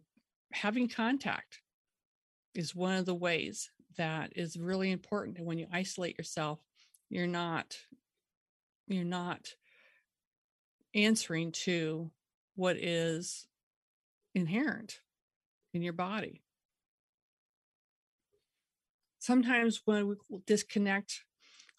having 0.53 0.87
contact 0.87 1.59
is 2.53 2.75
one 2.75 2.95
of 2.95 3.05
the 3.05 3.15
ways 3.15 3.69
that 3.97 4.31
is 4.35 4.57
really 4.57 4.91
important. 4.91 5.37
And 5.37 5.45
when 5.45 5.57
you 5.57 5.67
isolate 5.71 6.17
yourself 6.17 6.59
you're 7.09 7.27
not 7.27 7.77
you're 8.87 9.03
not 9.03 9.49
answering 10.95 11.51
to 11.51 12.09
what 12.55 12.77
is 12.77 13.47
inherent 14.33 14.99
in 15.73 15.81
your 15.81 15.93
body. 15.93 16.41
Sometimes 19.19 19.81
when 19.85 20.07
we 20.07 20.15
disconnect, 20.47 21.23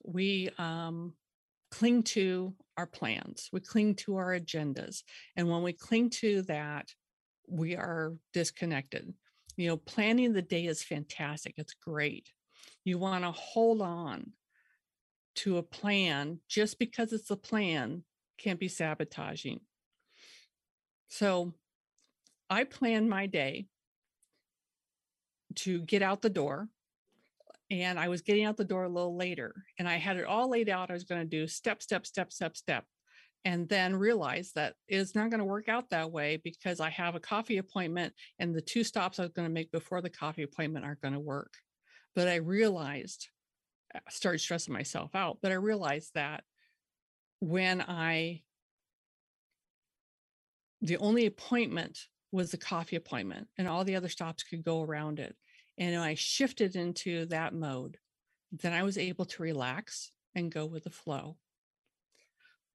we 0.04 0.50
um, 0.58 1.14
cling 1.70 2.02
to 2.02 2.54
our 2.76 2.86
plans, 2.86 3.48
we 3.52 3.60
cling 3.60 3.94
to 3.94 4.16
our 4.16 4.38
agendas. 4.38 5.02
And 5.36 5.48
when 5.48 5.62
we 5.62 5.72
cling 5.72 6.10
to 6.10 6.42
that, 6.42 6.88
we 7.48 7.76
are 7.76 8.14
disconnected. 8.32 9.14
You 9.56 9.68
know, 9.68 9.76
planning 9.76 10.32
the 10.32 10.42
day 10.42 10.66
is 10.66 10.82
fantastic, 10.82 11.54
it's 11.56 11.74
great. 11.74 12.28
You 12.84 12.98
want 12.98 13.24
to 13.24 13.30
hold 13.30 13.80
on 13.80 14.32
to 15.36 15.58
a 15.58 15.62
plan 15.62 16.40
just 16.48 16.78
because 16.78 17.12
it's 17.12 17.30
a 17.30 17.36
plan 17.36 18.02
can 18.38 18.56
be 18.56 18.68
sabotaging. 18.68 19.60
So 21.08 21.54
I 22.50 22.64
plan 22.64 23.08
my 23.08 23.26
day 23.26 23.66
to 25.56 25.80
get 25.80 26.02
out 26.02 26.22
the 26.22 26.30
door. 26.30 26.68
And 27.68 27.98
I 27.98 28.06
was 28.06 28.22
getting 28.22 28.44
out 28.44 28.56
the 28.56 28.64
door 28.64 28.84
a 28.84 28.88
little 28.88 29.16
later, 29.16 29.52
and 29.76 29.88
I 29.88 29.96
had 29.96 30.18
it 30.18 30.24
all 30.24 30.48
laid 30.48 30.68
out. 30.68 30.88
I 30.88 30.92
was 30.92 31.02
going 31.02 31.22
to 31.22 31.26
do 31.26 31.48
step, 31.48 31.82
step, 31.82 32.06
step, 32.06 32.30
step, 32.30 32.56
step, 32.56 32.84
and 33.44 33.68
then 33.68 33.96
realized 33.96 34.54
that 34.54 34.74
it's 34.86 35.16
not 35.16 35.30
going 35.30 35.40
to 35.40 35.44
work 35.44 35.68
out 35.68 35.90
that 35.90 36.12
way 36.12 36.36
because 36.36 36.78
I 36.78 36.90
have 36.90 37.16
a 37.16 37.20
coffee 37.20 37.58
appointment, 37.58 38.12
and 38.38 38.54
the 38.54 38.60
two 38.60 38.84
stops 38.84 39.18
I 39.18 39.22
was 39.22 39.32
going 39.32 39.48
to 39.48 39.52
make 39.52 39.72
before 39.72 40.00
the 40.00 40.08
coffee 40.08 40.44
appointment 40.44 40.84
aren't 40.84 41.00
going 41.00 41.14
to 41.14 41.18
work. 41.18 41.54
But 42.14 42.28
I 42.28 42.36
realized, 42.36 43.26
I 43.92 43.98
started 44.10 44.38
stressing 44.38 44.72
myself 44.72 45.16
out, 45.16 45.38
but 45.42 45.50
I 45.50 45.56
realized 45.56 46.12
that 46.14 46.44
when 47.40 47.80
I 47.82 48.42
the 50.82 50.98
only 50.98 51.26
appointment 51.26 51.98
was 52.32 52.50
the 52.50 52.58
coffee 52.58 52.96
appointment 52.96 53.48
and 53.56 53.66
all 53.66 53.84
the 53.84 53.96
other 53.96 54.08
stops 54.08 54.42
could 54.42 54.64
go 54.64 54.82
around 54.82 55.18
it. 55.18 55.34
And 55.78 55.96
I 55.96 56.14
shifted 56.14 56.76
into 56.76 57.26
that 57.26 57.54
mode, 57.54 57.98
then 58.52 58.72
I 58.72 58.82
was 58.82 58.98
able 58.98 59.24
to 59.26 59.42
relax 59.42 60.12
and 60.34 60.52
go 60.52 60.66
with 60.66 60.84
the 60.84 60.90
flow. 60.90 61.38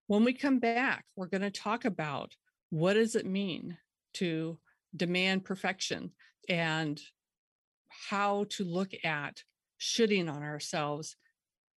When 0.08 0.24
we 0.24 0.34
come 0.34 0.60
back, 0.60 1.06
we're 1.16 1.28
going 1.28 1.42
to 1.42 1.52
talk 1.52 1.86
about 1.86 2.36
what 2.70 2.94
does 2.94 3.16
it 3.16 3.26
mean 3.26 3.78
to 4.16 4.58
demand 4.96 5.46
perfection 5.46 6.12
and 6.50 7.00
how 8.10 8.46
to 8.50 8.64
look 8.64 8.92
at 9.04 9.44
shoulding 9.78 10.28
on 10.28 10.44
ourselves 10.44 11.16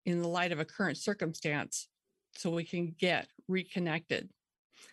in 0.05 0.21
the 0.21 0.29
light 0.29 0.53
of 0.53 0.59
a 0.59 0.65
current 0.65 0.99
circumstance 0.99 1.89
so 2.37 2.51
we 2.51 2.65
can 2.65 2.95
get 2.99 3.29
reconnected. 3.49 4.29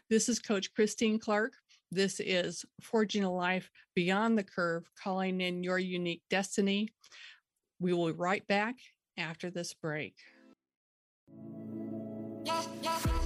This 0.10 0.30
is 0.30 0.40
Coach 0.40 0.74
Christine 0.74 1.20
Clark. 1.20 1.54
This 1.92 2.20
is 2.20 2.66
Forging 2.82 3.24
a 3.24 3.32
Life 3.32 3.70
Beyond 3.96 4.38
the 4.38 4.44
Curve, 4.44 4.84
calling 5.02 5.40
in 5.42 5.64
your 5.64 5.80
unique 5.80 6.22
destiny. 6.30 6.90
We 7.80 7.94
will 7.94 8.08
be 8.08 8.14
right 8.14 8.46
back 8.48 8.76
after 9.18 9.50
this 9.50 9.74
break. 9.74 10.16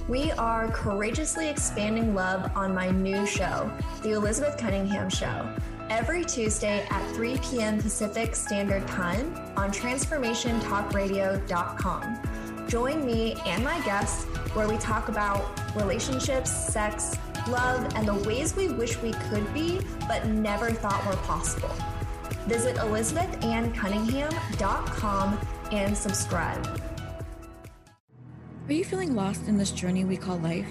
We 0.08 0.32
are 0.32 0.70
courageously 0.70 1.48
expanding 1.48 2.14
love 2.14 2.50
on 2.56 2.74
my 2.74 2.90
new 2.90 3.26
show, 3.26 3.70
The 4.02 4.12
Elizabeth 4.12 4.56
Cunningham 4.56 5.10
Show, 5.10 5.54
every 5.90 6.24
Tuesday 6.24 6.86
at 6.90 7.14
3 7.14 7.36
p.m. 7.38 7.80
Pacific 7.80 8.36
Standard 8.36 8.86
Time 8.86 9.34
on 9.56 9.72
TransformationTalkRadio.com. 9.72 12.45
Join 12.68 13.04
me 13.06 13.36
and 13.46 13.62
my 13.62 13.80
guests 13.84 14.24
where 14.54 14.68
we 14.68 14.76
talk 14.78 15.08
about 15.08 15.46
relationships, 15.76 16.50
sex, 16.50 17.16
love, 17.48 17.94
and 17.94 18.08
the 18.08 18.14
ways 18.28 18.56
we 18.56 18.66
wish 18.68 19.00
we 19.02 19.12
could 19.12 19.54
be 19.54 19.80
but 20.08 20.26
never 20.26 20.72
thought 20.72 21.06
were 21.06 21.14
possible. 21.22 21.70
Visit 22.48 22.74
ElizabethAnnCunningham.com 22.76 25.38
and 25.70 25.96
subscribe. 25.96 26.82
Are 28.68 28.72
you 28.72 28.84
feeling 28.84 29.14
lost 29.14 29.46
in 29.46 29.58
this 29.58 29.70
journey 29.70 30.04
we 30.04 30.16
call 30.16 30.38
life? 30.38 30.66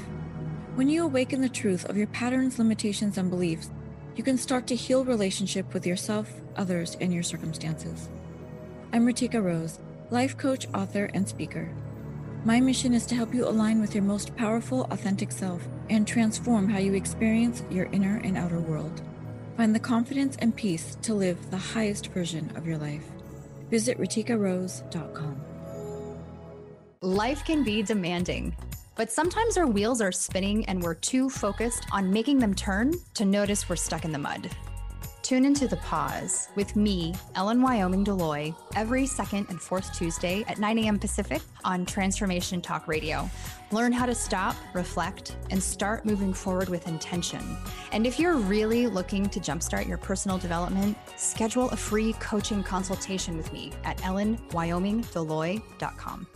When 0.76 0.90
you 0.90 1.06
awaken 1.06 1.40
the 1.40 1.48
truth 1.48 1.86
of 1.86 1.96
your 1.96 2.08
patterns, 2.08 2.60
limitations, 2.60 3.18
and 3.18 3.30
beliefs, 3.30 3.70
you 4.18 4.24
can 4.24 4.38
start 4.38 4.68
to 4.68 4.76
heal 4.76 5.06
relationship 5.06 5.74
with 5.74 5.88
yourself, 5.88 6.30
others, 6.58 6.98
and 7.00 7.14
your 7.14 7.24
circumstances. 7.24 8.10
I'm 8.92 9.06
Ritika 9.06 9.42
Rose, 9.42 9.80
life 10.10 10.38
coach, 10.38 10.68
author, 10.74 11.10
and 11.14 11.28
speaker. 11.28 11.74
My 12.46 12.62
mission 12.62 12.94
is 12.94 13.08
to 13.08 13.16
help 13.16 13.34
you 13.34 13.48
align 13.48 13.82
with 13.82 13.96
your 13.96 14.04
most 14.04 14.36
powerful, 14.36 14.84
authentic 14.92 15.32
self 15.32 15.68
and 15.90 16.08
transform 16.08 16.70
how 16.70 16.78
you 16.78 16.94
experience 16.94 17.64
your 17.72 17.86
inner 17.86 18.22
and 18.24 18.38
outer 18.38 18.60
world. 18.60 19.02
Find 19.58 19.74
the 19.74 19.80
confidence 19.80 20.38
and 20.38 20.56
peace 20.56 20.96
to 21.02 21.16
live 21.16 21.50
the 21.50 21.58
highest 21.58 22.10
version 22.10 22.56
of 22.56 22.68
your 22.68 22.78
life. 22.78 23.04
Visit 23.72 23.98
RitikaRose.com. 23.98 25.42
Life 27.02 27.44
can 27.46 27.64
be 27.64 27.82
demanding, 27.82 28.56
but 28.96 29.12
sometimes 29.12 29.58
our 29.58 29.66
wheels 29.66 30.00
are 30.00 30.12
spinning 30.12 30.68
and 30.68 30.84
we're 30.84 30.94
too 30.94 31.32
focused 31.32 31.88
on 31.92 32.14
making 32.14 32.38
them 32.38 32.54
turn 32.54 32.94
to 33.16 33.26
notice 33.26 33.68
we're 33.68 33.76
stuck 33.76 34.06
in 34.06 34.12
the 34.12 34.20
mud. 34.20 34.52
Tune 35.26 35.44
into 35.44 35.68
The 35.68 35.76
Pause 35.78 36.50
with 36.54 36.76
me, 36.76 37.16
Ellen 37.34 37.60
Wyoming 37.60 38.06
Deloy, 38.06 38.56
every 38.76 39.08
second 39.08 39.48
and 39.50 39.60
fourth 39.60 39.92
Tuesday 39.92 40.46
at 40.48 40.60
9 40.60 40.78
a.m. 40.78 41.00
Pacific 41.00 41.42
on 41.64 41.84
Transformation 41.84 42.62
Talk 42.62 42.88
Radio. 42.88 43.28
Learn 43.72 43.92
how 43.92 44.06
to 44.06 44.14
stop, 44.14 44.56
reflect, 44.76 45.36
and 45.50 45.64
start 45.64 46.06
moving 46.06 46.32
forward 46.32 46.70
with 46.70 46.88
intention. 46.88 47.58
And 47.92 48.06
if 48.06 48.20
you're 48.20 48.36
really 48.36 48.86
looking 48.86 49.28
to 49.30 49.40
jumpstart 49.40 49.88
your 49.88 49.98
personal 49.98 50.38
development, 50.38 50.96
schedule 51.16 51.72
a 51.72 51.76
free 51.76 52.14
coaching 52.20 52.62
consultation 52.62 53.36
with 53.36 53.52
me 53.52 53.72
at 53.84 53.98
ellenwyomingdeloy.com. 53.98 56.28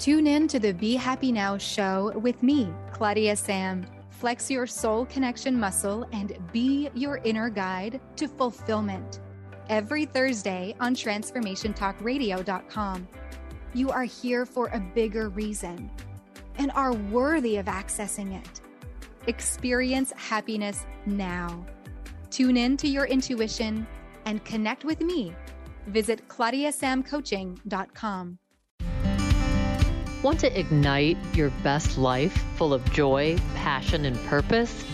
Tune 0.00 0.26
in 0.26 0.48
to 0.48 0.58
the 0.58 0.72
Be 0.72 0.96
Happy 0.96 1.30
Now 1.30 1.56
show 1.58 2.10
with 2.18 2.42
me, 2.42 2.74
Claudia 2.92 3.36
Sam. 3.36 3.86
Flex 4.22 4.48
your 4.48 4.66
soul 4.68 5.04
connection 5.06 5.58
muscle 5.58 6.06
and 6.12 6.38
be 6.52 6.88
your 6.94 7.20
inner 7.24 7.50
guide 7.50 8.00
to 8.14 8.28
fulfillment. 8.28 9.18
Every 9.68 10.04
Thursday 10.04 10.76
on 10.78 10.94
TransformationTalkRadio.com. 10.94 13.08
You 13.74 13.90
are 13.90 14.04
here 14.04 14.46
for 14.46 14.68
a 14.68 14.78
bigger 14.78 15.28
reason 15.28 15.90
and 16.58 16.70
are 16.76 16.92
worthy 16.92 17.56
of 17.56 17.66
accessing 17.66 18.40
it. 18.40 18.60
Experience 19.26 20.12
happiness 20.12 20.86
now. 21.04 21.66
Tune 22.30 22.56
in 22.56 22.76
to 22.76 22.86
your 22.86 23.06
intuition 23.06 23.88
and 24.24 24.44
connect 24.44 24.84
with 24.84 25.00
me. 25.00 25.34
Visit 25.88 26.28
ClaudiaSamCoaching.com. 26.28 28.38
Want 30.22 30.40
to 30.40 30.58
ignite 30.58 31.18
your 31.34 31.50
best 31.64 31.96
life 31.98 32.32
full 32.54 32.72
of 32.72 32.90
joy, 32.92 33.36
passion, 33.56 34.04
and 34.04 34.16
purpose? 34.26 34.84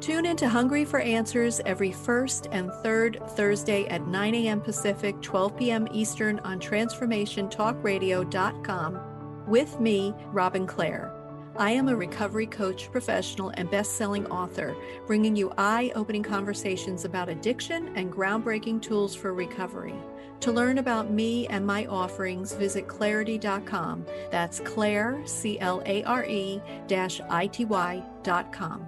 Tune 0.00 0.24
into 0.24 0.48
Hungry 0.48 0.86
for 0.86 1.00
Answers 1.00 1.60
every 1.66 1.92
first 1.92 2.48
and 2.52 2.72
third 2.82 3.20
Thursday 3.36 3.86
at 3.88 4.06
9 4.06 4.34
a.m. 4.34 4.62
Pacific, 4.62 5.20
12 5.20 5.58
p.m. 5.58 5.86
Eastern 5.92 6.38
on 6.40 6.58
TransformationTalkRadio.com 6.58 9.00
with 9.46 9.78
me, 9.78 10.14
Robin 10.32 10.66
Clare. 10.66 11.14
I 11.58 11.72
am 11.72 11.88
a 11.88 11.96
recovery 11.96 12.46
coach, 12.46 12.90
professional, 12.90 13.50
and 13.50 13.70
best 13.70 13.96
selling 13.96 14.24
author, 14.28 14.74
bringing 15.06 15.36
you 15.36 15.52
eye 15.58 15.92
opening 15.94 16.22
conversations 16.22 17.04
about 17.04 17.28
addiction 17.28 17.94
and 17.96 18.10
groundbreaking 18.10 18.80
tools 18.80 19.14
for 19.14 19.34
recovery. 19.34 19.92
To 20.40 20.52
learn 20.52 20.78
about 20.78 21.10
me 21.10 21.46
and 21.48 21.66
my 21.66 21.84
offerings, 21.86 22.54
visit 22.54 22.86
clareity.com. 22.86 24.06
That's 24.30 24.60
Clare, 24.60 25.20
C 25.26 25.58
L 25.58 25.82
A 25.84 26.02
R 26.04 26.24
E 26.24 26.62
I 26.88 27.50
T 27.52 27.66
Y.com. 27.66 28.86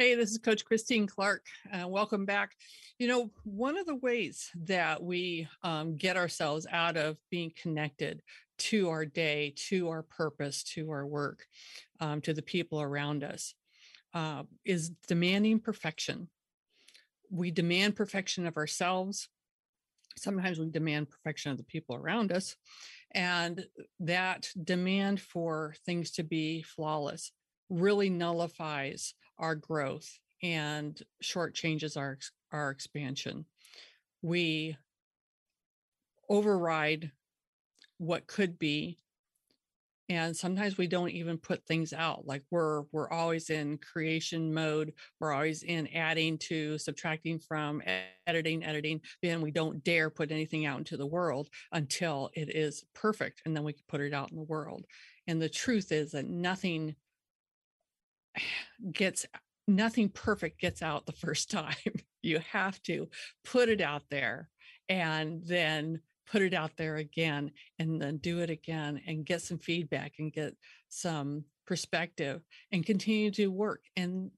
Hey, 0.00 0.14
this 0.14 0.30
is 0.30 0.38
Coach 0.38 0.64
Christine 0.64 1.06
Clark. 1.06 1.44
Uh, 1.70 1.86
welcome 1.86 2.24
back. 2.24 2.56
You 2.98 3.06
know, 3.06 3.30
one 3.44 3.76
of 3.76 3.84
the 3.84 3.96
ways 3.96 4.50
that 4.64 5.02
we 5.02 5.46
um, 5.62 5.94
get 5.94 6.16
ourselves 6.16 6.66
out 6.72 6.96
of 6.96 7.18
being 7.30 7.52
connected 7.54 8.22
to 8.60 8.88
our 8.88 9.04
day, 9.04 9.52
to 9.68 9.90
our 9.90 10.02
purpose, 10.02 10.62
to 10.72 10.90
our 10.90 11.06
work, 11.06 11.44
um, 12.00 12.22
to 12.22 12.32
the 12.32 12.40
people 12.40 12.80
around 12.80 13.22
us 13.22 13.52
uh, 14.14 14.44
is 14.64 14.88
demanding 15.06 15.60
perfection. 15.60 16.30
We 17.30 17.50
demand 17.50 17.94
perfection 17.94 18.46
of 18.46 18.56
ourselves. 18.56 19.28
Sometimes 20.16 20.58
we 20.58 20.70
demand 20.70 21.10
perfection 21.10 21.52
of 21.52 21.58
the 21.58 21.64
people 21.64 21.94
around 21.94 22.32
us. 22.32 22.56
And 23.10 23.66
that 23.98 24.48
demand 24.64 25.20
for 25.20 25.74
things 25.84 26.12
to 26.12 26.22
be 26.22 26.62
flawless 26.62 27.32
really 27.68 28.08
nullifies 28.08 29.12
our 29.40 29.56
growth 29.56 30.18
and 30.42 31.00
short 31.20 31.54
changes 31.54 31.96
our 31.96 32.18
our 32.52 32.70
expansion. 32.70 33.44
We 34.22 34.76
override 36.28 37.10
what 37.98 38.26
could 38.26 38.58
be 38.58 38.98
and 40.10 40.36
sometimes 40.36 40.76
we 40.76 40.88
don't 40.88 41.10
even 41.10 41.38
put 41.38 41.64
things 41.66 41.92
out 41.92 42.26
like 42.26 42.42
we're 42.50 42.82
we're 42.92 43.10
always 43.10 43.48
in 43.48 43.78
creation 43.78 44.52
mode 44.52 44.92
we're 45.20 45.32
always 45.32 45.62
in 45.62 45.86
adding 45.94 46.36
to 46.36 46.76
subtracting 46.78 47.38
from 47.38 47.80
editing 48.26 48.64
editing 48.64 49.00
then 49.22 49.40
we 49.40 49.50
don't 49.50 49.82
dare 49.84 50.10
put 50.10 50.32
anything 50.32 50.66
out 50.66 50.78
into 50.78 50.96
the 50.96 51.06
world 51.06 51.48
until 51.72 52.30
it 52.34 52.54
is 52.54 52.84
perfect 52.94 53.40
and 53.44 53.56
then 53.56 53.64
we 53.64 53.72
can 53.72 53.84
put 53.88 54.00
it 54.00 54.12
out 54.12 54.30
in 54.30 54.36
the 54.36 54.42
world 54.42 54.84
and 55.26 55.40
the 55.40 55.48
truth 55.48 55.92
is 55.92 56.10
that 56.10 56.26
nothing 56.26 56.94
gets 58.92 59.26
nothing 59.66 60.08
perfect 60.08 60.60
gets 60.60 60.82
out 60.82 61.06
the 61.06 61.12
first 61.12 61.50
time. 61.50 61.74
you 62.22 62.38
have 62.50 62.82
to 62.82 63.08
put 63.44 63.68
it 63.68 63.80
out 63.80 64.02
there 64.10 64.48
and 64.88 65.42
then 65.46 66.00
put 66.30 66.42
it 66.42 66.54
out 66.54 66.72
there 66.76 66.96
again 66.96 67.50
and 67.78 68.00
then 68.00 68.16
do 68.18 68.40
it 68.40 68.50
again 68.50 69.00
and 69.06 69.26
get 69.26 69.42
some 69.42 69.58
feedback 69.58 70.12
and 70.18 70.32
get 70.32 70.54
some 70.88 71.44
perspective 71.66 72.42
and 72.72 72.86
continue 72.86 73.30
to 73.30 73.48
work. 73.48 73.82
And 73.96 74.30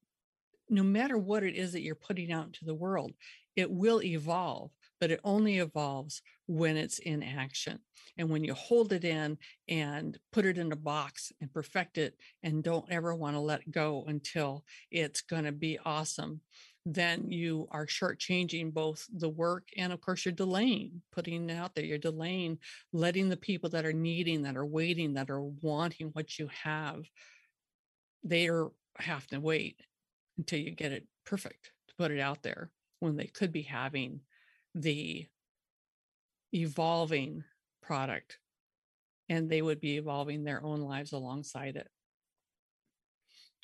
no 0.70 0.82
matter 0.82 1.18
what 1.18 1.42
it 1.42 1.54
is 1.54 1.72
that 1.72 1.82
you're 1.82 1.94
putting 1.94 2.32
out 2.32 2.46
into 2.46 2.64
the 2.64 2.74
world, 2.74 3.12
it 3.56 3.70
will 3.70 4.02
evolve 4.02 4.70
but 5.02 5.10
it 5.10 5.18
only 5.24 5.58
evolves 5.58 6.22
when 6.46 6.76
it's 6.76 7.00
in 7.00 7.24
action. 7.24 7.80
And 8.18 8.30
when 8.30 8.44
you 8.44 8.54
hold 8.54 8.92
it 8.92 9.02
in 9.02 9.36
and 9.66 10.16
put 10.30 10.46
it 10.46 10.58
in 10.58 10.70
a 10.70 10.76
box 10.76 11.32
and 11.40 11.52
perfect 11.52 11.98
it 11.98 12.14
and 12.44 12.62
don't 12.62 12.86
ever 12.88 13.12
want 13.12 13.34
to 13.34 13.40
let 13.40 13.68
go 13.68 14.04
until 14.06 14.64
it's 14.92 15.20
going 15.20 15.42
to 15.42 15.50
be 15.50 15.76
awesome, 15.84 16.40
then 16.86 17.32
you 17.32 17.66
are 17.72 17.84
shortchanging 17.84 18.72
both 18.72 19.04
the 19.12 19.28
work 19.28 19.66
and, 19.76 19.92
of 19.92 20.00
course, 20.00 20.24
you're 20.24 20.30
delaying 20.30 21.02
putting 21.10 21.50
it 21.50 21.52
out 21.52 21.74
there. 21.74 21.84
You're 21.84 21.98
delaying 21.98 22.58
letting 22.92 23.28
the 23.28 23.36
people 23.36 23.70
that 23.70 23.84
are 23.84 23.92
needing, 23.92 24.42
that 24.42 24.56
are 24.56 24.64
waiting, 24.64 25.14
that 25.14 25.30
are 25.30 25.42
wanting 25.42 26.10
what 26.12 26.38
you 26.38 26.48
have, 26.62 27.02
they 28.22 28.46
are 28.46 28.70
have 28.98 29.26
to 29.26 29.40
wait 29.40 29.80
until 30.38 30.60
you 30.60 30.70
get 30.70 30.92
it 30.92 31.08
perfect 31.26 31.72
to 31.88 31.94
put 31.96 32.12
it 32.12 32.20
out 32.20 32.44
there 32.44 32.70
when 33.00 33.16
they 33.16 33.26
could 33.26 33.50
be 33.50 33.62
having 33.62 34.20
the 34.74 35.26
evolving 36.54 37.44
product 37.82 38.38
and 39.28 39.48
they 39.48 39.62
would 39.62 39.80
be 39.80 39.96
evolving 39.96 40.44
their 40.44 40.62
own 40.64 40.80
lives 40.80 41.12
alongside 41.12 41.76
it. 41.76 41.88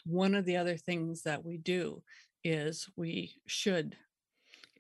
one 0.05 0.35
of 0.35 0.45
the 0.47 0.57
other 0.57 0.77
things 0.77 1.23
that 1.23 1.45
we 1.45 1.59
do 1.59 2.03
is 2.43 2.89
we 2.97 3.35
should, 3.47 3.97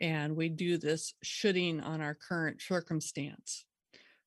and 0.00 0.36
we 0.36 0.48
do 0.48 0.78
this 0.78 1.12
shoulding 1.22 1.80
on 1.80 2.00
our 2.00 2.14
current 2.14 2.62
circumstance. 2.62 3.64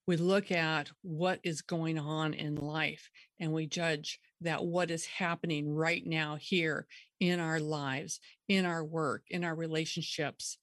We 0.06 0.18
look 0.18 0.52
at 0.52 0.92
what 1.02 1.40
is 1.44 1.62
going 1.62 1.98
on 1.98 2.34
in 2.34 2.56
life 2.56 3.10
and 3.40 3.54
we 3.54 3.66
judge 3.68 4.20
that 4.42 4.64
what 4.64 4.92
is 4.92 5.06
happening 5.06 5.74
right 5.74 6.06
now 6.06 6.36
here 6.36 6.86
in 7.20 7.40
our 7.40 7.60
lives, 7.60 8.20
in 8.48 8.66
our 8.66 8.84
work, 8.84 9.24
in 9.30 9.44
our 9.44 9.56
relationships 9.56 10.58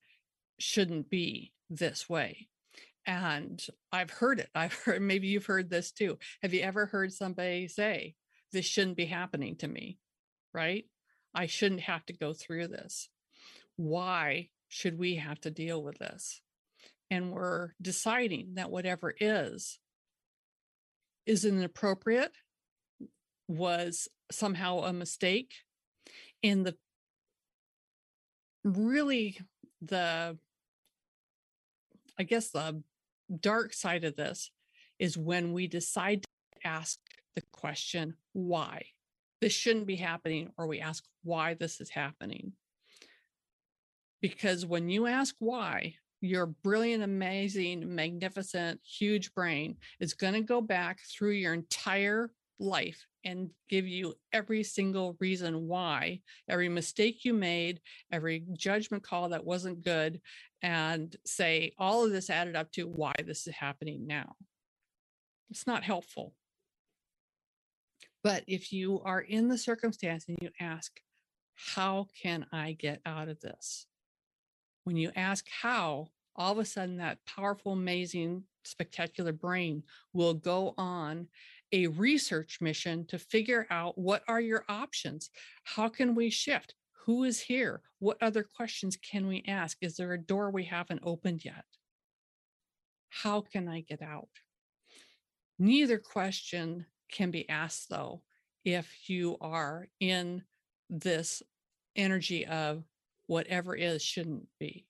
shouldn't 0.58 1.10
be 1.10 1.52
this 1.70 2.08
way. 2.08 2.48
And 3.06 3.64
I've 3.90 4.10
heard 4.10 4.40
it. 4.40 4.50
I've 4.54 4.74
heard, 4.74 5.00
maybe 5.00 5.28
you've 5.28 5.46
heard 5.46 5.70
this 5.70 5.92
too. 5.92 6.18
Have 6.42 6.52
you 6.52 6.60
ever 6.60 6.86
heard 6.86 7.12
somebody 7.12 7.68
say, 7.68 8.14
This 8.52 8.66
shouldn't 8.66 8.96
be 8.96 9.06
happening 9.06 9.56
to 9.56 9.68
me? 9.68 9.98
Right? 10.52 10.84
I 11.34 11.46
shouldn't 11.46 11.82
have 11.82 12.04
to 12.06 12.12
go 12.12 12.32
through 12.32 12.68
this. 12.68 13.08
Why 13.76 14.48
should 14.68 14.98
we 14.98 15.16
have 15.16 15.40
to 15.42 15.50
deal 15.50 15.82
with 15.82 15.98
this? 15.98 16.40
And 17.10 17.32
we're 17.32 17.70
deciding 17.80 18.54
that 18.54 18.70
whatever 18.70 19.14
is, 19.18 19.78
is 21.26 21.44
inappropriate, 21.44 22.32
was 23.46 24.08
somehow 24.30 24.80
a 24.80 24.92
mistake. 24.92 25.52
And 26.42 26.66
the 26.66 26.76
really 28.64 29.38
the 29.80 30.36
I 32.18 32.24
guess 32.24 32.50
the 32.50 32.82
dark 33.40 33.72
side 33.72 34.04
of 34.04 34.16
this 34.16 34.50
is 34.98 35.16
when 35.16 35.52
we 35.52 35.66
decide 35.68 36.22
to 36.22 36.66
ask 36.66 36.98
the 37.36 37.42
question, 37.52 38.14
why? 38.32 38.86
This 39.40 39.52
shouldn't 39.52 39.86
be 39.86 39.96
happening, 39.96 40.50
or 40.58 40.66
we 40.66 40.80
ask 40.80 41.04
why 41.22 41.54
this 41.54 41.80
is 41.80 41.90
happening. 41.90 42.52
Because 44.20 44.66
when 44.66 44.88
you 44.88 45.06
ask 45.06 45.36
why, 45.38 45.94
your 46.20 46.46
brilliant, 46.46 47.04
amazing, 47.04 47.94
magnificent, 47.94 48.80
huge 48.82 49.32
brain 49.34 49.76
is 50.00 50.14
going 50.14 50.34
to 50.34 50.40
go 50.40 50.60
back 50.60 50.98
through 51.02 51.30
your 51.30 51.54
entire 51.54 52.32
life 52.58 53.06
and 53.28 53.50
give 53.68 53.86
you 53.86 54.14
every 54.32 54.62
single 54.62 55.14
reason 55.20 55.68
why, 55.68 56.20
every 56.48 56.70
mistake 56.70 57.26
you 57.26 57.34
made, 57.34 57.78
every 58.10 58.42
judgment 58.54 59.02
call 59.02 59.28
that 59.28 59.44
wasn't 59.44 59.84
good, 59.84 60.18
and 60.62 61.14
say 61.26 61.72
all 61.78 62.06
of 62.06 62.10
this 62.10 62.30
added 62.30 62.56
up 62.56 62.72
to 62.72 62.88
why 62.88 63.12
this 63.26 63.46
is 63.46 63.54
happening 63.54 64.06
now. 64.06 64.34
It's 65.50 65.66
not 65.66 65.84
helpful. 65.84 66.32
But 68.24 68.44
if 68.46 68.72
you 68.72 69.02
are 69.04 69.20
in 69.20 69.48
the 69.48 69.58
circumstance 69.58 70.24
and 70.26 70.38
you 70.40 70.48
ask, 70.58 70.90
how 71.54 72.06
can 72.22 72.46
I 72.50 72.72
get 72.72 73.02
out 73.04 73.28
of 73.28 73.40
this? 73.40 73.86
When 74.84 74.96
you 74.96 75.12
ask 75.14 75.44
how, 75.50 76.08
all 76.34 76.52
of 76.52 76.58
a 76.58 76.64
sudden 76.64 76.96
that 76.96 77.18
powerful, 77.26 77.72
amazing, 77.72 78.44
spectacular 78.64 79.32
brain 79.32 79.82
will 80.12 80.34
go 80.34 80.72
on 80.78 81.26
a 81.72 81.86
research 81.88 82.60
mission 82.60 83.06
to 83.06 83.18
figure 83.18 83.66
out 83.70 83.98
what 83.98 84.22
are 84.28 84.40
your 84.40 84.64
options? 84.68 85.30
How 85.64 85.88
can 85.88 86.14
we 86.14 86.30
shift? 86.30 86.74
Who 87.04 87.24
is 87.24 87.40
here? 87.40 87.82
What 87.98 88.22
other 88.22 88.42
questions 88.42 88.96
can 88.96 89.26
we 89.26 89.44
ask? 89.48 89.78
Is 89.80 89.96
there 89.96 90.12
a 90.12 90.20
door 90.20 90.50
we 90.50 90.64
haven't 90.64 91.00
opened 91.02 91.44
yet? 91.44 91.64
How 93.08 93.40
can 93.40 93.68
I 93.68 93.80
get 93.80 94.02
out? 94.02 94.28
Neither 95.58 95.98
question 95.98 96.86
can 97.10 97.30
be 97.30 97.48
asked, 97.48 97.88
though, 97.88 98.22
if 98.64 99.08
you 99.08 99.36
are 99.40 99.88
in 100.00 100.42
this 100.90 101.42
energy 101.96 102.46
of 102.46 102.84
whatever 103.26 103.74
is 103.74 104.02
shouldn't 104.02 104.46
be. 104.58 104.86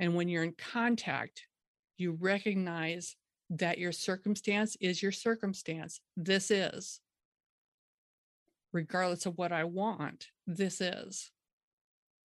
And 0.00 0.14
when 0.14 0.28
you're 0.28 0.44
in 0.44 0.52
contact, 0.52 1.46
you 1.96 2.12
recognize 2.12 3.16
that 3.50 3.78
your 3.78 3.92
circumstance 3.92 4.76
is 4.80 5.02
your 5.02 5.12
circumstance. 5.12 6.00
This 6.16 6.50
is. 6.50 7.00
Regardless 8.72 9.26
of 9.26 9.38
what 9.38 9.52
I 9.52 9.64
want, 9.64 10.28
this 10.46 10.80
is. 10.80 11.30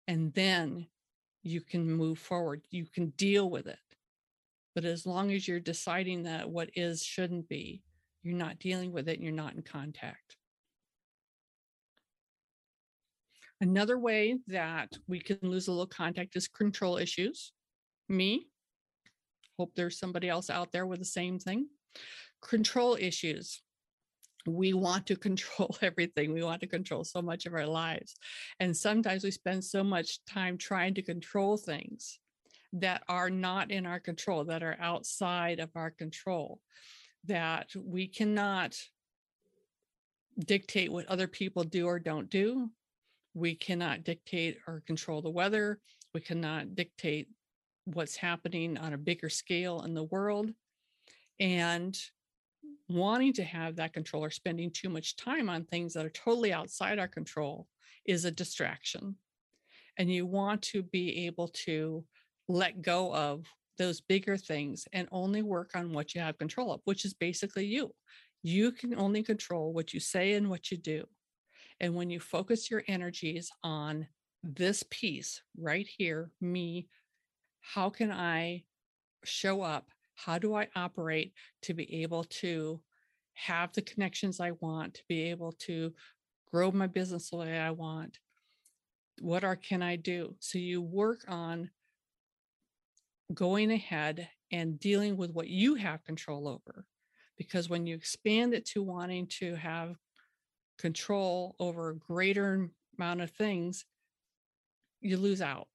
And 0.09 0.35
then 0.35 0.89
you 1.43 1.61
can 1.61 1.91
move 1.91 2.19
forward. 2.19 2.63
You 2.71 2.87
can 2.87 3.11
deal 3.11 3.49
with 3.49 3.67
it. 3.67 3.79
But 4.75 4.85
as 4.85 5.07
long 5.07 5.31
as 5.33 5.47
you're 5.47 5.61
deciding 5.61 6.25
that 6.25 6.49
what 6.49 6.71
is 6.75 7.05
shouldn't 7.05 7.49
be, 7.49 7.83
you're 8.23 8.37
not 8.37 8.59
dealing 8.59 8.93
with 8.93 9.09
it 9.09 9.17
and 9.17 9.23
you're 9.23 9.33
not 9.33 9.55
in 9.55 9.63
contact. 9.63 10.37
Another 13.61 13.99
way 13.99 14.39
that 14.49 14.97
we 15.07 15.21
can 15.21 15.39
lose 15.43 15.69
a 15.69 15.71
little 15.71 15.87
contact 15.87 16.35
is 16.35 16.49
control 16.49 16.97
issues. 16.97 17.53
Me, 18.09 18.49
Hope 19.59 19.73
there's 19.75 19.99
somebody 19.99 20.29
else 20.29 20.51
out 20.51 20.73
there 20.73 20.87
with 20.87 20.99
the 20.99 21.05
same 21.05 21.39
thing. 21.39 21.69
Control 22.41 22.97
issues. 22.99 23.63
We 24.47 24.73
want 24.73 25.07
to 25.07 25.17
control 25.29 25.77
everything. 25.83 26.33
We 26.33 26.43
want 26.43 26.61
to 26.63 26.67
control 26.67 27.05
so 27.05 27.23
much 27.23 27.47
of 27.47 27.55
our 27.55 27.67
lives. 27.67 28.15
And 28.61 28.77
sometimes 28.77 29.25
we 29.25 29.31
spend 29.31 29.65
so 29.65 29.85
much 29.85 30.25
time 30.25 30.59
trying 30.59 30.95
to 30.95 31.03
control 31.03 31.57
things 31.57 32.19
that 32.75 33.03
are 33.09 33.31
not 33.31 33.71
in 33.71 33.87
our 33.87 34.01
control, 34.01 34.45
that 34.45 34.63
are 34.63 34.77
outside 34.81 35.61
of 35.61 35.71
our 35.75 35.91
control, 35.91 36.59
that 37.27 37.69
we 37.77 38.09
cannot 38.09 38.77
dictate 40.39 40.91
what 40.91 41.07
other 41.07 41.29
people 41.29 41.65
do 41.65 41.87
or 41.87 41.99
don't 41.99 42.31
do. 42.31 42.71
We 43.35 43.55
cannot 43.55 44.05
dictate 44.05 44.59
or 44.67 44.83
control 44.87 45.23
the 45.23 45.31
weather. 45.31 45.81
We 46.15 46.21
cannot 46.21 46.75
dictate 46.75 47.29
what's 47.85 48.17
happening 48.17 48.79
on 48.79 48.93
a 48.93 48.99
bigger 48.99 49.29
scale 49.29 49.83
in 49.83 49.95
the 49.95 50.05
world 50.05 50.51
and 51.41 51.99
wanting 52.89 53.33
to 53.33 53.45
have 53.45 53.77
that 53.77 53.93
control 53.93 54.25
or 54.25 54.31
spending 54.31 54.71
too 54.71 54.89
much 54.89 55.17
time 55.17 55.49
on 55.49 55.65
things 55.65 55.95
that 55.95 56.05
are 56.05 56.11
totally 56.11 56.53
outside 56.53 56.99
our 56.99 57.09
control 57.09 57.67
is 58.05 58.25
a 58.25 58.31
distraction. 58.31 59.17
And 59.99 60.11
you 60.11 60.27
want 60.27 60.63
to 60.63 60.83
be 60.83 61.27
able 61.27 61.49
to 61.49 62.05
let 62.49 62.83
go 62.83 63.15
of 63.15 63.47
those 63.79 64.01
bigger 64.01 64.37
things 64.37 64.87
and 64.93 65.09
only 65.11 65.43
work 65.43 65.71
on 65.75 65.93
what 65.93 66.15
you 66.15 66.21
have 66.21 66.39
control 66.39 66.73
of, 66.73 66.81
which 66.85 67.05
is 67.05 67.15
basically 67.15 67.67
you. 67.67 67.95
You 68.43 68.73
can 68.73 68.99
only 68.99 69.23
control 69.23 69.73
what 69.73 69.95
you 69.95 70.01
say 70.01 70.33
and 70.33 70.51
what 70.51 70.71
you 70.71 70.77
do. 70.77 71.05
And 71.81 71.95
when 71.95 72.11
you 72.11 72.21
focus 72.21 72.71
your 72.71 72.83
energies 72.87 73.51
on 73.63 74.07
this 74.43 74.85
piece 74.91 75.43
right 75.57 75.87
here, 75.87 76.31
me 76.41 76.89
how 77.63 77.89
can 77.89 78.13
I 78.13 78.65
show 79.25 79.63
up? 79.63 79.89
How 80.15 80.39
do 80.39 80.55
I 80.55 80.69
operate 80.77 81.33
to 81.63 81.75
be 81.75 82.03
able 82.03 82.25
to 82.25 82.81
have 83.35 83.73
the 83.73 83.83
connections 83.83 84.41
I 84.41 84.51
want, 84.61 84.95
to 84.95 85.03
be 85.09 85.31
able 85.31 85.53
to 85.61 85.95
grow 86.51 86.71
my 86.71 86.87
business 86.87 87.31
the 87.31 87.37
way 87.37 87.59
I 87.59 87.71
want? 87.71 88.19
What 89.21 89.45
are 89.45 89.57
can 89.57 89.83
I 89.83 89.97
do? 89.97 90.35
So 90.41 90.59
you 90.59 90.83
work 90.83 91.25
on 91.29 91.71
going 93.33 93.71
ahead 93.71 94.29
and 94.51 94.79
dealing 94.79 95.17
with 95.17 95.31
what 95.31 95.49
you 95.49 95.77
have 95.77 96.05
control 96.05 96.49
over. 96.49 96.85
Because 97.39 97.71
when 97.71 97.87
you 97.87 97.95
expand 97.95 98.53
it 98.53 98.67
to 98.67 98.83
wanting 98.83 99.27
to 99.39 99.55
have 99.55 99.97
control 100.79 101.57
over 101.59 101.91
a 101.91 101.97
greater 101.97 102.69
amount 102.99 103.23
of 103.23 103.31
things, 103.31 103.87
you 105.01 105.17
lose 105.17 105.41
out 105.41 105.69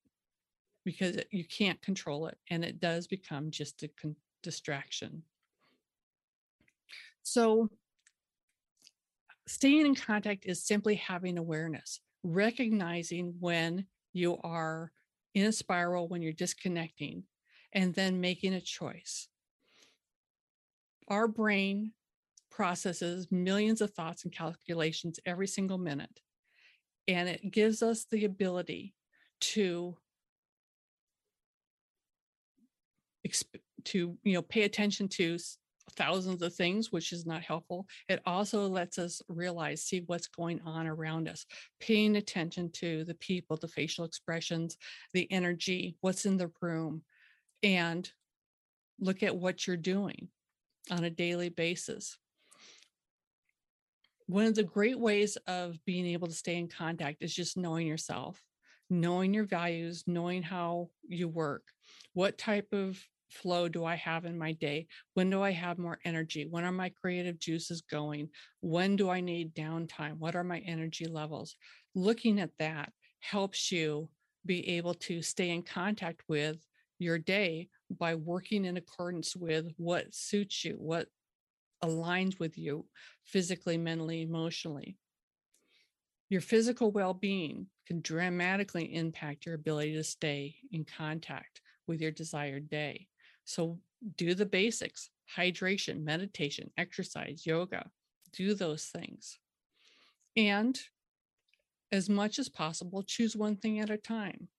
because 0.87 1.17
you 1.31 1.43
can't 1.43 1.81
control 1.81 2.27
it 2.27 2.37
and 2.49 2.63
it 2.63 2.79
does 2.79 3.07
become 3.07 3.51
just 3.51 3.83
a 3.83 3.89
con- 3.89 4.15
distraction. 4.41 5.21
So, 7.23 7.69
staying 9.47 9.85
in 9.85 9.95
contact 9.95 10.45
is 10.45 10.63
simply 10.63 10.95
having 10.95 11.37
awareness, 11.37 11.99
recognizing 12.23 13.35
when 13.41 13.85
you 14.13 14.37
are 14.45 14.93
in 15.35 15.47
a 15.47 15.51
spiral, 15.51 16.07
when 16.07 16.21
you're 16.21 16.31
disconnecting, 16.31 17.23
and 17.73 17.93
then 17.93 18.21
making 18.21 18.53
a 18.53 18.61
choice. 18.61 19.27
Our 21.09 21.27
brain 21.27 21.91
processes 22.49 23.27
millions 23.29 23.81
of 23.81 23.91
thoughts 23.91 24.23
and 24.23 24.31
calculations 24.31 25.19
every 25.25 25.47
single 25.47 25.77
minute, 25.77 26.21
and 27.09 27.27
it 27.27 27.51
gives 27.51 27.83
us 27.83 28.05
the 28.09 28.23
ability 28.23 28.95
to 29.39 29.97
to 33.85 34.17
you 34.23 34.33
know 34.33 34.41
pay 34.41 34.63
attention 34.63 35.07
to 35.07 35.37
thousands 35.95 36.41
of 36.41 36.53
things 36.53 36.91
which 36.91 37.11
is 37.11 37.25
not 37.25 37.41
helpful. 37.41 37.87
It 38.09 38.21
also 38.25 38.67
lets 38.67 38.97
us 38.97 39.21
realize 39.29 39.83
see 39.83 40.03
what's 40.05 40.27
going 40.27 40.59
on 40.65 40.87
around 40.87 41.29
us. 41.29 41.45
Paying 41.79 42.17
attention 42.17 42.71
to 42.73 43.03
the 43.05 43.15
people 43.15 43.57
the 43.57 43.67
facial 43.67 44.05
expressions 44.05 44.77
the 45.13 45.31
energy 45.31 45.95
what's 46.01 46.25
in 46.25 46.37
the 46.37 46.51
room 46.61 47.03
and 47.63 48.09
look 48.99 49.23
at 49.23 49.35
what 49.35 49.65
you're 49.65 49.77
doing 49.77 50.29
on 50.91 51.03
a 51.03 51.09
daily 51.09 51.49
basis. 51.49 52.17
One 54.27 54.45
of 54.45 54.55
the 54.55 54.63
great 54.63 54.99
ways 54.99 55.37
of 55.47 55.77
being 55.85 56.05
able 56.07 56.27
to 56.27 56.33
stay 56.33 56.57
in 56.57 56.67
contact 56.67 57.17
is 57.21 57.33
just 57.33 57.55
knowing 57.55 57.87
yourself, 57.87 58.41
knowing 58.89 59.33
your 59.33 59.45
values, 59.45 60.03
knowing 60.05 60.43
how 60.43 60.89
you 61.07 61.29
work, 61.29 61.63
what 62.13 62.37
type 62.37 62.67
of 62.73 63.01
flow 63.29 63.67
do 63.67 63.85
I 63.85 63.95
have 63.95 64.25
in 64.25 64.37
my 64.37 64.53
day? 64.53 64.87
When 65.13 65.29
do 65.29 65.41
I 65.41 65.51
have 65.51 65.77
more 65.77 65.99
energy? 66.05 66.47
When 66.49 66.63
are 66.63 66.71
my 66.71 66.89
creative 66.89 67.39
juices 67.39 67.81
going? 67.81 68.29
When 68.61 68.95
do 68.95 69.09
I 69.09 69.21
need 69.21 69.55
downtime? 69.55 70.17
What 70.17 70.35
are 70.35 70.43
my 70.43 70.59
energy 70.59 71.05
levels? 71.05 71.55
Looking 71.95 72.39
at 72.39 72.51
that 72.59 72.91
helps 73.19 73.71
you 73.71 74.09
be 74.45 74.77
able 74.77 74.93
to 74.93 75.21
stay 75.21 75.49
in 75.49 75.63
contact 75.63 76.21
with 76.27 76.57
your 76.99 77.19
day 77.19 77.69
by 77.89 78.15
working 78.15 78.65
in 78.65 78.77
accordance 78.77 79.35
with 79.35 79.67
what 79.77 80.13
suits 80.13 80.65
you, 80.65 80.73
what 80.73 81.07
aligns 81.83 82.39
with 82.39 82.57
you 82.57 82.85
physically, 83.25 83.77
mentally, 83.77 84.21
emotionally. 84.21 84.97
Your 86.29 86.41
physical 86.41 86.91
well 86.91 87.13
being 87.13 87.67
can 87.85 88.01
dramatically 88.01 88.93
impact 88.93 89.45
your 89.45 89.55
ability 89.55 89.93
to 89.93 90.03
stay 90.03 90.55
in 90.71 90.83
contact 90.85 91.61
with 91.87 92.01
your 92.01 92.11
desired 92.11 92.69
day. 92.69 93.07
So, 93.47 93.79
do 94.17 94.35
the 94.35 94.45
basics 94.45 95.09
hydration, 95.35 96.03
meditation, 96.03 96.69
exercise, 96.77 97.45
yoga, 97.45 97.89
do 98.33 98.53
those 98.53 98.85
things. 98.85 99.39
And 100.35 100.79
as 101.91 102.09
much 102.09 102.39
as 102.39 102.49
possible, 102.49 103.03
choose 103.03 103.35
one 103.35 103.55
thing 103.55 103.79
at 103.79 103.89
a 103.89 103.97
time. 103.97 104.49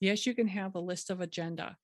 Yes, 0.00 0.26
you 0.26 0.34
can 0.34 0.48
have 0.48 0.74
a 0.74 0.80
list 0.80 1.08
of 1.08 1.20
agenda, 1.20 1.76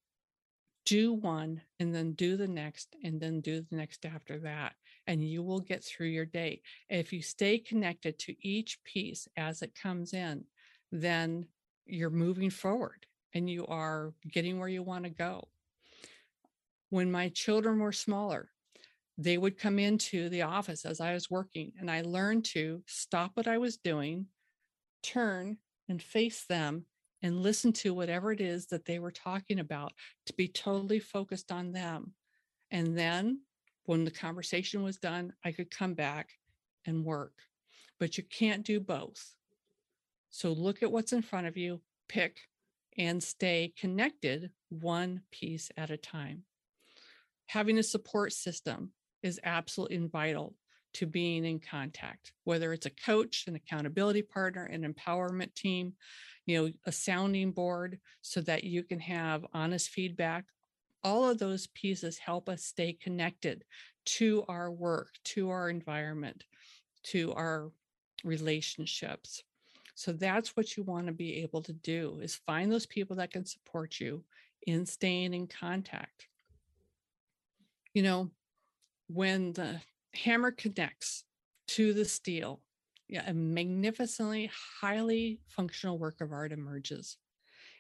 do 0.85 1.13
one 1.13 1.61
and 1.79 1.95
then 1.95 2.13
do 2.13 2.37
the 2.37 2.49
next 2.49 2.97
and 3.05 3.21
then 3.21 3.41
do 3.41 3.61
the 3.61 3.77
next 3.77 4.05
after 4.05 4.39
that 4.39 4.73
and 5.07 5.23
you 5.23 5.43
will 5.43 5.61
get 5.61 5.85
through 5.85 6.09
your 6.09 6.25
day 6.25 6.61
if 6.89 7.13
you 7.13 7.23
stay 7.23 7.57
connected 7.59 8.19
to 8.19 8.35
each 8.47 8.83
piece 8.83 9.29
as 9.37 9.63
it 9.63 9.79
comes 9.81 10.13
in 10.13 10.45
then 10.91 11.47
you're 11.87 12.11
moving 12.11 12.51
forward 12.51 13.07
and 13.35 13.49
you 13.49 13.65
are 13.69 14.13
getting 14.33 14.59
where 14.59 14.69
you 14.69 14.83
want 14.83 15.05
to 15.05 15.11
go 15.11 15.47
when 16.93 17.11
my 17.11 17.29
children 17.31 17.79
were 17.79 17.93
smaller 17.93 18.49
they 19.19 19.37
would 19.37 19.59
come 19.59 19.79
into 19.79 20.29
the 20.29 20.43
office 20.43 20.85
as 20.85 21.01
i 21.01 21.13
was 21.13 21.31
working 21.31 21.73
and 21.79 21.91
i 21.91 22.01
learned 22.03 22.45
to 22.45 22.83
stop 22.87 23.33
what 23.35 23.49
i 23.49 23.59
was 23.59 23.77
doing 23.79 24.27
turn 25.03 25.57
and 25.89 26.03
face 26.03 26.45
them 26.49 26.87
and 27.23 27.41
listen 27.41 27.73
to 27.73 27.95
whatever 27.95 28.33
it 28.33 28.41
is 28.41 28.67
that 28.67 28.85
they 28.85 28.99
were 28.99 29.11
talking 29.11 29.61
about 29.61 29.93
to 30.27 30.33
be 30.35 30.49
totally 30.49 30.99
focused 30.99 31.53
on 31.53 31.73
them. 31.73 32.13
And 32.71 32.99
then 32.99 33.43
when 33.85 34.05
the 34.05 34.11
conversation 34.11 34.83
was 34.83 34.97
done, 34.97 35.33
I 35.45 35.53
could 35.53 35.71
come 35.71 35.95
back 35.95 36.31
and 36.85 37.05
work. 37.05 37.35
But 38.01 38.19
you 38.19 38.25
can't 38.25 38.67
do 38.67 38.81
both. 38.81 39.35
So 40.31 40.53
look 40.53 40.83
at 40.83 40.91
what's 40.91 41.13
in 41.13 41.23
front 41.23 41.47
of 41.47 41.57
you, 41.57 41.81
pick, 42.09 42.39
and 42.99 43.23
stay 43.23 43.73
connected 43.79 44.51
one 44.71 45.23
piece 45.31 45.71
at 45.77 45.91
a 45.91 45.97
time. 45.97 46.43
Having 47.53 47.77
a 47.77 47.83
support 47.83 48.33
system 48.33 48.93
is 49.23 49.39
absolutely 49.45 49.99
vital 50.07 50.55
to 50.95 51.07
being 51.07 51.45
in 51.45 51.61
contact, 51.61 52.33
whether 52.45 52.73
it's 52.73 52.87
a 52.87 52.91
coach, 53.05 53.45
an 53.47 53.57
accountability 53.57 54.23
partner, 54.23 54.65
an 54.65 54.91
empowerment 54.91 55.55
team, 55.55 55.93
you 56.47 56.57
know, 56.57 56.73
a 56.87 56.93
sounding 56.93 57.53
board 57.53 57.99
so 58.23 58.41
that 58.41 58.65
you 58.65 58.83
can 58.83 58.99
have 59.01 59.45
honest 59.53 59.91
feedback. 59.91 60.47
All 61.05 61.29
of 61.29 61.39
those 61.39 61.67
pieces 61.67 62.17
help 62.17 62.49
us 62.49 62.65
stay 62.65 62.95
connected 62.95 63.65
to 64.17 64.47
our 64.49 64.71
work, 64.71 65.11
to 65.25 65.51
our 65.51 65.69
environment, 65.69 66.45
to 67.03 67.35
our 67.35 67.71
relationships. 68.25 69.43
So 69.95 70.13
that's 70.13 70.57
what 70.57 70.79
you 70.79 70.85
want 70.85 71.07
to 71.09 71.13
be 71.13 71.43
able 71.43 71.61
to 71.65 71.75
do 71.75 72.19
is 72.23 72.35
find 72.35 72.73
those 72.73 72.87
people 72.87 73.17
that 73.17 73.31
can 73.31 73.45
support 73.45 74.01
you 74.01 74.25
in 74.67 74.87
staying 74.87 75.35
in 75.35 75.49
contact. 75.49 76.29
You 77.95 78.03
know, 78.03 78.31
when 79.09 79.53
the 79.53 79.81
hammer 80.15 80.51
connects 80.51 81.25
to 81.69 81.93
the 81.93 82.05
steel, 82.05 82.61
yeah, 83.09 83.25
a 83.27 83.35
magnificently 83.35 84.51
highly 84.81 85.41
functional 85.49 85.99
work 85.99 86.21
of 86.21 86.33
art 86.33 86.53
emerges. 86.53 87.19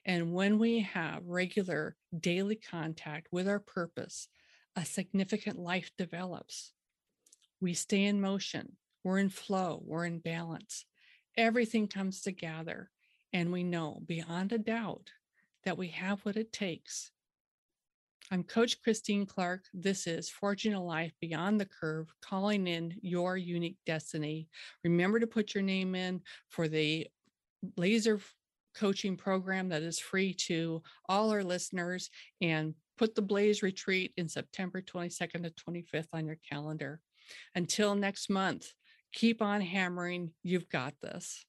And 0.04 0.32
when 0.34 0.58
we 0.58 0.80
have 0.80 1.26
regular 1.26 1.96
daily 2.18 2.56
contact 2.56 3.28
with 3.30 3.48
our 3.48 3.60
purpose, 3.60 4.28
a 4.76 4.84
significant 4.84 5.58
life 5.58 5.90
develops. 5.96 6.72
We 7.60 7.74
stay 7.74 8.04
in 8.04 8.20
motion, 8.20 8.76
we're 9.04 9.18
in 9.18 9.28
flow, 9.28 9.82
we're 9.84 10.06
in 10.06 10.18
balance. 10.18 10.84
Everything 11.36 11.86
comes 11.86 12.20
together, 12.20 12.90
and 13.32 13.52
we 13.52 13.62
know 13.62 14.02
beyond 14.06 14.52
a 14.52 14.58
doubt 14.58 15.10
that 15.64 15.78
we 15.78 15.88
have 15.88 16.20
what 16.20 16.36
it 16.36 16.52
takes 16.52 17.12
I'm 18.32 18.44
Coach 18.44 18.80
Christine 18.80 19.26
Clark. 19.26 19.66
This 19.74 20.06
is 20.06 20.30
Forging 20.30 20.72
a 20.72 20.82
Life 20.82 21.12
Beyond 21.20 21.60
the 21.60 21.66
Curve, 21.66 22.10
calling 22.22 22.66
in 22.66 22.98
your 23.02 23.36
unique 23.36 23.76
destiny. 23.84 24.48
Remember 24.84 25.20
to 25.20 25.26
put 25.26 25.54
your 25.54 25.62
name 25.62 25.94
in 25.94 26.22
for 26.48 26.66
the 26.66 27.06
laser 27.76 28.20
coaching 28.74 29.18
program 29.18 29.68
that 29.68 29.82
is 29.82 29.98
free 29.98 30.32
to 30.46 30.82
all 31.10 31.30
our 31.30 31.44
listeners 31.44 32.08
and 32.40 32.72
put 32.96 33.14
the 33.14 33.20
Blaze 33.20 33.62
retreat 33.62 34.14
in 34.16 34.30
September 34.30 34.80
22nd 34.80 35.42
to 35.42 35.50
25th 35.50 36.08
on 36.14 36.24
your 36.24 36.38
calendar. 36.50 37.02
Until 37.54 37.94
next 37.94 38.30
month, 38.30 38.72
keep 39.12 39.42
on 39.42 39.60
hammering. 39.60 40.30
You've 40.42 40.70
got 40.70 40.94
this. 41.02 41.44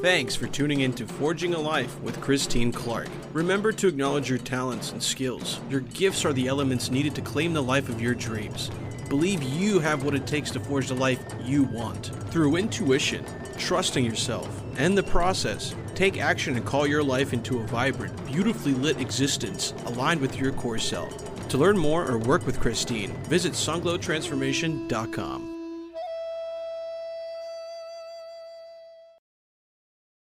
Thanks 0.00 0.36
for 0.36 0.46
tuning 0.46 0.82
in 0.82 0.92
to 0.92 1.08
Forging 1.08 1.54
a 1.54 1.58
Life 1.58 2.00
with 2.02 2.20
Christine 2.20 2.70
Clark. 2.70 3.08
Remember 3.32 3.72
to 3.72 3.88
acknowledge 3.88 4.30
your 4.30 4.38
talents 4.38 4.92
and 4.92 5.02
skills. 5.02 5.58
Your 5.68 5.80
gifts 5.80 6.24
are 6.24 6.32
the 6.32 6.46
elements 6.46 6.92
needed 6.92 7.16
to 7.16 7.20
claim 7.20 7.52
the 7.52 7.60
life 7.60 7.88
of 7.88 8.00
your 8.00 8.14
dreams. 8.14 8.70
Believe 9.08 9.42
you 9.42 9.80
have 9.80 10.04
what 10.04 10.14
it 10.14 10.24
takes 10.24 10.52
to 10.52 10.60
forge 10.60 10.86
the 10.86 10.94
life 10.94 11.18
you 11.42 11.64
want. 11.64 12.12
Through 12.30 12.54
intuition, 12.54 13.24
trusting 13.56 14.04
yourself, 14.04 14.62
and 14.76 14.96
the 14.96 15.02
process, 15.02 15.74
take 15.96 16.20
action 16.20 16.54
and 16.54 16.64
call 16.64 16.86
your 16.86 17.02
life 17.02 17.32
into 17.32 17.58
a 17.58 17.66
vibrant, 17.66 18.24
beautifully 18.24 18.74
lit 18.74 19.00
existence 19.00 19.74
aligned 19.86 20.20
with 20.20 20.38
your 20.38 20.52
core 20.52 20.78
self. 20.78 21.48
To 21.48 21.58
learn 21.58 21.76
more 21.76 22.08
or 22.08 22.18
work 22.18 22.46
with 22.46 22.60
Christine, 22.60 23.10
visit 23.24 23.54
sunglowtransformation.com. 23.54 25.57